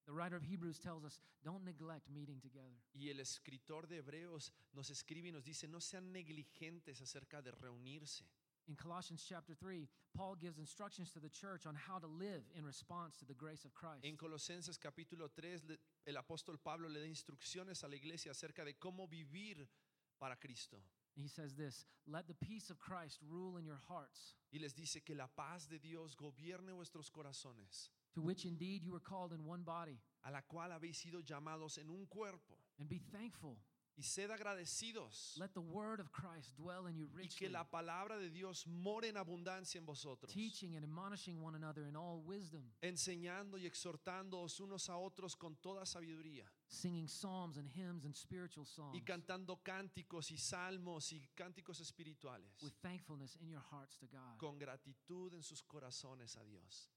The 0.07 0.12
writer 0.12 0.37
of 0.37 0.42
Hebrews 0.42 0.79
tells 0.79 1.05
us 1.05 1.18
don't 1.42 1.64
neglect 1.64 2.11
meeting 2.11 2.40
together. 2.40 2.83
Y 2.92 3.09
el 3.11 3.20
escritor 3.20 3.87
de 3.87 3.98
Hebreos 3.98 4.53
nos 4.72 4.90
escribe 4.90 5.29
y 5.29 5.33
nos 5.33 5.44
dice, 5.44 5.66
no 5.66 5.81
sean 5.81 6.12
negligentes 6.12 7.00
acerca 7.00 7.40
de 7.40 7.53
reunirse. 7.53 8.24
In 8.66 8.77
Colossians 8.77 9.22
chapter 9.29 9.55
3, 9.55 9.87
Paul 10.16 10.37
gives 10.37 10.59
instructions 10.59 11.11
to 11.12 11.20
the 11.20 11.29
church 11.29 11.66
on 11.66 11.74
how 11.74 11.98
to 11.98 12.07
live 12.07 12.42
in 12.57 12.64
response 12.64 13.16
to 13.18 13.27
the 13.27 13.35
grace 13.35 13.64
of 13.66 13.74
Christ. 13.74 14.05
En 14.05 14.16
Colosenses 14.16 14.79
capítulo 14.79 15.29
3, 15.37 15.79
el 16.07 16.14
apóstol 16.16 16.57
Pablo 16.62 16.88
le 16.88 17.00
da 17.00 17.07
instrucciones 17.07 17.85
a 17.85 17.88
la 17.88 17.96
iglesia 17.96 18.31
acerca 18.33 18.64
de 18.64 18.72
cómo 18.74 19.07
vivir 19.07 19.68
para 20.18 20.37
Cristo. 20.37 20.79
He 21.14 21.29
says 21.29 21.55
this 21.55 21.85
Let 22.07 22.27
the 22.27 22.35
peace 22.35 22.70
of 22.70 22.79
Christ 22.79 23.20
rule 23.22 23.59
in 23.59 23.66
your 23.66 23.81
hearts, 23.88 24.35
Y 24.50 24.59
les 24.59 24.72
dice 24.72 25.03
que 25.05 25.14
la 25.14 25.27
paz 25.27 25.66
de 25.68 25.79
Dios 25.79 26.16
gobierne 26.16 26.72
vuestros 26.72 27.11
corazones, 27.11 27.90
to 28.14 28.22
which 28.22 28.46
indeed 28.46 28.83
you 28.83 28.92
were 28.92 29.00
called 29.00 29.33
in 29.33 29.44
one 29.44 29.62
body, 29.62 30.00
a 30.24 30.31
la 30.33 30.40
cual 30.40 30.70
habéis 30.72 30.96
sido 30.96 31.20
llamados 31.20 31.77
en 31.79 31.90
un 31.90 32.07
cuerpo. 32.07 32.57
and 32.81 32.88
be 32.88 32.98
thankful. 33.12 33.59
Y 33.96 34.02
sed 34.02 34.30
agradecidos. 34.30 35.37
Let 35.38 35.50
the 35.54 35.61
word 35.61 36.00
of 36.00 36.11
Christ 36.11 36.57
dwell 36.57 36.88
in 36.88 36.96
you 36.96 37.07
Y 37.12 37.16
richly, 37.16 37.38
que 37.46 37.48
la 37.48 37.62
palabra 37.70 38.18
de 38.18 38.28
Dios 38.28 38.66
more 38.66 39.07
en 39.09 39.16
abundancia 39.16 39.78
en 39.78 39.87
vosotros. 39.87 40.33
teaching 40.33 40.74
and 40.74 40.85
admonishing 40.85 41.40
one 41.40 41.54
another 41.54 41.87
in 41.87 41.94
all 41.94 42.20
wisdom, 42.26 42.64
Enseñando 42.83 43.57
y 43.57 43.66
exhortándoos 43.66 44.59
unos 44.61 44.88
a 44.88 44.96
otros 44.96 45.37
con 45.37 45.54
toda 45.57 45.87
sabiduría. 45.87 46.44
singing 46.66 47.07
psalms 47.07 47.57
and 47.57 47.68
hymns 47.70 48.04
and 48.04 48.16
spiritual 48.16 48.66
songs 48.66 48.96
Y 48.96 49.02
cantando 49.04 49.62
cánticos 49.62 50.33
y 50.33 50.38
salmos 50.38 51.12
y 51.12 51.20
cánticos 51.37 51.78
espirituales. 51.80 52.61
with 52.62 52.72
thankfulness 52.83 53.37
in 53.37 53.48
your 53.48 53.62
hearts 53.70 53.96
to 53.98 54.07
God. 54.09 54.38
Con 54.38 54.59
gratitud 54.59 55.33
en 55.35 55.42
sus 55.42 55.62
corazones 55.62 56.37
a 56.37 56.42
Dios. 56.44 56.90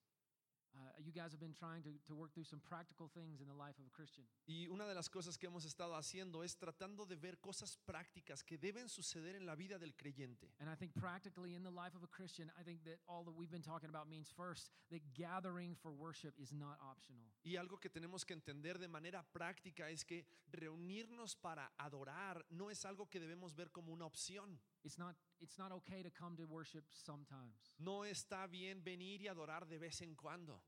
Y 4.46 4.68
una 4.68 4.86
de 4.86 4.94
las 4.94 5.10
cosas 5.10 5.38
que 5.38 5.48
hemos 5.48 5.66
estado 5.66 5.96
haciendo 5.96 6.44
es 6.44 6.58
tratando 6.58 7.06
de 7.06 7.16
ver 7.16 7.40
cosas 7.40 7.78
prácticas 7.86 8.44
que 8.44 8.58
deben 8.58 8.90
suceder 8.90 9.36
en 9.36 9.46
la 9.46 9.56
vida 9.56 9.78
del 9.78 9.96
creyente. 9.96 10.54
And 10.60 10.70
I 10.70 10.76
think 10.76 10.94
practically 10.94 11.54
in 11.56 11.64
the 11.64 11.72
life 11.72 11.96
of 11.96 12.04
a 12.04 12.08
Christian, 12.08 12.52
I 12.60 12.64
think 12.64 12.84
that 12.84 13.00
all 13.08 13.24
that 13.26 13.34
we've 13.36 13.52
been 13.52 13.62
talking 13.62 13.90
about 13.90 14.08
means 14.08 14.30
first 14.30 14.70
that 14.90 15.02
gathering 15.14 15.76
for 15.76 15.92
worship 15.92 16.34
is 16.40 16.52
not 16.52 16.80
optional. 16.82 17.28
Y 17.44 17.56
algo 17.56 17.80
que 17.80 17.90
tenemos 17.90 18.26
que 18.26 18.34
entender 18.34 18.80
de 18.80 18.88
manera 18.88 19.24
práctica 19.24 19.90
es 19.90 20.04
que 20.06 20.26
reunirnos 20.52 21.36
para 21.36 21.72
adorar 21.78 22.46
no 22.50 22.70
es 22.70 22.86
algo 22.86 23.10
que 23.10 23.20
debemos 23.20 23.56
ver 23.56 23.72
como 23.72 23.94
una 23.94 24.06
opción. 24.06 24.60
It's 24.84 24.98
not, 24.98 25.16
it's 25.40 25.58
not 25.58 25.72
okay 25.72 26.02
to 26.04 26.10
come 26.12 26.36
to 26.38 26.46
worship 26.46 26.86
sometimes. 26.92 27.74
No 27.78 28.06
está 28.06 28.48
bien 28.48 28.84
venir 28.84 29.22
y 29.22 29.28
adorar 29.28 29.68
de 29.68 29.78
vez 29.78 30.02
en 30.02 30.16
cuando. 30.16 30.64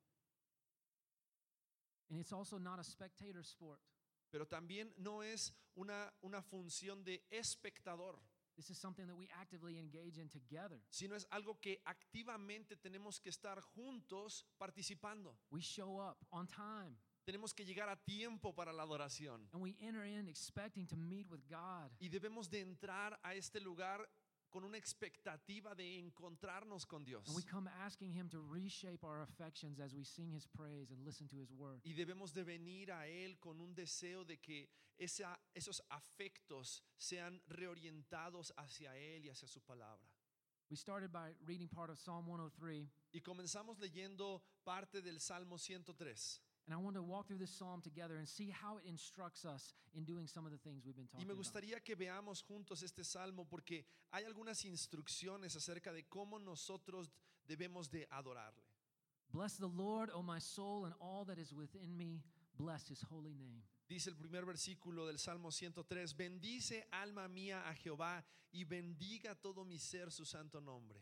And 2.10 2.20
it's 2.20 2.32
also 2.34 2.58
not 2.58 2.80
a 2.80 2.84
spectator 2.84 3.44
sport. 3.44 3.80
Pero 4.32 4.46
también 4.48 4.94
no 4.98 5.22
es 5.24 5.54
una, 5.76 6.12
una 6.22 6.42
función 6.42 7.04
de 7.04 7.24
espectador, 7.32 8.20
This 8.56 8.72
is 8.72 8.78
something 8.78 9.08
that 9.08 9.16
we 9.16 9.30
actively 9.40 9.78
engage 9.80 10.18
in 10.18 10.28
together. 10.28 10.82
sino 10.90 11.16
es 11.16 11.26
algo 11.32 11.60
que 11.62 11.82
activamente 11.86 12.76
tenemos 12.76 13.22
que 13.22 13.30
estar 13.30 13.62
juntos 13.62 14.46
participando. 14.58 15.38
We 15.50 15.62
show 15.62 16.02
up 16.02 16.18
on 16.32 16.46
time 16.48 16.98
Tenemos 17.26 17.54
que 17.54 17.64
llegar 17.64 17.88
a 17.90 17.96
tiempo 17.96 18.54
para 18.54 18.74
la 18.74 18.84
adoración. 18.84 19.48
and 19.54 19.62
we 19.62 19.78
enter 19.80 20.04
in 20.04 20.28
expecting 20.28 20.86
to 20.88 20.98
meet 20.98 21.30
with 21.30 21.42
God. 21.48 21.90
Y 22.00 22.10
debemos 22.10 22.50
de 22.50 22.60
entrar 22.60 23.18
a 23.24 23.34
este 23.34 23.60
lugar 23.62 24.06
con 24.50 24.64
una 24.64 24.78
expectativa 24.78 25.76
de 25.76 26.00
encontrarnos 26.00 26.86
con 26.86 27.04
Dios. 27.04 27.28
And 27.28 27.36
we 27.36 27.44
come 27.44 27.68
asking 27.70 28.12
Him 28.14 28.30
to 28.30 28.42
reshape 28.42 29.04
our 29.06 29.22
affections 29.22 29.80
as 29.80 29.94
we 29.94 30.04
sing 30.04 30.32
His 30.32 30.48
praise 30.48 30.92
and 30.92 31.04
listen 31.06 31.28
to 31.28 31.38
His 31.38 31.52
word. 31.52 31.82
Y 31.84 31.94
debemos 31.94 32.34
de 32.34 32.44
venir 32.44 32.92
a 32.92 33.08
Él 33.08 33.38
con 33.40 33.60
un 33.62 33.74
deseo 33.76 34.26
de 34.26 34.38
que 34.40 34.70
esa- 34.98 35.40
esos 35.54 35.82
afectos 35.90 36.84
sean 36.98 37.42
reorientados 37.48 38.52
hacia 38.58 38.96
Él 38.98 39.26
y 39.26 39.30
hacia 39.30 39.48
su 39.48 39.62
palabra. 39.62 40.08
We 40.70 40.76
started 40.78 41.12
by 41.12 41.34
reading 41.46 41.68
part 41.68 41.90
of 41.90 41.98
Psalm 42.00 42.26
103, 42.28 42.88
Y 43.12 43.22
comenzamos 43.22 43.80
leyendo 43.80 44.44
parte 44.64 45.02
del 45.02 45.20
Salmo 45.20 45.58
103. 45.58 46.42
And 46.70 46.78
I 46.78 46.78
want 46.78 46.96
to 46.98 47.02
walk 47.02 47.28
through 47.28 47.40
this 47.40 47.50
psalm 47.50 47.82
together 47.82 48.18
and 48.18 48.28
see 48.28 48.52
how 48.52 48.78
it 48.78 48.84
instructs 48.88 49.44
us 49.44 49.74
in 49.96 50.04
doing 50.04 50.28
some 50.28 50.46
of 50.46 50.52
the 50.52 50.60
things 50.60 50.86
we've 50.86 50.96
been 50.96 51.08
talking 51.08 51.26
about. 51.26 51.36
Y 51.36 51.36
me 51.36 51.42
gustaría 51.42 51.84
que 51.84 51.96
veamos 51.96 52.44
juntos 52.44 52.84
este 52.84 53.04
salmo 53.04 53.48
porque 53.50 53.86
hay 54.12 54.24
algunas 54.26 54.64
instrucciones 54.66 55.56
acerca 55.56 55.92
de 55.92 56.04
cómo 56.04 56.38
nosotros 56.38 57.10
debemos 57.48 57.90
de 57.90 58.08
adorarle. 58.12 58.62
Bless 59.32 59.58
the 59.58 59.68
Lord, 59.68 60.12
O 60.14 60.22
my 60.22 60.38
soul, 60.38 60.86
and 60.86 60.94
all 61.00 61.26
that 61.26 61.40
is 61.40 61.52
within 61.54 61.98
me. 61.98 62.22
Bless 62.56 62.88
His 62.88 63.02
holy 63.02 63.34
name. 63.34 63.64
Dice 63.88 64.10
el 64.10 64.16
primer 64.16 64.46
versículo 64.46 65.08
del 65.08 65.18
Salmo 65.18 65.50
103, 65.50 66.16
bendice 66.16 66.86
alma 66.92 67.28
mía 67.28 67.68
a 67.68 67.74
Jehová 67.74 68.24
y 68.54 68.64
bendiga 68.64 69.34
todo 69.34 69.66
mi 69.66 69.80
ser 69.80 70.12
su 70.12 70.24
santo 70.24 70.60
nombre. 70.60 71.02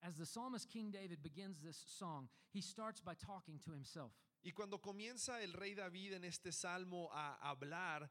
As 0.00 0.16
the 0.16 0.26
psalmist 0.26 0.68
King 0.68 0.92
David 0.92 1.22
begins 1.24 1.58
this 1.60 1.76
song, 1.98 2.28
he 2.52 2.60
starts 2.60 3.00
by 3.00 3.14
talking 3.14 3.58
to 3.64 3.72
himself. 3.72 4.12
Y 4.42 4.52
cuando 4.52 4.80
comienza 4.80 5.42
el 5.42 5.52
rey 5.52 5.74
David 5.74 6.14
en 6.14 6.24
este 6.24 6.50
salmo 6.52 7.10
a 7.12 7.36
hablar, 7.48 8.10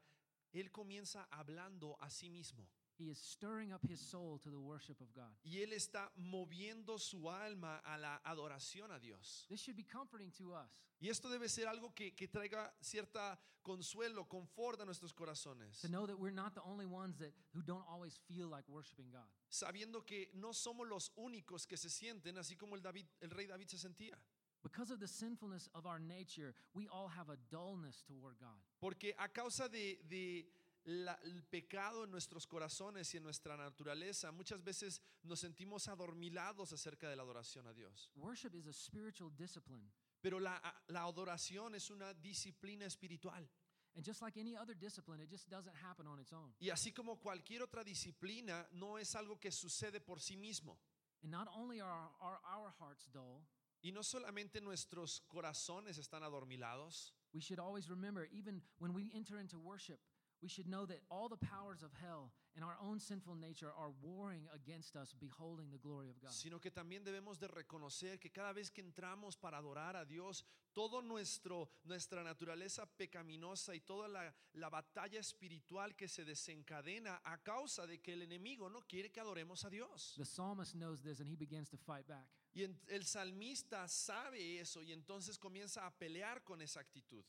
él 0.52 0.70
comienza 0.70 1.28
hablando 1.30 1.96
a 2.00 2.10
sí 2.10 2.30
mismo. 2.30 2.68
He 2.98 3.10
is 3.10 3.18
stirring 3.18 3.72
up 3.72 3.80
his 3.88 4.00
soul 4.00 4.38
to 4.40 4.50
the 4.50 4.58
worship 4.58 5.00
of 5.00 5.12
God. 5.14 5.34
Y 5.42 5.58
él 5.62 5.72
está 5.72 6.12
moviendo 6.16 6.98
su 6.98 7.28
alma 7.30 7.78
a 7.78 7.96
la 7.98 8.20
adoración 8.24 8.92
a 8.92 8.98
Dios. 8.98 9.46
This 9.48 9.60
should 9.60 9.76
be 9.76 9.84
comforting 9.84 10.30
to 10.32 10.54
us. 10.54 10.70
Y 11.00 11.08
esto 11.08 11.28
debe 11.28 11.48
ser 11.48 11.66
algo 11.66 11.92
que, 11.94 12.14
que 12.14 12.28
traiga 12.28 12.72
cierta 12.80 13.38
consuelo, 13.62 14.28
confort 14.28 14.80
a 14.80 14.84
nuestros 14.84 15.12
corazones. 15.12 15.80
To 15.80 15.88
know 15.88 16.06
that 16.06 16.18
we're 16.18 16.34
not 16.34 16.54
the 16.54 16.62
only 16.62 16.86
ones 16.86 17.18
that 17.18 17.32
who 17.54 17.62
don't 17.62 17.84
always 17.90 18.20
feel 18.28 18.48
like 18.48 18.68
worshiping 18.68 19.10
God. 19.10 19.26
Sabiendo 19.48 20.06
que 20.06 20.30
no 20.34 20.52
somos 20.52 20.86
los 20.86 21.12
únicos 21.16 21.66
que 21.66 21.76
se 21.76 21.88
sienten 21.88 22.38
así 22.38 22.56
como 22.56 22.76
el, 22.76 22.82
David, 22.82 23.06
el 23.20 23.30
rey 23.30 23.46
David 23.46 23.68
se 23.68 23.78
sentía. 23.78 24.16
Because 24.62 24.92
of 24.92 25.00
the 25.00 25.08
sinfulness 25.08 25.68
of 25.74 25.86
our 25.86 25.98
nature, 25.98 26.54
we 26.74 26.86
all 26.88 27.08
have 27.08 27.28
a 27.30 27.36
dullness 27.50 28.02
toward 28.04 28.38
God. 28.38 28.60
Porque 28.80 29.14
a 29.18 29.28
causa 29.28 29.68
de, 29.68 29.98
de 30.08 30.46
la- 30.84 31.18
el 31.24 31.42
pecado 31.50 32.04
en 32.04 32.10
nuestros 32.10 32.46
corazones 32.46 33.12
y 33.14 33.16
en 33.16 33.24
nuestra 33.24 33.56
naturaleza, 33.56 34.30
muchas 34.32 34.62
veces 34.62 35.00
nos 35.24 35.40
sentimos 35.40 35.88
adormilados 35.88 36.72
acerca 36.72 37.08
de 37.08 37.16
la 37.16 37.22
adoración 37.22 37.66
a 37.66 37.72
Dios. 37.72 38.10
Worship 38.14 38.54
is 38.54 38.66
a 38.68 38.72
spiritual 38.72 39.30
discipline. 39.36 39.90
Pero 40.20 40.38
la, 40.38 40.60
la 40.88 41.02
adoración 41.02 41.74
es 41.74 41.90
una 41.90 42.14
disciplina 42.14 42.84
espiritual. 42.86 43.48
And 43.94 44.04
just 44.06 44.22
like 44.22 44.38
any 44.38 44.56
other 44.56 44.74
discipline, 44.74 45.20
it 45.20 45.28
just 45.28 45.50
doesn't 45.50 45.74
happen 45.74 46.06
on 46.06 46.18
its 46.20 46.32
own. 46.32 46.54
Y 46.60 46.70
así 46.70 46.92
como 46.94 47.16
cualquier 47.18 47.62
otra 47.62 47.82
disciplina, 47.84 48.66
no 48.72 48.96
es 48.96 49.14
algo 49.16 49.38
que 49.40 49.50
sucede 49.50 50.00
por 50.00 50.20
sí 50.20 50.36
mismo. 50.36 50.78
And 51.22 51.30
not 51.32 51.48
only 51.54 51.80
are 51.80 51.90
our, 52.20 52.40
our 52.44 52.70
hearts 52.78 53.06
dull, 53.12 53.44
Y 53.82 53.90
no 53.90 54.02
solamente 54.02 54.60
nuestros 54.60 55.20
corazones 55.26 55.98
están 55.98 56.22
adormilados, 56.22 57.12
we 57.32 57.40
should 57.40 57.58
always 57.58 57.88
remember, 57.88 58.28
even 58.30 58.62
when 58.78 58.94
we 58.94 59.10
enter 59.12 59.40
into 59.40 59.58
worship, 59.58 59.98
we 60.42 60.48
should 60.48 60.66
know 60.68 60.84
that 60.86 61.00
all 61.08 61.28
the 61.28 61.36
powers 61.36 61.82
of 61.82 61.92
hell 62.02 62.32
and 62.56 62.64
our 62.64 62.76
own 62.82 62.98
sinful 62.98 63.34
nature 63.36 63.70
are 63.78 63.90
warring 64.02 64.46
against 64.52 64.96
us, 64.96 65.14
beholding 65.14 65.70
the 65.70 65.78
glory 65.78 66.10
of 66.10 66.20
God. 66.20 66.32
sino 66.32 66.58
que 66.60 66.70
también 66.70 67.04
debemos 67.04 67.38
de 67.38 67.46
reconocer 67.48 68.18
que 68.18 68.30
cada 68.30 68.52
vez 68.52 68.70
que 68.70 68.82
entramos 68.82 69.36
para 69.36 69.58
adorar 69.58 69.94
a 69.96 70.04
Dios, 70.04 70.44
todo 70.74 71.00
nuestro 71.00 71.68
nuestra 71.84 72.22
naturaleza 72.24 72.84
pecaminosa 72.96 73.74
y 73.74 73.80
toda 73.80 74.08
la, 74.08 74.34
la 74.54 74.68
batalla 74.68 75.20
espiritual 75.20 75.94
que 75.94 76.08
se 76.08 76.24
desencadena 76.24 77.20
a 77.24 77.38
causa 77.42 77.86
de 77.86 78.00
que 78.00 78.12
el 78.14 78.22
enemigo 78.22 78.68
no 78.68 78.80
quiere 78.82 79.10
que 79.10 79.20
adoremos 79.20 79.64
a 79.64 79.70
Dios. 79.70 80.14
The 80.16 80.24
psalmist 80.24 80.74
knows 80.74 81.00
this 81.02 81.20
and 81.20 81.28
he 81.28 81.36
begins 81.36 81.68
to 81.70 81.76
fight 81.78 82.06
back. 82.08 82.26
Y 82.54 82.64
en- 82.64 82.78
el 82.88 83.04
salmista 83.06 83.86
sabe 83.88 84.58
eso 84.60 84.82
y 84.82 84.92
entonces 84.92 85.38
comienza 85.38 85.86
a 85.86 85.90
pelear 85.90 86.42
con 86.44 86.60
esa 86.60 86.80
actitud. 86.80 87.24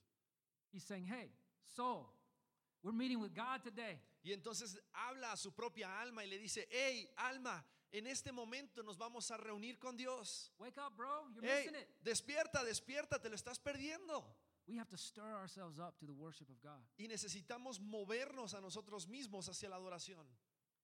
He's 0.73 0.83
saying, 0.83 1.05
Hey, 1.05 1.31
soul, 1.63 2.07
we're 2.83 2.91
meeting 2.95 3.19
with 3.19 3.33
God 3.33 3.63
today. 3.63 3.99
Y 4.23 4.31
entonces 4.31 4.77
habla 4.93 5.31
a 5.33 5.37
su 5.37 5.51
propia 5.51 5.99
alma 6.01 6.23
y 6.23 6.27
le 6.29 6.37
dice, 6.37 6.67
hey, 6.69 7.09
alma, 7.17 7.63
en 7.91 8.07
este 8.07 8.31
momento 8.31 8.83
nos 8.83 8.97
vamos 8.97 9.29
a 9.31 9.37
reunir 9.37 9.77
con 9.79 9.95
Dios. 9.97 10.51
Wake 10.59 10.77
up, 10.77 10.95
bro. 10.95 11.27
You're 11.33 11.45
Hey, 11.47 11.65
missing 11.65 11.75
it. 11.81 11.87
despierta, 12.03 12.63
despierta, 12.63 13.19
te 13.21 13.29
lo 13.29 13.35
estás 13.35 13.59
perdiendo. 13.59 14.23
We 14.65 14.77
have 14.77 14.87
to 14.89 14.97
stir 14.97 15.35
ourselves 15.35 15.77
up 15.77 15.97
to 15.99 16.05
the 16.05 16.13
worship 16.13 16.49
of 16.49 16.61
God. 16.61 16.81
Y 16.97 17.07
necesitamos 17.07 17.79
movernos 17.81 18.53
a 18.53 18.61
nosotros 18.61 19.07
mismos 19.07 19.49
hacia 19.49 19.67
la 19.69 19.75
adoración. 19.75 20.25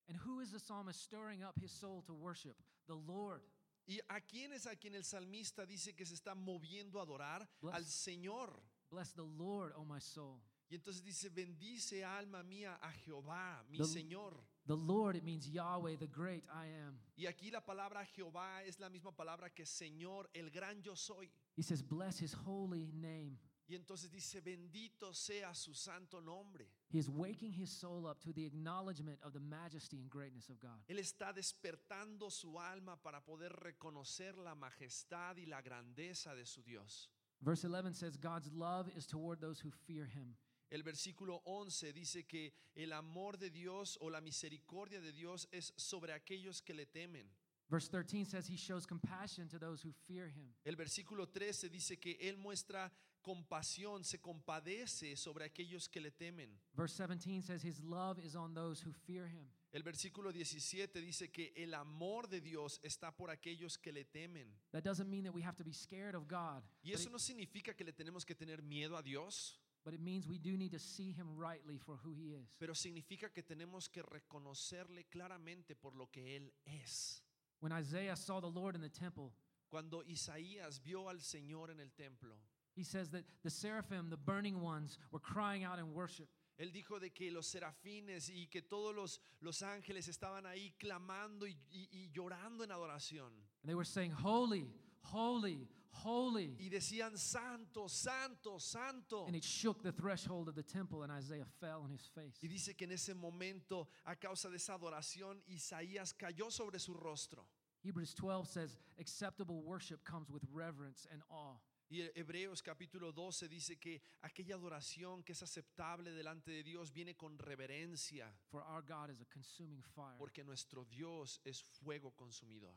And 0.10 0.18
who 0.18 0.42
is 0.42 0.52
the 0.52 0.60
psalmist 0.60 1.02
stirring 1.02 1.44
up 1.44 1.56
his 1.62 1.72
soul 1.72 2.02
to 2.08 2.14
worship? 2.14 2.58
The 2.88 2.96
Lord. 2.96 3.42
¿Y 3.88 4.00
a 4.10 4.20
quién 4.22 4.52
es 4.54 4.68
a 4.68 4.76
quien 4.76 4.96
el 4.96 5.04
salmista 5.04 5.66
dice 5.66 5.96
que 5.96 6.06
se 6.06 6.14
está 6.16 6.36
moviendo 6.36 7.00
a 7.00 7.04
adorar? 7.04 7.48
Bless. 7.62 7.76
Al 7.76 7.86
Señor. 7.86 8.62
Bless 8.92 9.14
the 9.14 9.24
Lord, 9.24 9.74
O 9.78 9.86
my 9.86 10.00
soul. 10.00 10.42
Y 10.70 10.76
entonces 10.76 11.04
dice, 11.04 11.30
bendice 11.30 12.04
alma 12.06 12.44
mía 12.44 12.76
a 12.82 12.92
Jehová, 12.92 13.64
mi 13.70 13.78
The- 13.78 13.86
Señor. 13.86 14.40
The 14.68 14.76
Lord, 14.76 15.16
it 15.16 15.24
means 15.24 15.48
Yahweh, 15.50 15.98
the 15.98 16.08
great 16.08 16.44
I 16.54 16.68
am. 16.68 17.00
Y 17.18 17.26
aquí 17.26 17.50
la 17.50 17.62
palabra 17.66 18.06
Jehová 18.06 18.64
es 18.64 18.80
la 18.80 18.88
misma 18.90 19.12
palabra 19.16 19.50
que 19.50 19.66
Señor, 19.66 20.30
el 20.34 20.52
gran 20.52 20.82
yo 20.84 20.96
soy. 20.96 21.32
He 21.58 21.64
says, 21.64 21.82
Bless 21.82 22.20
his 22.20 22.34
holy 22.34 22.92
name. 22.94 23.40
Y 23.68 23.76
entonces 23.76 24.10
dice, 24.12 24.42
bendito 24.42 25.14
sea 25.14 25.54
su 25.54 25.74
santo 25.76 26.20
nombre. 26.22 26.68
He 26.92 26.98
is 26.98 27.08
waking 27.08 27.52
his 27.54 27.70
soul 27.72 28.08
up 28.08 28.20
to 28.22 28.34
the 28.34 28.46
acknowledgement 28.46 29.20
of 29.24 29.34
the 29.34 29.40
majesty 29.40 30.00
and 30.00 30.10
greatness 30.10 30.50
of 30.50 30.60
God. 30.60 30.80
Él 30.88 30.98
está 31.00 31.34
despertando 31.34 32.32
su 32.32 32.60
alma 32.60 32.96
para 33.02 33.22
poder 33.24 33.52
reconocer 33.54 34.38
la 34.38 34.56
majestad 34.56 35.38
y 35.38 35.46
la 35.46 35.62
grandeza 35.62 36.34
de 36.36 36.46
su 36.46 36.62
Dios. 36.64 37.10
Verse 37.42 37.64
11 37.68 37.94
says, 37.96 38.18
God's 38.18 38.52
love 38.52 38.88
is 38.96 39.06
toward 39.06 39.40
those 39.40 39.60
who 39.60 39.70
fear 39.72 40.06
him. 40.06 40.36
El 40.70 40.84
versículo 40.84 41.42
11 41.46 41.94
dice 41.94 42.26
que 42.26 42.54
el 42.76 42.94
amor 42.94 43.38
de 43.38 43.50
Dios 43.50 43.98
o 44.02 44.10
la 44.10 44.22
misericordia 44.22 45.02
de 45.02 45.12
Dios 45.12 45.48
es 45.52 45.74
sobre 45.76 46.14
aquellos 46.14 46.62
que 46.62 46.74
le 46.74 46.86
temen. 46.86 47.30
Verse 47.70 47.88
13 47.90 48.26
says, 48.26 48.50
He 48.50 48.56
shows 48.56 48.88
compassion 48.88 49.48
to 49.50 49.60
those 49.60 49.84
who 49.84 49.92
fear 50.08 50.28
him. 50.28 50.54
El 50.66 50.76
versículo 50.76 51.30
13 51.30 51.70
dice 51.70 52.00
que 52.00 52.18
Él 52.20 52.38
muestra 52.38 52.92
compasión, 53.22 54.04
se 54.04 54.20
compadece 54.20 55.16
sobre 55.16 55.46
aquellos 55.46 55.88
que 55.88 56.02
le 56.02 56.12
temen. 56.12 56.60
Verse 56.76 56.96
17 56.96 57.42
says, 57.42 57.64
His 57.64 57.80
love 57.82 58.20
is 58.20 58.36
on 58.36 58.54
those 58.54 58.82
who 58.82 58.92
fear 58.92 59.28
him. 59.28 59.52
El 59.72 59.84
versículo 59.84 60.32
17 60.32 61.00
dice 61.00 61.30
que 61.32 61.54
el 61.56 61.76
amor 61.76 62.28
de 62.28 62.42
Dios 62.42 62.80
está 62.82 63.16
por 63.16 63.30
aquellos 63.30 63.78
que 63.78 63.92
le 63.92 64.04
temen. 64.04 64.52
That 64.72 64.84
doesn't 64.84 65.08
mean 65.08 65.26
that 65.26 65.34
we 65.34 65.44
have 65.44 65.58
to 65.58 65.64
be 65.64 65.74
scared 65.74 66.16
of 66.16 66.28
God, 66.28 66.64
Y 66.82 66.92
eso 66.94 67.10
no 67.12 67.20
significa 67.20 67.76
que 67.76 67.84
le 67.84 67.94
tenemos 67.94 68.26
que 68.26 68.34
tener 68.34 68.64
miedo 68.64 68.98
a 68.98 69.04
Dios, 69.04 69.59
but 69.84 69.94
it 69.94 70.00
means 70.02 70.28
we 70.28 70.38
do 70.38 70.58
need 70.58 70.72
to 70.72 70.80
see 70.80 71.12
him 71.12 71.36
rightly 71.38 71.78
for 71.78 71.98
who 72.04 72.14
he 72.14 72.34
is. 72.34 72.48
pero 72.60 72.74
significa 72.74 73.30
que 73.34 73.44
tenemos 73.44 73.88
que 73.92 74.02
reconocerle 74.04 75.06
claramente 75.10 75.76
por 75.80 75.96
lo 75.96 76.08
que 76.12 76.36
Él 76.38 76.52
es. 76.84 77.22
When 77.62 77.72
Isaiah 77.74 78.16
saw 78.16 78.40
the 78.40 78.48
Lord 78.50 78.76
in 78.76 78.82
the 78.82 78.90
temple, 78.90 79.32
Cuando 79.70 80.02
Isaías 80.08 80.80
vio 80.84 81.10
al 81.10 81.20
Señor 81.22 81.70
en 81.70 81.80
el 81.80 81.92
templo, 81.96 82.36
he 82.76 82.84
says 82.84 83.10
that 83.12 83.24
the 83.44 83.52
seraphim, 83.52 84.10
the 84.10 84.18
burning 84.18 84.62
ones, 84.62 84.98
were 85.12 85.20
crying 85.20 85.64
out 85.64 85.78
in 85.78 85.94
worship. 85.94 86.28
Él 86.60 86.72
dijo 86.74 87.00
de 87.00 87.12
que 87.12 87.30
los 87.32 87.46
serafines 87.48 88.30
y 88.30 88.48
que 88.50 88.62
todos 88.64 88.96
los, 88.96 89.20
los 89.42 89.62
ángeles 89.62 90.08
estaban 90.08 90.46
ahí 90.48 90.74
clamando 90.80 91.46
y, 91.46 91.56
y- 91.72 91.88
y 91.92 92.10
llorando 92.12 92.64
en 92.64 92.72
adoración. 92.72 93.28
And 93.62 93.68
they 93.70 93.76
were 93.76 93.86
saying, 93.86 94.12
Holy, 94.12 94.66
holy, 95.04 95.68
holy. 95.92 96.56
Y 96.60 96.70
decían, 96.70 97.18
Santo, 97.18 97.88
Santo, 97.88 98.60
Santo. 98.60 99.26
And 99.26 99.36
it 99.36 99.44
shook 99.44 99.82
the 99.82 99.92
threshold 99.92 100.48
of 100.48 100.56
the 100.56 100.64
temple, 100.64 101.04
and 101.04 101.12
Isaiah 101.12 101.46
fell 101.60 101.82
on 101.84 101.90
his 101.92 102.08
face. 102.14 102.38
Y 102.42 102.48
dice 102.48 102.76
que 102.76 102.86
en 102.86 102.92
ese 102.94 103.14
momento, 103.14 103.88
a 104.06 104.16
causa 104.16 104.50
de 104.50 104.58
esa 104.58 104.74
adoración, 104.78 105.42
Isaías 105.48 106.14
cayó 106.14 106.52
sobre 106.52 106.80
su 106.80 106.94
rostro. 106.94 107.46
Hebrews 107.84 108.14
12 108.14 108.46
says, 108.52 108.78
Acceptable 109.00 109.62
worship 109.62 110.04
comes 110.04 110.30
with 110.30 110.44
reverence 110.52 111.08
and 111.12 111.22
awe. 111.30 111.60
Y 111.92 112.08
Hebreos 112.14 112.62
capítulo 112.62 113.12
12 113.12 113.48
dice 113.48 113.80
que 113.80 114.00
aquella 114.22 114.56
adoración 114.56 115.24
que 115.24 115.32
es 115.32 115.42
aceptable 115.42 116.12
delante 116.12 116.52
de 116.52 116.62
Dios 116.62 116.92
viene 116.94 117.16
con 117.16 117.36
reverencia, 117.40 118.32
For 118.52 118.62
our 118.62 118.84
God 118.84 119.10
is 119.10 119.22
a 119.22 119.26
consuming 119.26 119.82
fire. 119.82 120.18
porque 120.20 120.44
nuestro 120.44 120.86
Dios 120.86 121.40
es 121.44 121.64
fuego 121.64 122.12
consumidor. 122.16 122.76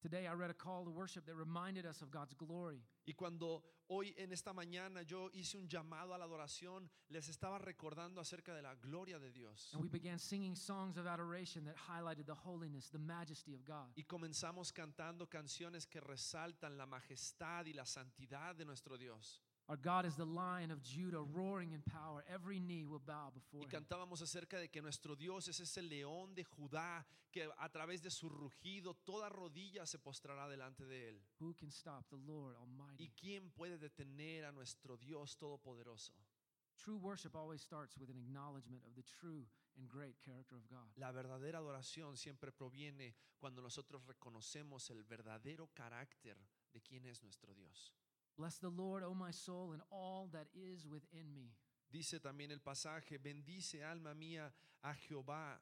Today 0.00 0.26
I 0.26 0.32
read 0.32 0.50
a 0.50 0.54
call 0.54 0.84
to 0.84 0.90
worship 0.90 1.26
that 1.26 1.34
reminded 1.34 1.84
us 1.84 2.00
of 2.00 2.10
God's 2.10 2.32
glory. 2.34 2.80
Y 3.06 3.12
cuando 3.12 3.62
hoy 3.90 4.14
en 4.16 4.32
esta 4.32 4.52
mañana 4.54 5.02
yo 5.02 5.28
hice 5.34 5.58
un 5.58 5.68
llamado 5.68 6.14
a 6.14 6.18
la 6.18 6.24
adoración, 6.24 6.88
les 7.10 7.28
estaba 7.28 7.58
recordando 7.58 8.18
acerca 8.18 8.54
de 8.54 8.62
la 8.62 8.74
gloria 8.76 9.18
de 9.18 9.30
Dios. 9.30 9.70
And 9.74 9.82
we 9.82 9.88
began 9.90 10.18
singing 10.18 10.56
songs 10.56 10.96
of 10.96 11.06
adoration 11.06 11.66
that 11.66 11.76
highlighted 11.76 12.24
the 12.24 12.34
holiness, 12.34 12.88
the 12.88 12.98
majesty 12.98 13.52
of 13.52 13.62
God. 13.66 13.92
Y 13.94 14.04
comenzamos 14.04 14.72
cantando 14.72 15.28
canciones 15.28 15.86
que 15.86 16.00
resaltan 16.00 16.78
la 16.78 16.86
majestad 16.86 17.66
y 17.66 17.74
la 17.74 17.84
santidad 17.84 18.56
de 18.56 18.64
nuestro 18.64 18.96
Dios. 18.96 19.42
Our 19.70 19.76
God 19.76 20.04
is 20.04 20.16
the 20.16 20.24
lion 20.24 20.72
of 20.72 20.82
Judah, 20.82 21.22
roaring 21.32 21.70
in 21.70 21.80
power. 21.82 22.24
Every 22.28 22.58
knee 22.58 22.84
will 22.84 22.98
bow 22.98 23.30
Y 23.30 23.38
before 23.38 23.62
him. 23.62 23.68
cantábamos 23.70 24.20
acerca 24.20 24.58
de 24.58 24.68
que 24.68 24.82
nuestro 24.82 25.14
Dios 25.14 25.46
es 25.46 25.60
ese 25.60 25.80
león 25.80 26.34
de 26.34 26.42
Judá 26.42 27.06
que 27.30 27.48
a 27.56 27.68
través 27.68 28.02
de 28.02 28.10
su 28.10 28.28
rugido 28.28 28.94
toda 29.04 29.28
rodilla 29.28 29.86
se 29.86 30.00
postrará 30.00 30.48
delante 30.48 30.84
de 30.86 31.10
él. 31.10 31.20
Who 31.38 31.54
can 31.54 31.68
stop 31.70 32.04
the 32.10 32.16
Lord 32.16 32.56
¿Y 32.56 32.58
Almighty? 32.62 33.08
quién 33.14 33.50
puede 33.52 33.78
detener 33.78 34.44
a 34.44 34.50
nuestro 34.50 34.96
Dios 34.96 35.36
todopoderoso? 35.38 36.14
True 36.76 36.96
worship 36.98 37.36
always 37.36 37.60
starts 37.62 37.96
with 37.96 38.10
an 38.10 38.16
acknowledgement 38.18 38.82
of 38.84 38.96
the 38.96 39.04
true 39.04 39.46
and 39.76 39.88
great 39.88 40.16
character 40.20 40.56
of 40.56 40.66
God. 40.68 40.90
La 40.96 41.12
verdadera 41.12 41.58
adoración 41.58 42.16
siempre 42.16 42.50
proviene 42.50 43.14
cuando 43.38 43.62
nosotros 43.62 44.04
reconocemos 44.04 44.90
el 44.90 45.04
verdadero 45.04 45.68
carácter 45.74 46.36
de 46.72 46.80
quién 46.80 47.06
es 47.06 47.22
nuestro 47.22 47.54
Dios. 47.54 47.94
Bless 48.40 48.56
the 48.56 48.70
Lord, 48.70 49.02
O 49.04 49.12
my 49.12 49.32
soul, 49.32 49.72
and 49.72 49.82
all 49.92 50.30
that 50.32 50.46
is 50.54 50.86
within 50.86 51.34
me. 51.34 51.52
Dice 51.92 52.18
también 52.20 52.50
el 52.50 52.60
pasaje, 52.60 53.18
bendice 53.18 53.84
alma 53.84 54.14
mía 54.14 54.50
a 54.82 54.94
Jehová 54.94 55.58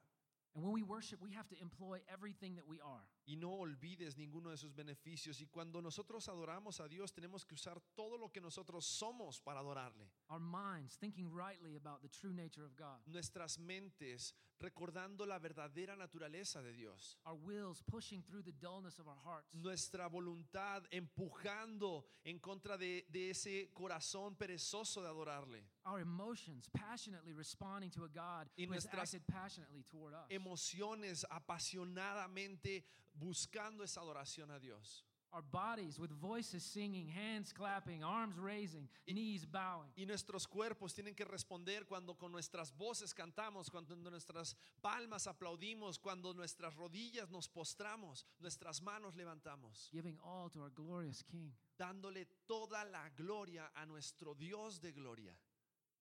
And 0.55 0.63
when 0.63 0.71
we 0.71 0.81
worship, 0.81 1.19
we 1.21 1.31
have 1.31 1.49
to 1.49 1.59
employ 1.61 1.99
everything 2.07 2.55
that 2.55 2.65
we 2.65 2.79
are. 2.79 3.03
Y 3.29 3.35
no 3.35 3.51
olvides 3.51 4.17
ninguno 4.17 4.49
de 4.49 4.57
sus 4.57 4.73
beneficios. 4.73 5.39
Y 5.39 5.45
cuando 5.45 5.83
nosotros 5.83 6.27
adoramos 6.27 6.79
a 6.79 6.87
Dios, 6.87 7.13
tenemos 7.13 7.45
que 7.45 7.53
usar 7.53 7.79
todo 7.93 8.17
lo 8.17 8.31
que 8.31 8.41
nosotros 8.41 8.83
somos 8.87 9.39
para 9.39 9.59
adorarle. 9.59 10.09
Our 10.29 10.39
minds 10.39 10.97
thinking 10.97 11.31
rightly 11.31 11.75
about 11.75 12.01
the 12.01 12.09
true 12.09 12.33
nature 12.33 12.65
of 12.65 12.75
God. 12.75 13.05
Nuestras 13.05 13.59
mentes 13.59 14.33
recordando 14.59 15.27
la 15.27 15.37
verdadera 15.37 15.95
naturaleza 15.95 16.63
de 16.63 16.73
Dios. 16.73 17.17
Our 17.23 17.35
wills 17.35 17.83
pushing 17.83 18.23
through 18.23 18.41
the 18.41 18.51
dullness 18.51 18.97
of 18.97 19.07
our 19.07 19.19
hearts. 19.23 19.53
Nuestra 19.53 20.09
voluntad 20.09 20.83
empujando 20.89 22.05
en 22.23 22.39
contra 22.39 22.77
de, 22.79 23.05
de 23.11 23.29
ese 23.29 23.69
corazón 23.75 24.35
perezoso 24.35 25.03
de 25.03 25.07
adorarle. 25.07 25.63
Our 25.85 25.99
emotions 25.99 26.67
passionately 26.73 27.33
responding 27.33 27.91
to 27.91 28.05
a 28.05 28.09
God 28.09 28.49
Y 28.57 28.65
who 28.65 28.73
has 28.73 28.87
acted 28.87 29.21
passionately 29.27 29.83
toward 29.83 30.15
us. 30.15 30.25
Emociones 30.31 31.27
apasionadamente 31.29 32.83
buscando 33.19 33.83
esa 33.83 34.01
adoración 34.01 34.51
a 34.51 34.59
Dios. 34.59 35.05
Our 35.31 35.43
bodies 35.43 35.99
with 35.99 36.09
voices 36.09 36.63
singing, 36.63 37.07
hands 37.07 37.53
clapping, 37.53 38.03
arms 38.03 38.35
raising, 38.39 38.89
knees 39.05 39.45
bowing. 39.45 39.91
Y 39.95 40.07
nuestros 40.07 40.47
cuerpos 40.47 40.95
tienen 40.95 41.13
que 41.13 41.23
responder 41.23 41.85
cuando 41.85 42.15
con 42.17 42.31
nuestras 42.31 42.75
voces 42.75 43.13
cantamos, 43.13 43.69
cuando 43.69 43.95
nuestras 43.95 44.55
palmas 44.81 45.27
aplaudimos, 45.27 45.99
cuando 45.99 46.33
nuestras 46.33 46.73
rodillas 46.75 47.29
nos 47.29 47.47
postramos, 47.47 48.25
nuestras 48.39 48.81
manos 48.81 49.15
levantamos, 49.15 49.89
Giving 49.91 50.17
all 50.23 50.49
to 50.49 50.61
our 50.61 50.71
glorious 50.71 51.23
King. 51.23 51.51
dándole 51.77 52.25
toda 52.47 52.83
la 52.85 53.07
gloria 53.09 53.71
a 53.75 53.85
nuestro 53.85 54.33
Dios 54.33 54.81
de 54.81 54.91
gloria. 54.93 55.37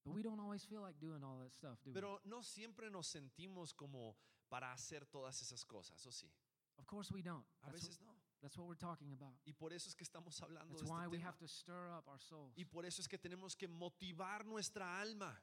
But 0.07 0.15
we 0.15 0.23
don't 0.23 0.41
always 0.41 0.65
feel 0.65 0.81
like 0.81 0.99
doing 0.99 1.23
all 1.23 1.39
that 1.41 1.53
stuff, 1.53 1.79
do 1.85 1.91
we? 1.91 1.95
Pero 1.95 2.23
no 2.25 2.43
siempre 2.43 2.89
nos 2.91 3.07
sentimos 3.07 3.75
como 3.75 4.17
para 4.49 4.73
hacer 4.73 5.05
todas 5.05 5.43
esas 5.43 5.67
cosas, 5.67 6.07
¿o 6.07 6.11
sí? 6.11 6.33
Of 6.79 6.87
course 6.87 7.11
we 7.13 7.23
don't. 7.23 7.45
A 7.65 7.73
That's 7.73 7.85
what, 7.89 7.99
no. 8.07 8.13
that's 8.43 8.57
what 8.57 8.67
we're 8.67 8.75
talking 8.79 9.13
about. 9.13 9.35
Y 9.47 9.53
por 9.53 9.73
eso 9.73 9.89
es 9.89 9.95
que 9.95 10.05
estamos 10.05 10.41
hablando 10.43 10.71
That's 10.77 10.83
de 10.83 10.91
why 10.91 11.05
este 11.05 11.11
we 11.11 11.19
tema. 11.19 11.27
have 11.29 11.39
to 11.39 11.49
stir 11.49 11.91
up 11.97 12.07
our 12.09 12.21
souls. 12.21 12.55
Y 12.57 12.65
por 12.65 12.85
eso 12.85 13.01
es 13.03 13.09
que 13.09 13.19
tenemos 13.19 13.57
que 13.57 13.69
motivar 13.69 14.45
nuestra 14.47 15.01
alma. 15.01 15.37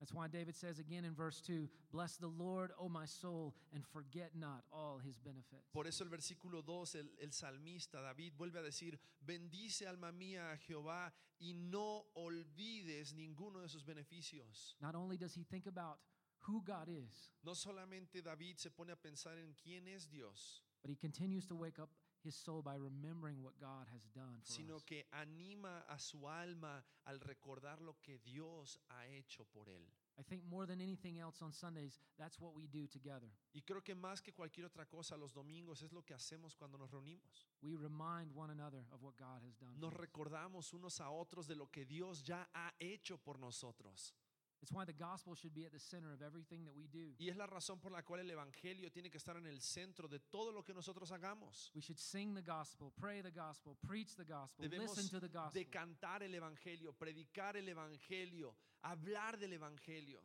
That's 0.00 0.12
why 0.12 0.26
David 0.26 0.56
says 0.56 0.80
again 0.80 1.04
in 1.04 1.14
verse 1.14 1.40
2 1.42 1.68
Bless 1.92 2.16
the 2.16 2.26
Lord, 2.26 2.72
O 2.76 2.88
my 2.88 3.06
soul, 3.06 3.54
and 3.72 3.84
forget 3.86 4.34
not 4.34 4.64
all 4.72 4.98
his 4.98 5.16
benefits. 5.20 5.70
Por 5.72 5.86
eso 5.86 6.02
el 6.02 6.10
versículo 6.10 6.64
2, 6.64 6.96
el, 6.96 7.08
el 7.22 7.30
salmista 7.30 8.02
David 8.02 8.32
vuelve 8.36 8.58
a 8.58 8.62
decir, 8.62 8.98
bendice 9.24 9.86
alma 9.86 10.10
mía 10.10 10.50
a 10.50 10.56
Jehová 10.56 11.12
y 11.38 11.52
no 11.54 12.06
olvides 12.16 13.14
ninguno 13.14 13.60
de 13.60 13.68
sus 13.68 13.84
beneficios. 13.84 14.74
Not 14.80 14.96
only 14.96 15.16
does 15.16 15.36
he 15.36 15.44
think 15.44 15.68
about 15.68 16.00
who 16.48 16.60
God 16.64 16.88
is, 16.88 17.30
No 17.44 17.52
solamente 17.54 18.22
David 18.22 18.56
se 18.58 18.70
pone 18.70 18.90
a 18.90 18.96
pensar 18.96 19.38
en 19.38 19.54
quién 19.54 19.86
es 19.86 20.10
Dios, 20.10 20.64
but 20.82 20.90
he 20.90 20.96
continues 20.96 21.46
to 21.46 21.54
wake 21.54 21.78
up 21.78 21.90
his 22.24 22.34
soul 22.36 22.62
by 22.62 22.74
remembering 22.76 23.42
what 23.42 23.58
God 23.58 23.86
has 23.92 24.04
done 24.14 24.40
for 24.44 24.52
sino 24.52 24.76
us. 24.76 24.84
que 24.84 25.04
anima 25.12 25.84
a 25.88 25.98
su 25.98 26.28
alma 26.28 26.82
al 27.06 27.18
recordar 27.20 27.80
lo 27.80 27.94
que 28.00 28.18
Dios 28.18 28.78
ha 28.90 29.06
hecho 29.06 29.44
por 29.52 29.68
él. 29.68 29.82
I 30.18 30.22
think 30.22 30.44
more 30.44 30.66
than 30.66 30.80
anything 30.80 31.18
else 31.18 31.40
on 31.42 31.52
Sundays, 31.52 31.98
that's 32.18 32.38
what 32.38 32.54
we 32.54 32.66
do 32.66 32.86
together. 32.86 33.28
Y 33.54 33.62
creo 33.62 33.82
que 33.82 33.94
más 33.94 34.20
que 34.22 34.32
cualquier 34.32 34.66
otra 34.66 34.84
cosa, 34.86 35.16
los 35.16 35.32
domingos 35.32 35.82
es 35.82 35.90
lo 35.92 36.02
que 36.04 36.14
hacemos 36.14 36.54
cuando 36.54 36.76
nos 36.78 36.90
reunimos. 36.90 37.46
We 37.62 37.74
remind 37.76 38.30
one 38.36 38.50
another 38.50 38.84
of 38.92 39.02
what 39.02 39.16
God 39.16 39.42
has 39.42 39.56
done. 39.56 39.72
for 39.74 39.80
Nos 39.80 39.92
us. 39.94 39.98
recordamos 40.00 40.72
unos 40.74 41.00
a 41.00 41.10
otros 41.10 41.46
de 41.48 41.56
lo 41.56 41.66
que 41.70 41.86
Dios 41.86 42.22
ya 42.22 42.46
ha 42.54 42.72
hecho 42.78 43.16
por 43.18 43.38
nosotros. 43.38 44.14
It's 44.62 44.70
why 44.70 44.84
the 44.84 44.92
gospel 44.92 45.34
should 45.34 45.54
be 45.54 45.64
at 45.64 45.72
the 45.72 45.80
center 45.80 46.12
of 46.12 46.22
everything 46.22 46.64
that 46.66 46.74
we 46.76 46.86
do. 46.86 47.16
Y 47.18 47.28
es 47.28 47.36
la 47.36 47.46
razón 47.46 47.80
por 47.80 47.90
la 47.90 48.02
cual 48.02 48.20
el 48.20 48.30
Evangelio 48.30 48.92
tiene 48.92 49.10
que 49.10 49.18
estar 49.18 49.36
en 49.36 49.46
el 49.46 49.60
centro 49.60 50.06
de 50.06 50.20
todo 50.20 50.52
lo 50.52 50.62
que 50.62 50.72
nosotros 50.72 51.10
hagamos. 51.10 51.72
We 51.74 51.82
should 51.82 51.98
sing 51.98 52.32
the 52.32 52.42
gospel, 52.42 52.92
pray 52.96 53.22
the 53.22 53.32
gospel, 53.32 53.76
preach 53.84 54.14
the 54.14 54.24
gospel, 54.24 54.64
Debemos 54.68 54.96
listen 54.96 55.08
to 55.10 55.20
the 55.20 55.28
gospel. 55.28 55.60
de 55.60 55.68
cantar 55.68 56.22
el 56.22 56.32
Evangelio, 56.32 56.92
predicar 56.92 57.56
el 57.56 57.68
Evangelio, 57.68 58.54
hablar 58.82 59.36
del 59.36 59.52
Evangelio. 59.52 60.22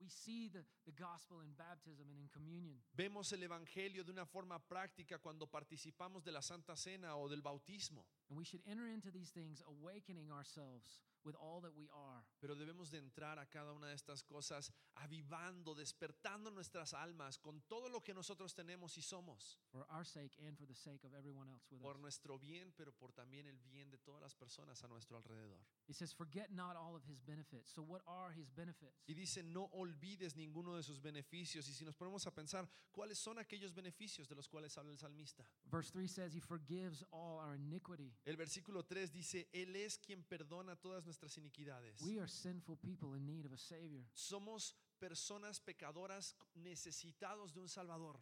We 0.00 0.08
see 0.08 0.48
the, 0.48 0.64
the 0.84 0.92
gospel 0.92 1.40
in 1.40 1.54
baptism 1.56 2.10
and 2.10 2.18
in 2.18 2.28
communion. 2.28 2.82
Vemos 2.96 3.32
el 3.32 3.44
Evangelio 3.44 4.04
de 4.04 4.10
una 4.10 4.26
forma 4.26 4.58
práctica 4.58 5.18
cuando 5.20 5.46
participamos 5.46 6.24
de 6.24 6.32
la 6.32 6.42
Santa 6.42 6.76
Cena 6.76 7.16
o 7.16 7.28
del 7.28 7.42
bautismo. 7.42 8.04
And 8.28 8.36
we 8.36 8.44
should 8.44 8.62
enter 8.66 8.88
into 8.88 9.12
these 9.12 9.30
things 9.30 9.62
awakening 9.68 10.32
ourselves 10.32 11.00
with 11.26 11.34
all 11.36 11.60
that 11.60 11.74
we 11.76 11.88
are. 11.92 12.24
Pero 12.40 12.54
debemos 12.54 12.90
de 12.90 12.98
entrar 12.98 13.38
a 13.38 13.46
cada 13.46 13.72
una 13.72 13.88
de 13.88 13.94
estas 13.94 14.22
cosas 14.22 14.72
avivando, 14.94 15.74
despertando 15.74 16.50
nuestras 16.50 16.94
almas 16.94 17.38
con 17.38 17.60
todo 17.68 17.88
lo 17.88 18.00
que 18.02 18.14
nosotros 18.14 18.54
tenemos 18.54 18.96
y 18.96 19.02
somos. 19.02 19.58
for 19.72 19.84
our 19.90 20.04
sake 20.04 20.38
and 20.46 20.56
for 20.56 20.66
the 20.66 20.74
sake 20.74 21.04
of 21.04 21.12
everyone 21.14 21.48
else 21.50 21.66
with 21.70 21.80
Por 21.80 21.96
us. 21.96 22.00
nuestro 22.00 22.38
bien, 22.38 22.72
pero 22.76 22.92
por 22.92 23.12
también 23.12 23.46
el 23.46 23.58
bien 23.58 23.90
de 23.90 23.98
todas 23.98 24.22
las 24.22 24.34
personas 24.34 24.82
a 24.84 24.88
nuestro 24.88 25.16
alrededor. 25.18 25.58
It 25.88 25.96
says, 25.96 26.12
Forget 26.12 26.50
not 26.50 26.76
all 26.76 26.94
of 26.94 27.04
his 27.04 27.20
benefits. 27.20 27.70
So, 27.72 27.82
what 27.82 28.02
are 28.06 28.32
his 28.32 28.48
benefits? 28.54 29.02
Y 29.08 29.14
dice, 29.14 29.42
no 29.42 29.68
olvides 29.72 30.36
ninguno 30.36 30.76
de 30.76 30.82
sus 30.82 31.00
beneficios. 31.00 31.68
Y 31.68 31.72
si 31.74 31.84
nos 31.84 31.96
ponemos 31.96 32.26
a 32.26 32.30
pensar, 32.32 32.68
¿cuáles 32.92 33.18
son 33.18 33.38
aquellos 33.38 33.74
beneficios 33.74 34.28
de 34.28 34.34
los 34.36 34.48
cuales 34.48 34.76
habla 34.78 34.92
el 34.92 34.98
salmista? 34.98 35.44
Verse 35.64 35.90
3 35.92 36.08
says, 36.08 36.34
He 36.34 36.40
forgives 36.40 37.04
all 37.10 37.38
our 37.40 37.54
iniquity. 37.56 38.12
El 38.24 38.36
versículo 38.36 38.84
3 38.84 39.12
dice, 39.12 39.48
Él 39.52 39.74
es 39.76 39.98
quien 39.98 40.22
perdona 40.24 40.76
todas 40.76 41.04
nuestras 41.04 41.15
iniquidades. 41.36 42.00
We 42.02 42.18
are 42.18 42.28
sinful 42.28 42.76
people 42.76 43.14
in 43.14 43.26
need 43.26 43.46
of 43.46 43.52
a 43.52 43.58
Savior. 43.58 44.04
Somos 44.14 44.74
personas 44.98 45.60
pecadoras 45.60 46.34
necesitados 46.54 47.52
de 47.52 47.60
un 47.60 47.68
Salvador. 47.68 48.20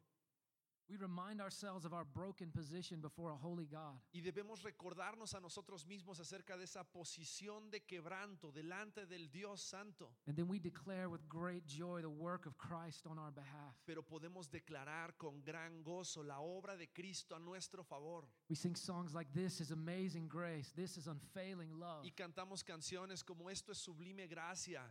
We 0.88 0.96
remind 0.96 1.40
ourselves 1.40 1.86
of 1.86 1.94
our 1.94 2.04
broken 2.04 2.50
position 2.50 3.00
before 3.00 3.30
a 3.30 3.36
holy 3.36 3.66
God. 3.66 3.98
Y 4.12 4.20
debemos 4.20 4.62
recordarnos 4.62 5.34
a 5.34 5.40
nosotros 5.40 5.86
mismos 5.86 6.20
acerca 6.20 6.58
de 6.58 6.64
esa 6.64 6.84
posición 6.84 7.70
de 7.70 7.80
quebranto 7.80 8.52
delante 8.52 9.06
del 9.06 9.30
Dios 9.30 9.62
Santo. 9.62 10.10
And 10.26 10.36
then 10.36 10.46
we 10.46 10.58
declare 10.58 11.08
with 11.08 11.26
great 11.28 11.66
joy 11.66 12.02
the 12.02 12.10
work 12.10 12.44
of 12.46 12.58
Christ 12.58 13.06
on 13.06 13.18
our 13.18 13.32
behalf. 13.32 13.74
Pero 13.86 14.02
podemos 14.02 14.50
declarar 14.50 15.16
con 15.16 15.42
gran 15.42 15.82
gozo 15.82 16.22
la 16.22 16.40
obra 16.40 16.76
de 16.76 16.88
Cristo 16.88 17.34
a 17.34 17.38
nuestro 17.38 17.82
favor. 17.82 18.24
We 18.50 18.56
sing 18.56 18.76
songs 18.76 19.14
like, 19.14 19.32
This 19.32 19.60
is 19.60 19.70
amazing 19.70 20.28
grace. 20.28 20.70
This 20.76 20.98
is 20.98 21.06
unfailing 21.06 21.72
love. 21.78 22.04
Y 22.04 22.10
cantamos 22.10 22.62
canciones 22.62 23.24
como 23.24 23.48
Esto 23.48 23.72
es 23.72 23.78
sublime 23.78 24.26
gracia. 24.26 24.82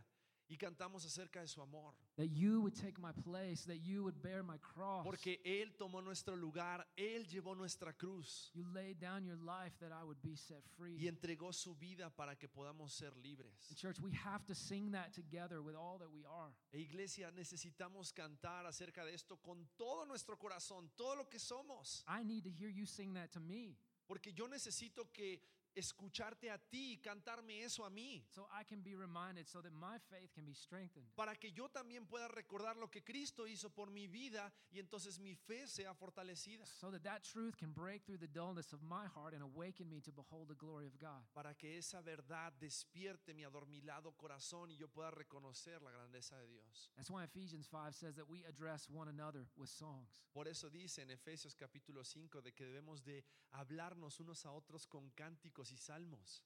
Y 0.54 0.56
cantamos 0.56 1.04
acerca 1.04 1.40
de 1.40 1.48
su 1.48 1.60
amor. 1.60 1.92
That 2.16 2.28
you 2.30 2.60
would 2.60 2.74
take 2.80 2.96
my 3.00 3.10
place, 3.10 3.64
that 3.66 3.82
you 3.82 4.04
would 4.04 4.22
bear 4.22 4.44
my 4.44 4.56
cross. 4.58 5.04
Porque 5.04 5.40
Él 5.44 5.74
tomó 5.76 6.00
nuestro 6.00 6.36
lugar, 6.36 6.86
Él 6.96 7.26
llevó 7.26 7.56
nuestra 7.56 7.92
cruz 7.92 8.52
You 8.54 8.64
laid 8.72 9.00
down 9.00 9.24
your 9.24 9.38
life 9.38 9.76
that 9.80 9.90
I 9.90 10.04
would 10.04 10.22
be 10.22 10.36
set 10.36 10.62
free. 10.76 10.96
y 10.96 11.08
entregó 11.08 11.52
su 11.52 11.74
vida 11.74 12.08
para 12.08 12.36
que 12.36 12.46
podamos 12.46 12.92
ser 12.92 13.10
libres. 13.16 13.66
And 13.68 13.76
church, 13.76 13.98
we 13.98 14.12
have 14.12 14.46
to 14.46 14.54
sing 14.54 14.92
that 14.92 15.12
together 15.12 15.60
with 15.60 15.74
all 15.74 15.98
that 15.98 16.12
we 16.12 16.24
are. 16.24 16.52
E 16.72 16.78
iglesia, 16.78 17.32
necesitamos 17.32 18.12
cantar 18.12 18.64
acerca 18.64 19.04
de 19.04 19.12
esto 19.12 19.38
con 19.42 19.66
todo 19.76 20.06
nuestro 20.06 20.38
corazón, 20.38 20.88
todo 20.96 21.16
lo 21.16 21.28
que 21.28 21.40
somos. 21.40 22.04
I 22.06 22.22
need 22.22 22.44
to 22.44 22.50
hear 22.50 22.70
you 22.70 22.86
sing 22.86 23.12
that 23.14 23.32
to 23.32 23.40
me. 23.40 23.76
Porque 24.06 24.32
yo 24.32 24.46
necesito 24.46 25.10
que 25.12 25.40
escucharte 25.74 26.50
a 26.50 26.58
ti 26.58 26.92
y 26.92 26.98
cantarme 26.98 27.62
eso 27.62 27.84
a 27.84 27.90
mí. 27.90 28.24
so 28.28 28.46
I 28.52 28.64
can 28.64 28.82
be 28.82 28.94
reminded, 28.94 29.48
so 29.48 29.60
that 29.60 29.72
my 29.72 29.98
faith 30.10 30.32
can 30.34 30.44
be 30.44 30.54
strengthened. 30.54 31.06
Para 31.16 31.34
que 31.36 31.50
yo 31.52 31.68
también 31.68 32.06
pueda 32.06 32.28
recordar 32.28 32.76
lo 32.76 32.88
que 32.88 33.02
Cristo 33.02 33.46
hizo 33.46 33.70
por 33.70 33.90
mi 33.90 34.06
vida 34.06 34.52
y 34.70 34.78
entonces 34.78 35.18
mi 35.18 35.34
fe 35.34 35.66
sea 35.66 35.94
fortalecida. 35.94 36.66
So 36.66 36.90
that 36.90 37.02
that 37.02 37.22
truth 37.22 37.56
can 37.56 37.72
break 37.72 38.04
through 38.04 38.18
the 38.18 38.28
dullness 38.28 38.72
of 38.72 38.82
my 38.82 39.06
heart 39.06 39.34
and 39.34 39.42
awaken 39.42 39.88
me 39.88 40.00
to 40.00 40.12
behold 40.12 40.48
the 40.48 40.54
glory 40.54 40.86
of 40.86 40.98
God. 40.98 41.24
Para 41.34 41.54
que 41.54 41.78
esa 41.78 42.00
verdad 42.02 42.52
despierte 42.60 43.34
mi 43.34 43.44
adormilado 43.44 44.12
corazón 44.16 44.70
y 44.70 44.76
yo 44.76 44.88
pueda 44.88 45.10
reconocer 45.10 45.82
la 45.82 45.90
grandeza 45.90 46.36
de 46.38 46.46
Dios. 46.46 46.90
That's 46.96 47.10
why 47.10 47.24
Ephesians 47.24 47.66
5 47.66 47.94
says 47.94 48.16
that 48.16 48.28
we 48.28 48.44
address 48.44 48.88
one 48.88 49.08
another 49.08 49.46
with 49.56 49.68
songs. 49.68 50.22
Por 50.32 50.48
eso 50.48 50.70
dice 50.70 51.02
en 51.02 51.10
Efesios 51.10 51.54
capítulo 51.54 52.04
5 52.04 52.42
de 52.42 52.52
que 52.52 52.64
debemos 52.64 53.04
de 53.04 53.24
hablarnos 53.52 54.20
unos 54.20 54.44
a 54.46 54.50
otros 54.50 54.86
con 54.86 55.10
cánticos 55.10 55.63
y 55.72 55.76
salmos. 55.76 56.42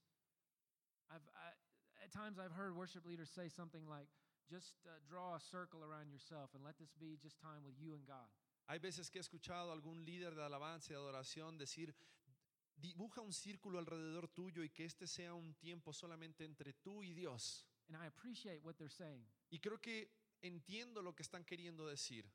I've, 1.10 1.22
I, 1.34 2.04
at 2.04 2.12
times 2.12 2.38
I've 2.38 2.52
heard 2.52 2.76
worship 2.76 3.06
leaders 3.06 3.30
say 3.30 3.48
something 3.48 3.86
like, 3.88 4.08
just 4.50 4.74
uh, 4.86 4.90
draw 5.08 5.36
a 5.36 5.40
circle 5.40 5.80
around 5.84 6.10
yourself 6.10 6.50
and 6.54 6.64
let 6.64 6.78
this 6.78 6.92
be 6.98 7.18
just 7.20 7.38
time 7.40 7.64
with 7.64 7.74
you 7.78 7.94
and 7.94 8.06
God. 8.06 8.28
Hay 8.68 8.78
veces 8.78 9.10
que 9.10 9.18
he 9.18 9.22
escuchado 9.22 9.70
a 9.70 9.72
algún 9.72 10.04
líder 10.04 10.34
de 10.34 10.42
alabanza 10.42 10.92
y 10.92 10.96
adoración 10.96 11.58
decir, 11.58 11.94
dibuja 12.76 13.20
un 13.20 13.32
círculo 13.32 13.78
alrededor 13.78 14.28
tuyo 14.28 14.62
y 14.62 14.68
que 14.70 14.84
este 14.84 15.06
sea 15.06 15.34
un 15.34 15.54
tiempo 15.54 15.92
solamente 15.92 16.44
entre 16.44 16.72
tú 16.74 17.02
y 17.02 17.12
Dios. 17.14 17.66
And 17.88 17.96
I 17.96 18.06
appreciate 18.06 18.62
what 18.62 18.76
they're 18.76 18.90
saying. 18.90 19.26
Y 19.50 19.58
creo 19.58 19.80
que 19.80 20.10
entiendo 20.42 21.02
lo 21.02 21.14
que 21.14 21.22
están 21.22 21.44
queriendo 21.44 21.86
decir, 21.86 22.30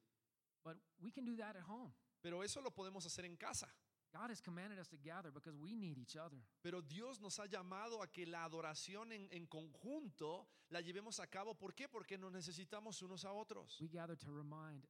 But 0.63 0.77
we 0.99 1.11
can 1.11 1.25
do 1.25 1.35
that 1.37 1.55
at 1.55 1.63
home. 1.67 1.93
pero 2.21 2.43
eso 2.43 2.61
lo 2.61 2.71
podemos 2.71 3.05
hacer 3.05 3.25
en 3.25 3.35
casa. 3.35 3.67
God 4.13 4.29
has 4.29 4.39
commanded 4.41 4.77
us 4.77 4.87
to 4.89 4.97
gather 4.97 5.31
because 5.31 5.57
we 5.57 5.75
need 5.75 5.97
each 5.97 6.15
other. 6.15 6.37
Pero 6.61 6.81
Dios 6.81 7.19
nos 7.19 7.39
ha 7.39 7.47
llamado 7.47 8.01
a 8.03 8.07
que 8.11 8.25
la 8.27 8.43
adoración 8.45 9.11
en, 9.11 9.27
en 9.31 9.47
conjunto 9.47 10.47
la 10.69 10.81
llevemos 10.81 11.19
a 11.19 11.27
cabo. 11.27 11.55
¿Por 11.55 11.73
qué? 11.73 11.87
Porque 11.89 12.17
nos 12.17 12.31
necesitamos 12.31 13.01
unos 13.01 13.25
a 13.25 13.31
otros. 13.33 13.79
We 13.81 13.87
gather 13.87 14.15
to 14.15 14.31
remind 14.31 14.85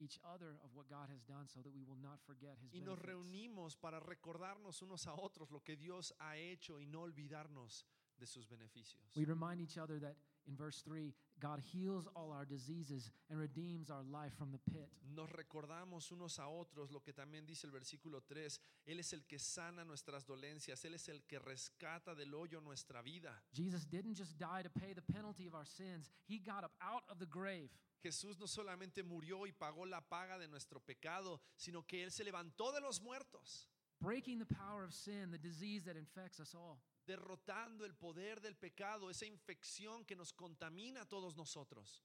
each 0.00 0.18
other 0.24 0.58
of 0.64 0.74
what 0.74 0.86
God 0.88 1.08
has 1.10 1.22
done 1.24 1.46
so 1.48 1.62
that 1.62 1.72
we 1.72 1.82
will 1.84 1.96
not 2.00 2.20
forget 2.26 2.58
his 2.58 2.74
Y 2.74 2.80
nos 2.80 2.98
benefits. 2.98 3.06
reunimos 3.06 3.76
para 3.76 4.00
recordarnos 4.00 4.82
unos 4.82 5.06
a 5.06 5.14
otros 5.14 5.50
lo 5.50 5.60
que 5.60 5.76
Dios 5.76 6.12
ha 6.18 6.36
hecho 6.36 6.78
y 6.80 6.86
no 6.86 7.00
olvidarnos 7.02 7.86
de 8.18 8.26
sus 8.26 8.46
beneficios. 8.48 9.00
We 9.16 9.24
remind 9.24 9.60
each 9.60 9.78
other 9.78 9.98
that 10.00 10.16
in 10.46 10.56
verse 10.56 10.82
3, 10.82 11.14
God 11.42 11.58
heals 11.58 12.06
all 12.14 12.30
our 12.30 12.44
diseases 12.44 13.10
and 13.28 13.36
redeems 13.36 13.90
our 13.90 14.04
life 14.04 14.32
from 14.38 14.52
the 14.52 14.60
pit. 14.70 14.88
Nos 15.12 15.28
recordamos 15.32 16.12
unos 16.12 16.38
a 16.38 16.46
otros 16.46 16.92
lo 16.92 17.00
que 17.00 17.12
también 17.12 17.44
dice 17.44 17.66
el 17.66 17.72
versículo 17.72 18.22
3. 18.22 18.60
Él 18.86 19.00
es 19.00 19.12
el 19.12 19.26
que 19.26 19.40
sana 19.40 19.84
nuestras 19.84 20.24
dolencias. 20.24 20.84
Él 20.84 20.94
es 20.94 21.08
el 21.08 21.24
que 21.24 21.40
rescata 21.40 22.14
del 22.14 22.32
hoyo 22.32 22.60
nuestra 22.60 23.02
vida. 23.02 23.42
Jesus 23.52 23.84
didn't 23.84 24.16
just 24.16 24.38
die 24.38 24.62
to 24.62 24.70
pay 24.70 24.94
the 24.94 25.02
penalty 25.02 25.48
of 25.48 25.54
our 25.54 25.66
sins, 25.66 26.12
he 26.28 26.38
got 26.38 26.62
up 26.62 26.72
out 26.80 27.02
of 27.10 27.18
the 27.18 27.26
grave. 27.26 27.70
Jesús 28.04 28.38
no 28.38 28.46
solamente 28.46 29.02
murió 29.02 29.44
y 29.48 29.52
pagó 29.52 29.84
la 29.84 30.00
paga 30.00 30.38
de 30.38 30.46
nuestro 30.46 30.78
pecado, 30.78 31.40
sino 31.56 31.82
que 31.82 32.04
Él 32.04 32.12
se 32.12 32.22
levantó 32.22 32.70
de 32.72 32.80
los 32.80 33.00
muertos, 33.00 33.68
breaking 34.00 34.38
the 34.38 34.46
power 34.46 34.84
of 34.84 34.92
sin, 34.92 35.30
the 35.30 35.38
disease 35.38 35.84
that 35.84 35.96
infects 35.96 36.38
us 36.38 36.54
all. 36.54 36.80
Derrotando 37.06 37.84
el 37.84 37.94
poder 37.94 38.40
del 38.40 38.56
pecado, 38.56 39.10
esa 39.10 39.26
infección 39.26 40.04
que 40.04 40.16
nos 40.16 40.32
contamina 40.32 41.02
a 41.02 41.08
todos 41.08 41.36
nosotros. 41.36 42.02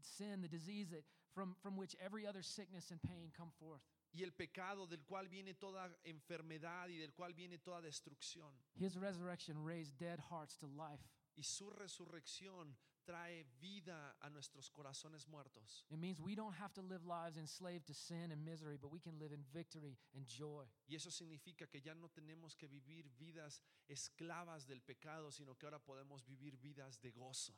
Sin, 0.00 0.42
the 0.42 0.48
disease 0.48 0.90
that 0.90 1.04
from, 1.32 1.54
from 1.62 1.76
which 1.76 1.94
every 2.00 2.26
other 2.26 2.42
sickness 2.42 2.90
and 2.90 3.00
pain 3.02 3.30
come 3.36 3.50
forth. 3.58 3.82
Y 4.12 4.22
el 4.22 4.32
pecado 4.32 4.86
del 4.86 5.04
cual 5.04 5.28
viene 5.28 5.54
toda 5.54 5.90
enfermedad 6.04 6.88
y 6.88 6.96
del 6.98 7.12
cual 7.12 7.34
viene 7.34 7.58
toda 7.58 7.82
destrucción. 7.82 8.50
His 8.74 8.96
resurrection 8.96 9.62
raised 9.62 9.98
dead 9.98 10.18
hearts 10.30 10.56
to 10.56 10.66
life. 10.66 11.02
Y 11.36 11.42
su 11.42 11.70
resurrección 11.70 12.74
trae 13.06 13.44
vida 13.60 14.16
a 14.20 14.28
nuestros 14.28 14.68
corazones 14.68 15.26
muertos. 15.28 15.84
It 15.90 15.98
means 15.98 16.20
we 16.20 16.34
don't 16.34 16.54
have 16.60 16.74
to 16.74 16.82
live 16.82 17.04
lives 17.06 17.38
enslaved 17.38 17.86
to 17.86 17.94
sin 17.94 18.32
and 18.32 18.44
misery, 18.44 18.76
but 18.76 18.92
we 18.92 19.00
can 19.00 19.18
live 19.18 19.32
in 19.32 19.44
victory 19.52 19.96
and 20.14 20.26
joy. 20.26 20.64
Y 20.88 20.96
eso 20.96 21.10
significa 21.10 21.66
que 21.68 21.80
ya 21.80 21.94
no 21.94 22.08
tenemos 22.08 22.56
que 22.56 22.66
vivir 22.66 23.08
vidas 23.16 23.62
esclavas 23.88 24.66
del 24.66 24.82
pecado, 24.82 25.30
sino 25.30 25.54
que 25.54 25.66
ahora 25.66 25.78
podemos 25.78 26.24
vivir 26.26 26.56
vidas 26.58 27.00
de 27.00 27.12
gozo. 27.12 27.54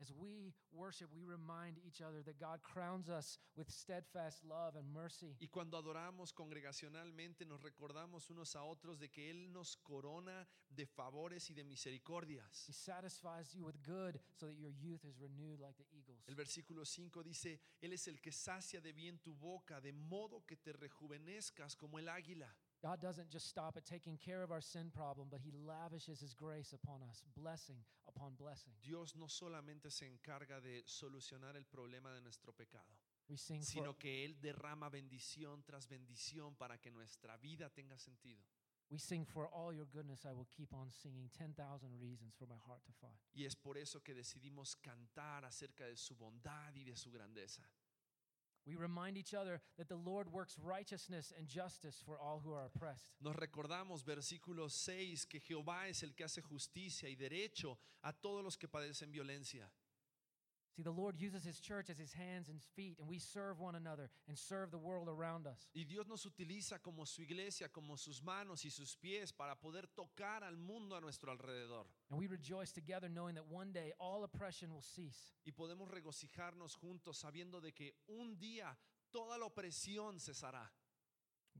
As 0.00 0.12
we 0.12 0.52
worship, 0.72 1.08
we 1.14 1.24
remind 1.24 1.78
each 1.86 2.02
other 2.02 2.22
that 2.22 2.38
God 2.38 2.60
crowns 2.62 3.08
us 3.08 3.38
with 3.56 3.70
steadfast 3.70 4.44
love 4.44 4.76
and 4.76 4.84
mercy. 4.92 5.36
Y 5.40 5.48
cuando 5.50 5.78
adoramos 5.78 6.34
congregacionalmente 6.34 7.46
nos 7.46 7.62
recordamos 7.62 8.28
unos 8.30 8.54
a 8.56 8.62
otros 8.62 8.98
de 8.98 9.08
que 9.08 9.30
Él 9.30 9.52
nos 9.52 9.76
corona 9.76 10.46
de 10.68 10.84
favores 10.84 11.48
y 11.50 11.54
de 11.54 11.64
misericordias. 11.64 12.66
He 12.68 12.72
satisfies 12.72 13.54
you 13.54 13.64
with 13.64 13.82
good 13.82 14.20
so 14.34 14.46
that 14.46 14.56
your 14.56 14.70
youth 14.70 15.04
is 15.04 15.18
renewed 15.18 15.60
like 15.60 15.76
the 15.78 15.86
eagles. 15.96 16.20
El 16.28 16.34
versículo 16.34 16.84
5 16.84 17.22
dice, 17.22 17.58
Él 17.80 17.94
es 17.94 18.06
el 18.06 18.20
que 18.20 18.32
sacia 18.32 18.82
de 18.82 18.92
bien 18.92 19.18
tu 19.22 19.34
boca, 19.34 19.80
de 19.80 19.92
modo 19.92 20.44
que 20.46 20.56
te 20.56 20.72
rejuvenezcas 20.72 21.74
como 21.74 21.98
el 21.98 22.08
águila. 22.08 22.54
God 22.82 23.00
doesn't 23.00 23.30
just 23.30 23.46
stop 23.46 23.78
at 23.78 23.86
taking 23.86 24.18
care 24.18 24.42
of 24.42 24.50
our 24.50 24.60
sin 24.60 24.90
problem, 24.90 25.28
but 25.30 25.40
He 25.40 25.52
lavishes 25.52 26.20
His 26.20 26.34
grace 26.34 26.74
upon 26.74 27.02
us, 27.02 27.22
blessing 27.34 27.82
upon 28.16 28.36
blessing. 28.36 28.74
Dios 28.80 29.14
no 29.16 29.28
solamente 29.28 29.90
se 29.90 30.06
encarga 30.06 30.60
de 30.60 30.82
solucionar 30.86 31.56
el 31.56 31.66
problema 31.66 32.12
de 32.12 32.20
nuestro 32.20 32.52
pecado, 32.52 32.96
We 33.28 33.36
sing 33.36 33.60
for, 33.62 33.66
sino 33.66 33.98
que 33.98 34.24
Él 34.24 34.40
derrama 34.40 34.88
bendición 34.88 35.62
tras 35.64 35.88
bendición 35.88 36.56
para 36.56 36.78
que 36.78 36.90
nuestra 36.90 37.36
vida 37.36 37.68
tenga 37.70 37.98
sentido. 37.98 38.42
we 38.88 38.98
sing 38.98 39.24
for 39.24 39.48
all 39.52 39.72
your 39.72 39.86
goodness. 39.86 40.24
I 40.24 40.32
will 40.32 40.46
keep 40.56 40.72
on 40.72 40.90
singing 40.90 41.28
10,000 41.36 41.98
reasons 42.00 42.34
for 42.38 42.46
my 42.46 42.58
heart 42.66 42.84
to 42.86 42.92
find. 42.92 43.18
Y 43.34 43.44
es 43.44 43.56
por 43.56 43.76
eso 43.76 44.00
que 44.00 44.14
decidimos 44.14 44.76
cantar 44.76 45.44
acerca 45.44 45.86
de 45.86 45.96
su 45.96 46.14
bondad 46.14 46.74
y 46.74 46.84
de 46.84 46.96
su 46.96 47.10
grandeza. 47.10 47.68
We 48.66 48.74
remind 48.74 49.16
each 49.16 49.32
other 49.32 49.60
that 49.78 49.88
the 49.88 49.96
Lord 49.96 50.32
works 50.32 50.58
righteousness 50.58 51.32
and 51.38 51.46
justice 51.46 52.02
for 52.04 52.18
all 52.18 52.40
who 52.44 52.52
are 52.52 52.66
oppressed. 52.66 53.12
Nos 53.20 53.36
recordamos, 53.36 54.04
versículo 54.04 54.68
6, 54.68 55.26
que 55.26 55.38
Jehová 55.38 55.86
es 55.88 56.02
el 56.02 56.14
que 56.14 56.24
hace 56.24 56.42
justicia 56.42 57.08
y 57.08 57.14
derecho 57.14 57.78
a 58.02 58.12
todos 58.12 58.42
los 58.42 58.56
que 58.56 58.66
padecen 58.66 59.12
violencia. 59.12 59.70
See, 60.76 60.82
the 60.82 60.90
Lord 60.90 61.18
uses 61.18 61.42
His 61.42 61.58
church 61.58 61.88
as 61.88 61.98
His 61.98 62.12
hands 62.12 62.50
and 62.50 62.60
feet, 62.74 62.98
and 63.00 63.08
we 63.08 63.18
serve 63.18 63.58
one 63.58 63.76
another 63.76 64.10
and 64.28 64.36
serve 64.36 64.70
the 64.70 64.78
world 64.78 65.08
around 65.08 65.46
us. 65.46 65.66
Y 65.74 65.84
Dios 65.84 66.06
nos 66.06 66.26
utiliza 66.26 66.82
como 66.82 67.04
su 67.06 67.22
iglesia, 67.22 67.68
como 67.72 67.96
sus 67.96 68.22
manos 68.22 68.62
y 68.66 68.68
sus 68.68 68.94
pies 68.94 69.32
para 69.32 69.54
poder 69.54 69.86
tocar 69.96 70.44
al 70.44 70.58
mundo 70.58 70.94
a 70.94 71.00
nuestro 71.00 71.32
alrededor. 71.32 71.86
And 72.10 72.20
we 72.20 72.26
rejoice 72.26 72.72
together 72.72 73.08
knowing 73.08 73.36
that 73.36 73.46
one 73.50 73.72
day 73.72 73.92
all 73.98 74.22
oppression 74.24 74.70
will 74.70 74.82
cease. 74.82 75.32
Y 75.46 75.52
podemos 75.52 75.90
regocijarnos 75.90 76.74
juntos 76.76 77.16
sabiendo 77.16 77.62
de 77.62 77.72
que 77.72 77.94
un 78.08 78.38
día 78.38 78.76
toda 79.10 79.38
la 79.38 79.46
opresión 79.46 80.20
cesará. 80.20 80.70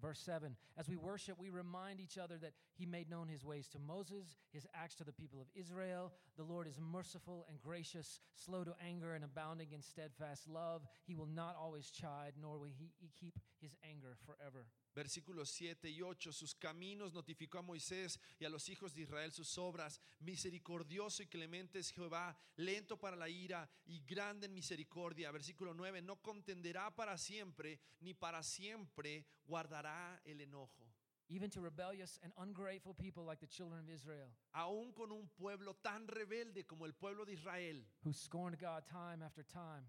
Verse 0.00 0.20
7 0.20 0.56
As 0.76 0.88
we 0.88 0.96
worship, 0.96 1.36
we 1.38 1.50
remind 1.50 2.00
each 2.00 2.18
other 2.18 2.36
that 2.38 2.52
He 2.74 2.86
made 2.86 3.10
known 3.10 3.28
His 3.28 3.44
ways 3.44 3.68
to 3.68 3.78
Moses, 3.78 4.36
His 4.52 4.66
acts 4.74 4.94
to 4.96 5.04
the 5.04 5.12
people 5.12 5.40
of 5.40 5.48
Israel. 5.54 6.12
The 6.36 6.44
Lord 6.44 6.66
is 6.66 6.78
merciful 6.80 7.46
and 7.48 7.60
gracious, 7.60 8.20
slow 8.34 8.64
to 8.64 8.74
anger 8.86 9.14
and 9.14 9.24
abounding 9.24 9.72
in 9.72 9.82
steadfast 9.82 10.48
love. 10.48 10.82
He 11.06 11.14
will 11.14 11.26
not 11.26 11.56
always 11.60 11.90
chide, 11.90 12.34
nor 12.40 12.58
will 12.58 12.66
He 12.66 12.92
he 12.98 13.10
keep 13.18 13.38
His 13.60 13.74
anger 13.88 14.16
forever. 14.26 14.66
Versículos 14.96 15.50
7 15.50 15.90
y 15.90 16.00
8, 16.00 16.32
sus 16.32 16.54
caminos 16.54 17.12
notificó 17.12 17.58
a 17.58 17.62
Moisés 17.62 18.18
y 18.38 18.46
a 18.46 18.48
los 18.48 18.66
hijos 18.70 18.94
de 18.94 19.02
Israel 19.02 19.30
sus 19.30 19.58
obras. 19.58 20.00
Misericordioso 20.20 21.22
y 21.22 21.26
clemente 21.26 21.78
es 21.78 21.90
Jehová, 21.90 22.34
lento 22.56 22.98
para 22.98 23.14
la 23.14 23.28
ira 23.28 23.68
y 23.84 24.00
grande 24.06 24.46
en 24.46 24.54
misericordia. 24.54 25.30
Versículo 25.30 25.74
9, 25.74 26.00
no 26.00 26.16
contenderá 26.22 26.90
para 26.96 27.18
siempre, 27.18 27.78
ni 28.00 28.14
para 28.14 28.42
siempre 28.42 29.26
guardará 29.44 30.18
el 30.24 30.40
enojo. 30.40 30.90
Even 31.28 31.50
to 31.50 31.60
rebellious 31.60 32.18
and 32.22 32.32
ungrateful 32.38 32.94
people 32.94 33.24
like 33.24 33.40
the 33.40 33.46
children 33.46 33.80
of 33.80 33.90
Israel, 33.90 34.30
Aún 34.54 34.94
con 34.94 35.12
un 35.12 35.28
pueblo 35.36 35.74
tan 35.74 36.06
rebelde 36.06 36.64
como 36.66 36.86
el 36.86 36.94
pueblo 36.94 37.26
de 37.26 37.34
Israel, 37.34 37.84
who 38.02 38.14
scorned 38.14 38.58
God 38.58 38.84
time 38.86 39.22
after 39.22 39.42
time, 39.42 39.84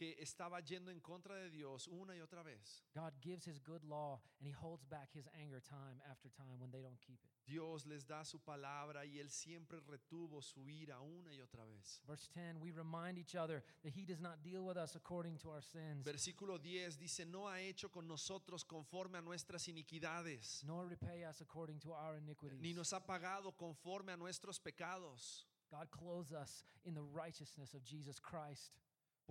que 0.00 0.16
estaba 0.18 0.60
yendo 0.60 0.90
en 0.90 0.98
contra 1.00 1.34
de 1.36 1.50
Dios 1.50 1.86
una 1.88 2.16
y 2.16 2.20
otra 2.22 2.42
vez. 2.42 2.82
God 2.94 3.12
gives 3.20 3.46
His 3.46 3.60
good 3.60 3.84
law 3.84 4.18
and 4.38 4.48
He 4.48 4.52
holds 4.52 4.82
back 4.86 5.10
His 5.12 5.28
anger 5.38 5.60
time 5.60 6.00
after 6.10 6.30
time 6.30 6.58
when 6.58 6.70
they 6.70 6.80
don't 6.80 6.98
keep 7.00 7.22
it. 7.22 7.30
Dios 7.46 7.84
les 7.84 8.06
da 8.06 8.24
su 8.24 8.38
palabra 8.38 9.04
y 9.04 9.18
Él 9.18 9.28
siempre 9.28 9.78
retuvo 9.80 10.40
su 10.40 10.66
ira 10.70 11.00
una 11.02 11.34
y 11.34 11.40
otra 11.42 11.66
vez. 11.66 12.00
Verse 12.06 12.30
10 12.32 12.60
We 12.62 12.70
remind 12.70 13.18
each 13.18 13.34
other 13.34 13.62
that 13.82 13.92
He 13.94 14.06
does 14.06 14.20
not 14.20 14.42
deal 14.42 14.64
with 14.64 14.78
us 14.78 14.96
according 14.96 15.36
to 15.38 15.50
our 15.50 15.62
sins, 15.62 16.06
Versículo 16.06 16.58
10 16.58 16.96
dice, 16.98 17.26
no 17.26 17.48
ha 17.48 17.60
hecho 17.60 17.90
con 17.90 18.08
nosotros 18.08 18.64
conforme 18.64 19.18
a 19.18 19.20
nuestras 19.20 19.68
iniquidades, 19.68 20.64
nor 20.64 20.88
repay 20.88 21.24
us 21.28 21.42
according 21.42 21.78
to 21.78 21.92
our 21.92 22.16
iniquities. 22.16 22.58
ni 22.62 22.72
nos 22.72 22.90
ha 22.94 23.00
pagado 23.04 23.52
conforme 23.54 24.12
a 24.12 24.16
nuestros 24.16 24.58
pecados. 24.58 25.44
God 25.70 25.90
clothes 25.90 26.32
us 26.32 26.64
in 26.84 26.94
the 26.94 27.02
righteousness 27.12 27.74
of 27.74 27.84
Jesus 27.84 28.18
Christ. 28.18 28.72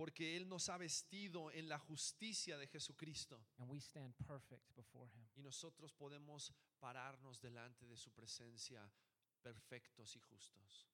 Porque 0.00 0.34
Él 0.34 0.48
nos 0.48 0.70
ha 0.70 0.78
vestido 0.78 1.50
en 1.52 1.68
la 1.68 1.78
justicia 1.78 2.56
de 2.56 2.66
Jesucristo. 2.66 3.38
and 3.58 3.68
we 3.68 3.78
stand 3.78 4.14
perfect 4.26 4.74
before 4.74 5.06
him. 5.10 5.28
Y 5.36 5.42
nosotros 5.42 5.92
podemos 5.92 6.54
pararnos 6.78 7.38
delante 7.38 7.86
de 7.86 7.98
su 7.98 8.10
presencia 8.10 8.90
perfectos 9.42 10.16
y 10.16 10.20
justos. 10.20 10.88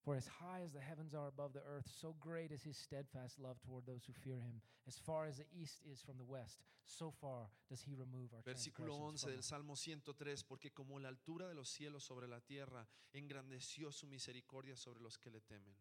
For 0.00 0.16
as 0.16 0.26
high 0.26 0.64
as 0.64 0.72
the 0.72 0.80
heavens 0.80 1.14
are 1.14 1.28
above 1.28 1.52
the 1.52 1.62
earth, 1.62 1.86
so 1.86 2.16
great 2.18 2.50
is 2.50 2.64
his 2.64 2.76
steadfast 2.76 3.38
love 3.38 3.60
toward 3.60 3.86
those 3.86 4.04
who 4.08 4.12
fear 4.12 4.40
him. 4.40 4.60
As 4.88 4.98
far 4.98 5.28
as 5.28 5.36
the 5.36 5.46
east 5.52 5.80
is 5.84 6.02
from 6.02 6.16
the 6.16 6.24
west, 6.24 6.64
so 6.84 7.12
far 7.12 7.48
does 7.68 7.80
he 7.82 7.94
remove 7.94 8.34
our 8.34 8.42
Versículo 8.42 8.96
transgressions 8.96 9.22
11 9.22 9.22
from 9.22 9.32
del. 9.34 9.42
Salmo 9.44 9.76
103, 9.76 10.42
porque 10.42 10.72
como 10.72 10.98
la 10.98 11.10
altura 11.10 11.46
de 11.46 11.54
los 11.54 11.68
cielos 11.68 12.02
sobre 12.02 12.26
la 12.26 12.40
tierra, 12.40 12.88
engrandeció 13.12 13.92
su 13.92 14.08
misericordia 14.08 14.74
sobre 14.74 15.00
los 15.00 15.16
que 15.16 15.30
le 15.30 15.42
temen. 15.42 15.76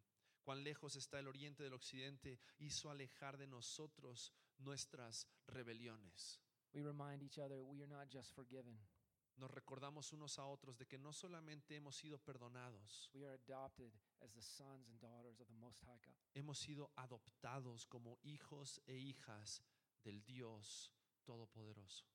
Cuán 0.50 0.64
lejos 0.64 0.96
está 0.96 1.20
el 1.20 1.28
oriente 1.28 1.62
del 1.62 1.74
occidente, 1.74 2.40
hizo 2.58 2.90
alejar 2.90 3.38
de 3.38 3.46
nosotros 3.46 4.34
nuestras 4.58 5.28
rebeliones. 5.46 6.42
We 6.74 6.82
remind 6.82 7.22
each 7.22 7.38
other 7.38 7.62
we 7.62 7.84
are 7.84 7.88
not 7.88 8.10
just 8.12 8.34
forgiven, 8.34 8.80
Nos 9.36 9.52
recordamos 9.52 10.12
unos 10.12 10.40
a 10.40 10.46
otros 10.46 10.76
de 10.80 10.88
que 10.88 10.98
no 10.98 11.14
solamente 11.14 11.76
hemos 11.76 11.98
sido 11.98 12.18
perdonados, 12.18 13.12
we 13.14 13.24
are 13.24 13.36
adopted 13.36 13.94
as 14.22 14.34
the 14.34 14.42
sons 14.42 14.88
and 14.90 15.00
daughters 15.00 15.40
of 15.40 15.48
the 15.50 15.54
Most 15.54 15.84
High 15.84 16.00
God. 16.04 16.16
hemos 16.34 16.58
sido 16.58 16.92
adoptados 16.96 17.86
como 17.86 18.18
hijos 18.24 18.82
e 18.88 18.98
hijas 18.98 19.62
del 20.04 20.24
Dios 20.26 20.92
Todopoderoso. 21.26 22.08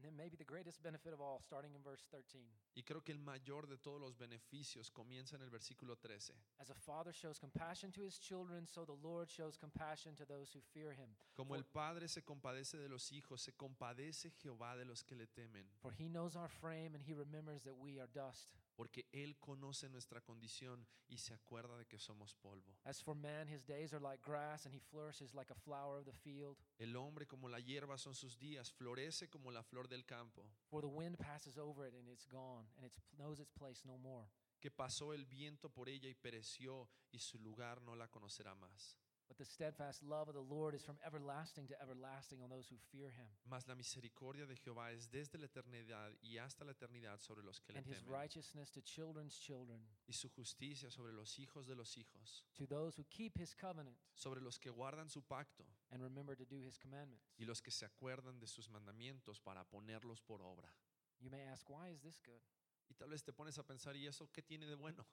And 0.00 0.08
then 0.08 0.16
maybe 0.16 0.34
the 0.34 0.44
greatest 0.48 0.82
benefit 0.82 1.12
of 1.12 1.20
all, 1.20 1.42
starting 1.44 1.74
in 1.74 1.82
verse 1.82 2.06
13. 2.10 2.40
Y 2.74 2.82
creo 2.82 3.04
que 3.04 3.12
el 3.12 3.18
mayor 3.18 3.66
de 3.66 3.76
todos 3.76 4.00
los 4.00 4.16
beneficios 4.16 4.90
comienza 4.90 5.36
en 5.36 5.42
el 5.42 5.50
versículo 5.50 5.98
13. 6.00 6.32
As 6.58 6.70
a 6.70 6.74
father 6.74 7.12
shows 7.12 7.38
compassion 7.38 7.92
to 7.92 8.00
his 8.00 8.18
children, 8.18 8.66
so 8.66 8.86
the 8.86 8.96
Lord 9.06 9.28
shows 9.28 9.58
compassion 9.58 10.16
to 10.16 10.24
those 10.24 10.50
who 10.54 10.60
fear 10.72 10.94
him. 10.94 11.14
Como 11.34 11.54
el 11.54 11.64
Padre 11.64 12.08
se 12.08 12.22
compadece 12.22 12.78
de 12.78 12.88
los 12.88 13.12
hijos, 13.12 13.42
se 13.42 13.52
compadece 13.52 14.30
Jehová 14.42 14.74
de 14.74 14.86
los 14.86 15.02
que 15.02 15.16
le 15.16 15.26
temen, 15.26 15.66
For 15.82 15.92
he 15.92 16.08
knows 16.08 16.34
our 16.34 16.48
frame 16.48 16.94
and 16.94 17.04
he 17.04 17.12
remembers 17.12 17.64
that 17.64 17.76
we 17.76 17.98
are 17.98 18.08
dust. 18.14 18.54
Porque 18.80 19.06
Él 19.12 19.36
conoce 19.38 19.90
nuestra 19.90 20.22
condición 20.22 20.86
y 21.06 21.18
se 21.18 21.34
acuerda 21.34 21.76
de 21.76 21.84
que 21.84 21.98
somos 21.98 22.34
polvo. 22.34 22.78
As 22.84 23.02
for 23.02 23.14
man, 23.14 23.46
his 23.46 23.62
days 23.62 23.92
are 23.92 24.00
like 24.00 24.22
grass 24.24 24.64
and 24.64 24.74
he 24.74 24.80
flourishes 24.80 25.34
like 25.34 25.52
a 25.52 25.54
flower 25.54 25.98
of 25.98 26.06
the 26.06 26.14
field. 26.14 26.56
El 26.78 26.96
hombre 26.96 27.26
como 27.26 27.50
la 27.50 27.60
hierba 27.60 27.98
son 27.98 28.14
sus 28.14 28.38
días, 28.38 28.72
florece 28.72 29.28
como 29.28 29.50
la 29.50 29.62
flor 29.62 29.86
del 29.86 30.06
campo, 30.06 30.48
For 30.70 30.80
the 30.80 30.88
wind 30.88 31.18
passes 31.18 31.58
over 31.58 31.86
it 31.86 31.92
and 31.94 32.08
it's 32.08 32.24
gone 32.24 32.64
and 32.78 32.86
it 32.86 32.92
knows 33.18 33.38
its 33.38 33.52
place 33.52 33.84
no 33.84 33.98
more. 33.98 34.24
que 34.58 34.70
pasó 34.70 35.12
el 35.12 35.26
viento 35.26 35.68
por 35.68 35.90
ella 35.90 36.08
y 36.08 36.14
pereció 36.14 36.88
y 37.12 37.18
su 37.18 37.38
lugar 37.38 37.82
no 37.82 37.94
la 37.94 38.08
conocerá 38.08 38.54
más. 38.54 38.96
But 39.30 39.38
the 39.38 39.44
steadfast 39.44 40.02
love 40.02 40.26
of 40.26 40.34
the 40.34 40.42
Lord 40.42 40.74
is 40.74 40.82
from 40.82 40.98
everlasting 41.06 41.68
to 41.68 41.80
everlasting 41.80 42.42
on 42.42 42.50
those 42.50 42.66
who 42.66 42.74
fear 42.90 43.10
him. 43.10 43.28
Mas 43.48 43.68
la 43.68 43.76
misericordia 43.76 44.44
de 44.44 44.56
Jehová 44.56 44.90
es 44.90 45.06
desde 45.08 45.38
la 45.38 45.46
eternidad 45.46 46.10
y 46.20 46.38
hasta 46.38 46.64
la 46.64 46.72
eternidad 46.72 47.20
sobre 47.20 47.44
los 47.44 47.60
que 47.60 47.72
le 47.72 47.78
And 47.78 47.86
his 47.86 48.02
righteousness 48.08 48.72
to 48.72 48.80
children's 48.82 49.38
children, 49.38 49.78
y 50.08 50.14
su 50.14 50.28
justicia 50.30 50.90
sobre 50.90 51.12
los 51.12 51.38
hijos 51.38 51.68
de 51.68 51.76
los 51.76 51.96
hijos, 51.96 52.42
to 52.54 52.66
those 52.66 52.96
who 52.96 53.04
keep 53.08 53.38
his 53.38 53.54
covenant 53.54 53.96
sobre 54.16 54.40
los 54.40 54.58
que 54.58 54.68
guardan 54.68 55.08
su 55.08 55.22
pacto 55.22 55.64
and 55.92 56.02
remember 56.02 56.34
to 56.34 56.44
do 56.44 56.60
his 56.60 56.76
commandments. 56.76 57.32
y 57.38 57.44
los 57.44 57.62
que 57.62 57.70
se 57.70 57.86
acuerdan 57.86 58.40
de 58.40 58.48
sus 58.48 58.68
mandamientos 58.68 59.38
para 59.38 59.62
ponerlos 59.62 60.20
por 60.20 60.42
obra. 60.42 60.74
You 61.20 61.30
may 61.30 61.46
ask, 61.46 61.70
why 61.70 61.90
is 61.92 62.02
this 62.02 62.20
good? 62.26 62.42
Y 62.88 62.94
tal 62.96 63.10
vez 63.10 63.22
te 63.22 63.32
pones 63.32 63.56
a 63.58 63.62
pensar, 63.62 63.94
¿y 63.94 64.08
eso 64.08 64.28
qué 64.32 64.42
tiene 64.42 64.66
de 64.66 64.74
bueno? 64.74 65.06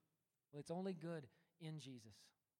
Well, 0.51 0.61
it's 0.61 0.71
only 0.71 0.95
good 0.95 1.29
in 1.59 1.79
Jesus 1.79 2.15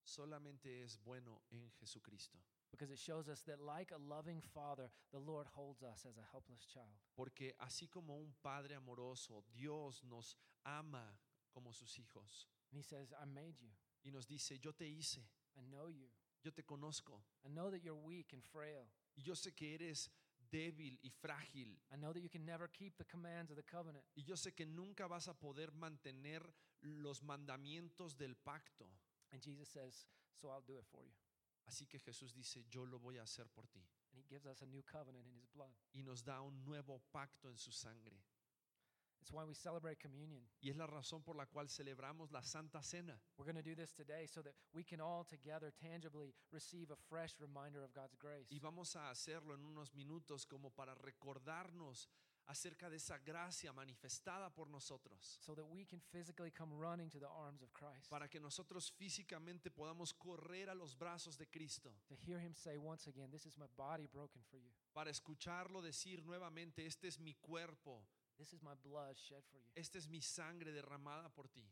Solamente 0.08 0.84
es 0.84 0.97
bueno 1.03 1.41
en 1.49 1.70
Jesucristo. 1.80 2.39
because 2.72 2.91
it 2.91 2.99
shows 2.99 3.28
us 3.28 3.41
that, 3.43 3.60
like 3.62 3.91
a 3.91 3.97
loving 3.97 4.41
father, 4.53 4.89
the 5.12 5.20
Lord 5.20 5.47
holds 5.55 5.84
us 5.84 6.05
as 6.05 6.18
a 6.18 6.26
helpless 6.32 6.66
child. 6.66 6.95
Porque 7.16 7.53
así 7.60 7.89
como 7.89 8.16
un 8.16 8.34
Padre 8.41 8.76
amoroso, 8.76 9.43
Dios 9.53 10.01
nos 10.03 10.36
ama 10.66 11.18
como 11.53 11.72
sus 11.72 11.97
hijos. 11.97 12.47
And 12.72 12.78
he 12.78 12.84
says, 12.84 13.14
I 13.14 13.26
made 13.26 13.55
you, 13.60 13.70
Y 14.03 14.12
nos 14.12 14.28
dice, 14.28 14.60
yo 14.60 14.72
te 14.72 14.86
hice, 14.86 15.22
I 15.58 15.62
know 15.70 15.89
you, 15.89 16.08
yo 16.43 16.51
te 16.51 16.64
conozco. 16.64 17.24
I 17.45 17.49
know 17.49 17.70
that 17.70 17.84
you're 17.84 17.95
weak 17.95 18.34
and 18.34 18.43
frail. 18.43 18.88
Y 19.16 19.24
yo 19.24 19.34
sé 19.34 19.53
que 19.55 19.74
eres 19.74 20.10
débil 20.51 20.99
y 21.03 21.10
frágil. 21.10 21.78
I 21.91 21.97
know 21.97 22.14
that 22.14 22.22
you 22.22 22.30
can 22.30 22.45
never 22.45 22.70
keep 22.70 22.95
the 22.97 23.05
commands 23.05 23.49
of 23.51 23.58
the 23.58 23.64
covenant. 23.64 24.05
Y 24.16 24.24
yo 24.24 24.36
sé 24.36 24.53
que 24.53 24.66
nunca 24.66 25.08
vas 25.08 25.28
a 25.28 25.34
poder 25.34 25.72
mantener 25.72 26.41
los 26.82 27.24
mandamientos 27.24 28.18
del 28.18 28.36
pacto. 28.36 28.88
And 29.32 29.42
Jesus 29.42 29.70
says, 29.70 30.08
So 30.40 30.50
I'll 30.50 30.64
do 30.66 30.78
it 30.78 30.86
for 30.92 31.04
you. 31.04 31.14
Así 31.68 31.86
que 31.86 32.00
Jesús 32.00 32.34
dice, 32.34 32.64
yo 32.70 32.86
lo 32.86 32.98
voy 32.98 33.18
a 33.18 33.24
hacer 33.24 33.46
por 33.54 33.68
ti. 33.68 33.84
And 34.12 34.20
he 34.20 34.24
gives 34.24 34.46
us 34.46 34.62
a 34.62 34.66
new 34.66 34.84
covenant 34.84 35.26
in 35.28 35.36
his 35.36 35.48
blood. 35.48 35.74
Y 35.94 36.02
nos 36.02 36.24
da 36.24 36.42
un 36.42 36.64
nuevo 36.64 37.02
pacto 37.12 37.50
en 37.50 37.58
su 37.58 37.72
sangre. 37.72 38.24
It's 39.20 39.34
why 39.34 39.44
we 39.44 39.54
celebrate 39.54 40.00
communion. 40.00 40.44
Y 40.62 40.70
es 40.70 40.78
la 40.78 40.88
razón 40.88 41.22
por 41.24 41.36
la 41.36 41.46
cual 41.46 41.68
celebramos 41.68 42.32
la 42.32 42.42
Santa 42.42 42.82
Cena. 42.82 43.20
We're 43.38 43.52
going 43.52 43.62
to 43.62 43.70
do 43.70 43.76
this 43.76 43.92
today 43.92 44.26
so 44.26 44.42
that 44.42 44.54
we 44.74 44.86
can 44.86 45.02
all 45.02 45.26
together 45.26 45.74
tangibly 45.82 46.34
receive 46.52 46.92
a 46.92 46.96
fresh 47.10 47.36
reminder 47.42 47.84
of 47.84 47.94
God's 47.94 48.16
grace. 48.16 48.48
Y 48.50 48.60
vamos 48.60 48.96
a 48.96 49.10
hacerlo 49.10 49.54
en 49.54 49.66
unos 49.66 49.94
minutos 49.94 50.46
como 50.46 50.70
para 50.70 50.96
recordarnos 50.96 52.08
acerca 52.48 52.89
de 52.89 52.95
esa 52.98 53.18
gracia 53.20 53.72
manifestada 53.74 54.50
por 54.54 54.70
nosotros. 54.70 55.38
So 55.41 55.54
that 55.56 55.66
we 55.66 55.86
can 55.86 56.00
physically 56.00 56.52
come 56.52 56.74
running 56.78 57.10
to 57.10 57.20
the 57.20 57.28
arms 57.28 57.62
of 57.62 57.72
Christ. 57.74 58.10
Para 58.10 58.28
que 58.28 58.39
nosotros 58.39 58.91
físicamente 58.91 59.70
podamos 59.70 60.14
correr 60.14 60.70
a 60.70 60.76
los 60.76 60.95
brazos 60.98 61.38
de 61.38 61.45
Cristo. 61.48 61.93
To 62.08 62.16
hear 62.16 62.39
him 62.39 62.54
say 62.56 62.78
once 62.78 63.08
again, 63.08 63.30
This 63.32 63.45
is 63.45 63.58
my 63.58 63.68
body 63.76 64.08
broken 64.08 64.41
for 64.50 64.58
you. 64.60 64.72
Para 64.93 65.10
escucharlo 65.12 65.82
decir 65.82 66.24
nuevamente, 66.26 66.86
este 66.86 67.08
es 67.08 67.20
mi 67.20 67.34
cuerpo, 67.36 68.02
This 68.38 68.54
is 68.54 68.62
my 68.62 68.76
blood 68.76 69.18
shed 69.18 69.43
for 69.52 69.60
you. 69.60 69.72
esta 69.76 69.98
es 69.98 70.08
mi 70.08 70.22
sangre 70.22 70.72
derramada 70.72 71.30
por 71.30 71.48
ti. 71.50 71.68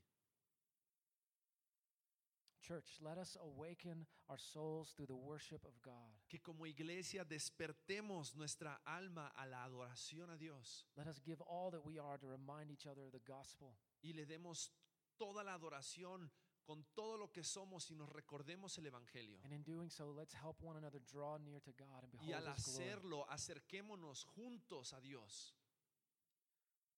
Church, 2.67 2.97
let 2.99 3.17
us 3.17 3.37
awaken 3.41 4.07
our 4.27 4.39
souls 4.39 4.93
through 4.95 5.05
the 5.05 5.15
worship 5.15 5.63
of 5.65 5.73
God. 5.83 6.09
Que 6.29 6.39
como 6.39 6.65
iglesia 6.65 7.23
despertemos 7.23 8.35
nuestra 8.35 8.79
alma 8.87 9.31
a 9.37 9.45
la 9.45 9.63
adoración 9.65 10.31
a 10.33 10.37
Dios 10.37 10.85
Let 10.97 11.07
us 11.07 11.19
give 11.23 11.41
all 11.41 11.69
that 11.71 11.85
we 11.85 11.99
are 11.99 12.17
to 12.17 12.27
remind 12.27 12.71
each 12.71 12.87
other 12.87 13.03
of 13.05 13.11
the 13.11 13.21
gospel. 13.27 13.75
y 14.03 14.13
le 14.13 14.25
demos 14.25 14.71
toda 15.17 15.43
la 15.43 15.53
adoración 15.53 16.29
con 16.65 16.83
todo 16.95 17.17
lo 17.17 17.31
que 17.31 17.43
somos 17.43 17.91
y 17.91 17.95
nos 17.95 18.09
recordemos 18.09 18.75
el 18.79 18.87
Evangelio. 18.87 19.37
And 19.43 19.53
in 19.53 19.61
doing 19.63 19.89
so, 19.91 20.11
let's 20.11 20.33
help 20.33 20.57
one 20.63 20.77
another 20.77 20.99
draw 21.05 21.37
near 21.37 21.59
to 21.61 21.71
God 21.77 22.03
and 22.03 22.13
Y 22.19 22.33
al 22.33 22.41
behold 22.41 22.57
his 22.57 22.65
glory. 22.65 22.89
hacerlo, 22.89 23.25
acerquémonos 23.29 24.25
juntos 24.25 24.93
a 24.93 25.01
Dios. 25.01 25.53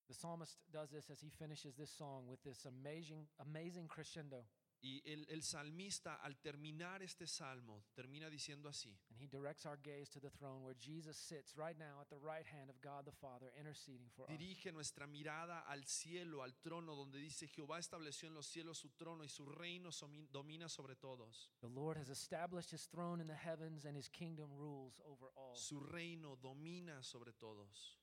The 0.07 0.13
psalmist 0.13 0.57
does 0.72 0.89
this 0.89 1.09
as 1.09 1.20
he 1.20 1.30
finishes 1.30 1.76
this 1.76 1.91
song 1.91 2.28
with 2.30 2.41
this 2.41 2.65
amazing, 2.65 3.28
amazing 3.39 3.89
crescendo. 3.89 4.45
Y 4.82 5.01
el, 5.05 5.25
el 5.30 5.41
salmista 5.41 6.15
al 6.15 6.38
terminar 6.38 7.01
este 7.01 7.25
salmo 7.25 7.84
termina 7.95 8.30
diciendo 8.30 8.69
así. 8.69 8.95
And 9.09 9.19
he 9.19 9.28
directs 9.28 9.65
our 9.65 9.78
gaze 9.78 10.09
to 10.11 10.19
the 10.19 10.30
throne 10.30 10.63
where 10.63 10.75
Jesus 10.80 11.17
sits 11.17 11.57
right 11.57 11.78
now 11.78 11.99
at 11.99 12.09
the 12.09 12.19
right 12.19 12.45
hand 12.45 12.69
of 12.69 12.80
God 12.80 13.05
the 13.05 13.11
Father, 13.11 13.51
interceding 13.59 14.09
for 14.15 14.30
us. 14.30 14.38
Dirige 14.38 14.71
nuestra 14.71 15.07
mirada 15.07 15.61
al 15.67 15.84
cielo, 15.86 16.43
al 16.43 16.53
trono, 16.61 16.95
donde 16.95 17.17
dice 17.17 17.47
Jehová 17.47 17.80
estableció 17.80 18.28
en 18.28 18.36
los 18.36 18.45
cielos 18.45 18.78
su 18.78 18.89
trono 18.89 19.23
y 19.23 19.30
su 19.30 19.45
reino 19.45 19.89
domina 20.32 20.69
sobre 20.69 20.95
todos. 20.95 21.49
The 21.61 21.69
Lord 21.69 21.97
has 21.97 22.09
established 22.09 22.71
his 22.71 22.88
throne 22.88 23.19
in 23.19 23.28
the 23.28 23.36
heavens, 23.36 23.86
and 23.86 23.95
his 23.95 24.09
kingdom 24.09 24.49
rules 24.55 25.01
over 25.05 25.32
all. 25.36 25.55
Su 25.55 25.80
reino 25.80 26.36
domina 26.36 27.01
sobre 27.01 27.34
todos. 27.34 27.97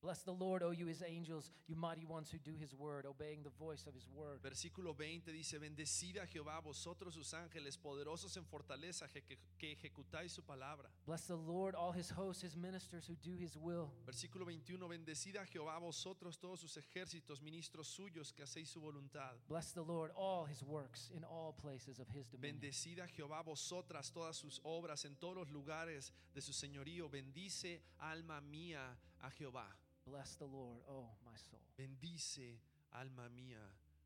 Bless 0.00 0.22
the 0.22 0.32
Lord, 0.32 0.62
O 0.62 0.70
you 0.70 0.86
his 0.86 1.02
angels, 1.02 1.50
you 1.66 1.74
mighty 1.74 2.04
ones 2.04 2.30
who 2.30 2.38
do 2.38 2.56
his 2.56 2.72
word, 2.72 3.04
obeying 3.04 3.42
the 3.42 3.50
voice 3.58 3.84
of 3.86 3.94
his 3.94 4.08
word. 4.14 4.40
Versículo 4.42 4.94
20 4.96 5.32
dice, 5.32 5.58
bendecid 5.58 6.18
a 6.22 6.26
Jehová 6.26 6.60
vosotros 6.62 7.14
sus 7.14 7.34
ángeles, 7.34 7.76
poderosos 7.76 8.36
en 8.36 8.44
fortaleza, 8.44 9.08
que, 9.08 9.22
que 9.58 9.72
ejecutáis 9.72 10.30
su 10.30 10.42
palabra. 10.42 10.88
Bless 11.04 11.26
the 11.26 11.36
Lord, 11.36 11.74
all 11.74 11.90
his 11.90 12.10
hosts, 12.10 12.42
his 12.42 12.56
ministers 12.56 13.08
who 13.08 13.16
do 13.16 13.36
his 13.36 13.56
will. 13.56 13.90
Versículo 14.06 14.44
21, 14.44 14.88
bendecid 14.88 15.36
a 15.36 15.44
Jehová 15.44 15.80
vosotros 15.80 16.38
todos 16.38 16.60
sus 16.60 16.76
ejércitos, 16.76 17.42
ministros 17.42 17.88
suyos, 17.88 18.32
que 18.32 18.44
hacéis 18.44 18.68
su 18.68 18.80
voluntad. 18.80 19.34
Bless 19.48 19.72
the 19.72 19.82
Lord, 19.82 20.12
all 20.14 20.44
his 20.44 20.62
works 20.62 21.10
in 21.12 21.24
all 21.24 21.52
places 21.52 21.98
of 21.98 22.06
his 22.14 22.28
dominion. 22.28 22.60
Bendecid 22.60 23.00
a 23.00 23.08
Jehová 23.08 23.42
vosotras 23.42 24.12
todas 24.12 24.36
sus 24.36 24.60
obras 24.62 25.04
en 25.04 25.16
todos 25.16 25.36
los 25.36 25.50
lugares 25.50 26.12
de 26.34 26.40
su 26.40 26.52
señorío. 26.52 27.10
Bendice 27.10 27.82
alma 27.98 28.40
mía 28.40 28.96
a 29.20 29.30
Jehová. 29.30 29.68
Bless 30.10 30.36
the 30.36 30.46
Lord, 30.46 30.80
oh 30.88 31.06
my 31.24 31.36
soul. 31.36 31.60
Bendice 31.76 32.60
alma 32.92 33.28
mía 33.28 33.60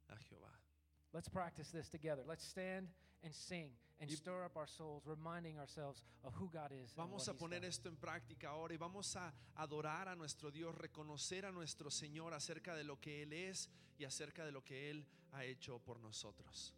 a 0.09 0.17
Jehová. 0.17 0.51
Let's 1.13 1.29
practice 1.29 1.71
this 1.71 1.89
together. 1.89 2.25
Let's 2.27 2.45
stand 2.45 2.89
and 3.23 3.33
sing 3.35 3.71
and 4.01 4.11
Y- 4.11 4.17
stir 4.17 4.45
up 4.45 4.57
our 4.57 4.67
souls, 4.67 5.07
reminding 5.07 5.59
ourselves 5.59 6.03
of 6.25 6.35
who 6.35 6.49
God 6.51 6.73
is. 6.73 6.93
Vamos 6.97 7.29
a 7.29 7.35
poner 7.35 7.65
esto 7.65 7.89
en 7.89 7.97
práctica 7.97 8.49
ahora 8.49 8.75
y 8.75 8.79
vamos 8.79 9.15
a 9.17 9.33
adorar 9.57 10.09
a 10.09 10.17
nuestro 10.17 10.51
Dios, 10.51 10.75
reconocer 10.75 11.45
a 11.47 11.53
nuestro 11.53 11.91
Señor 11.91 12.35
acerca 12.35 12.75
de 12.75 12.85
lo 12.85 12.99
que 13.01 13.23
Él 13.23 13.33
es 13.33 13.69
y 13.99 14.05
acerca 14.05 14.45
de 14.45 14.51
lo 14.53 14.65
que 14.65 14.91
Él 14.91 15.07
ha 15.33 15.45
hecho 15.45 15.79
por 15.79 16.01
nosotros. 16.01 16.75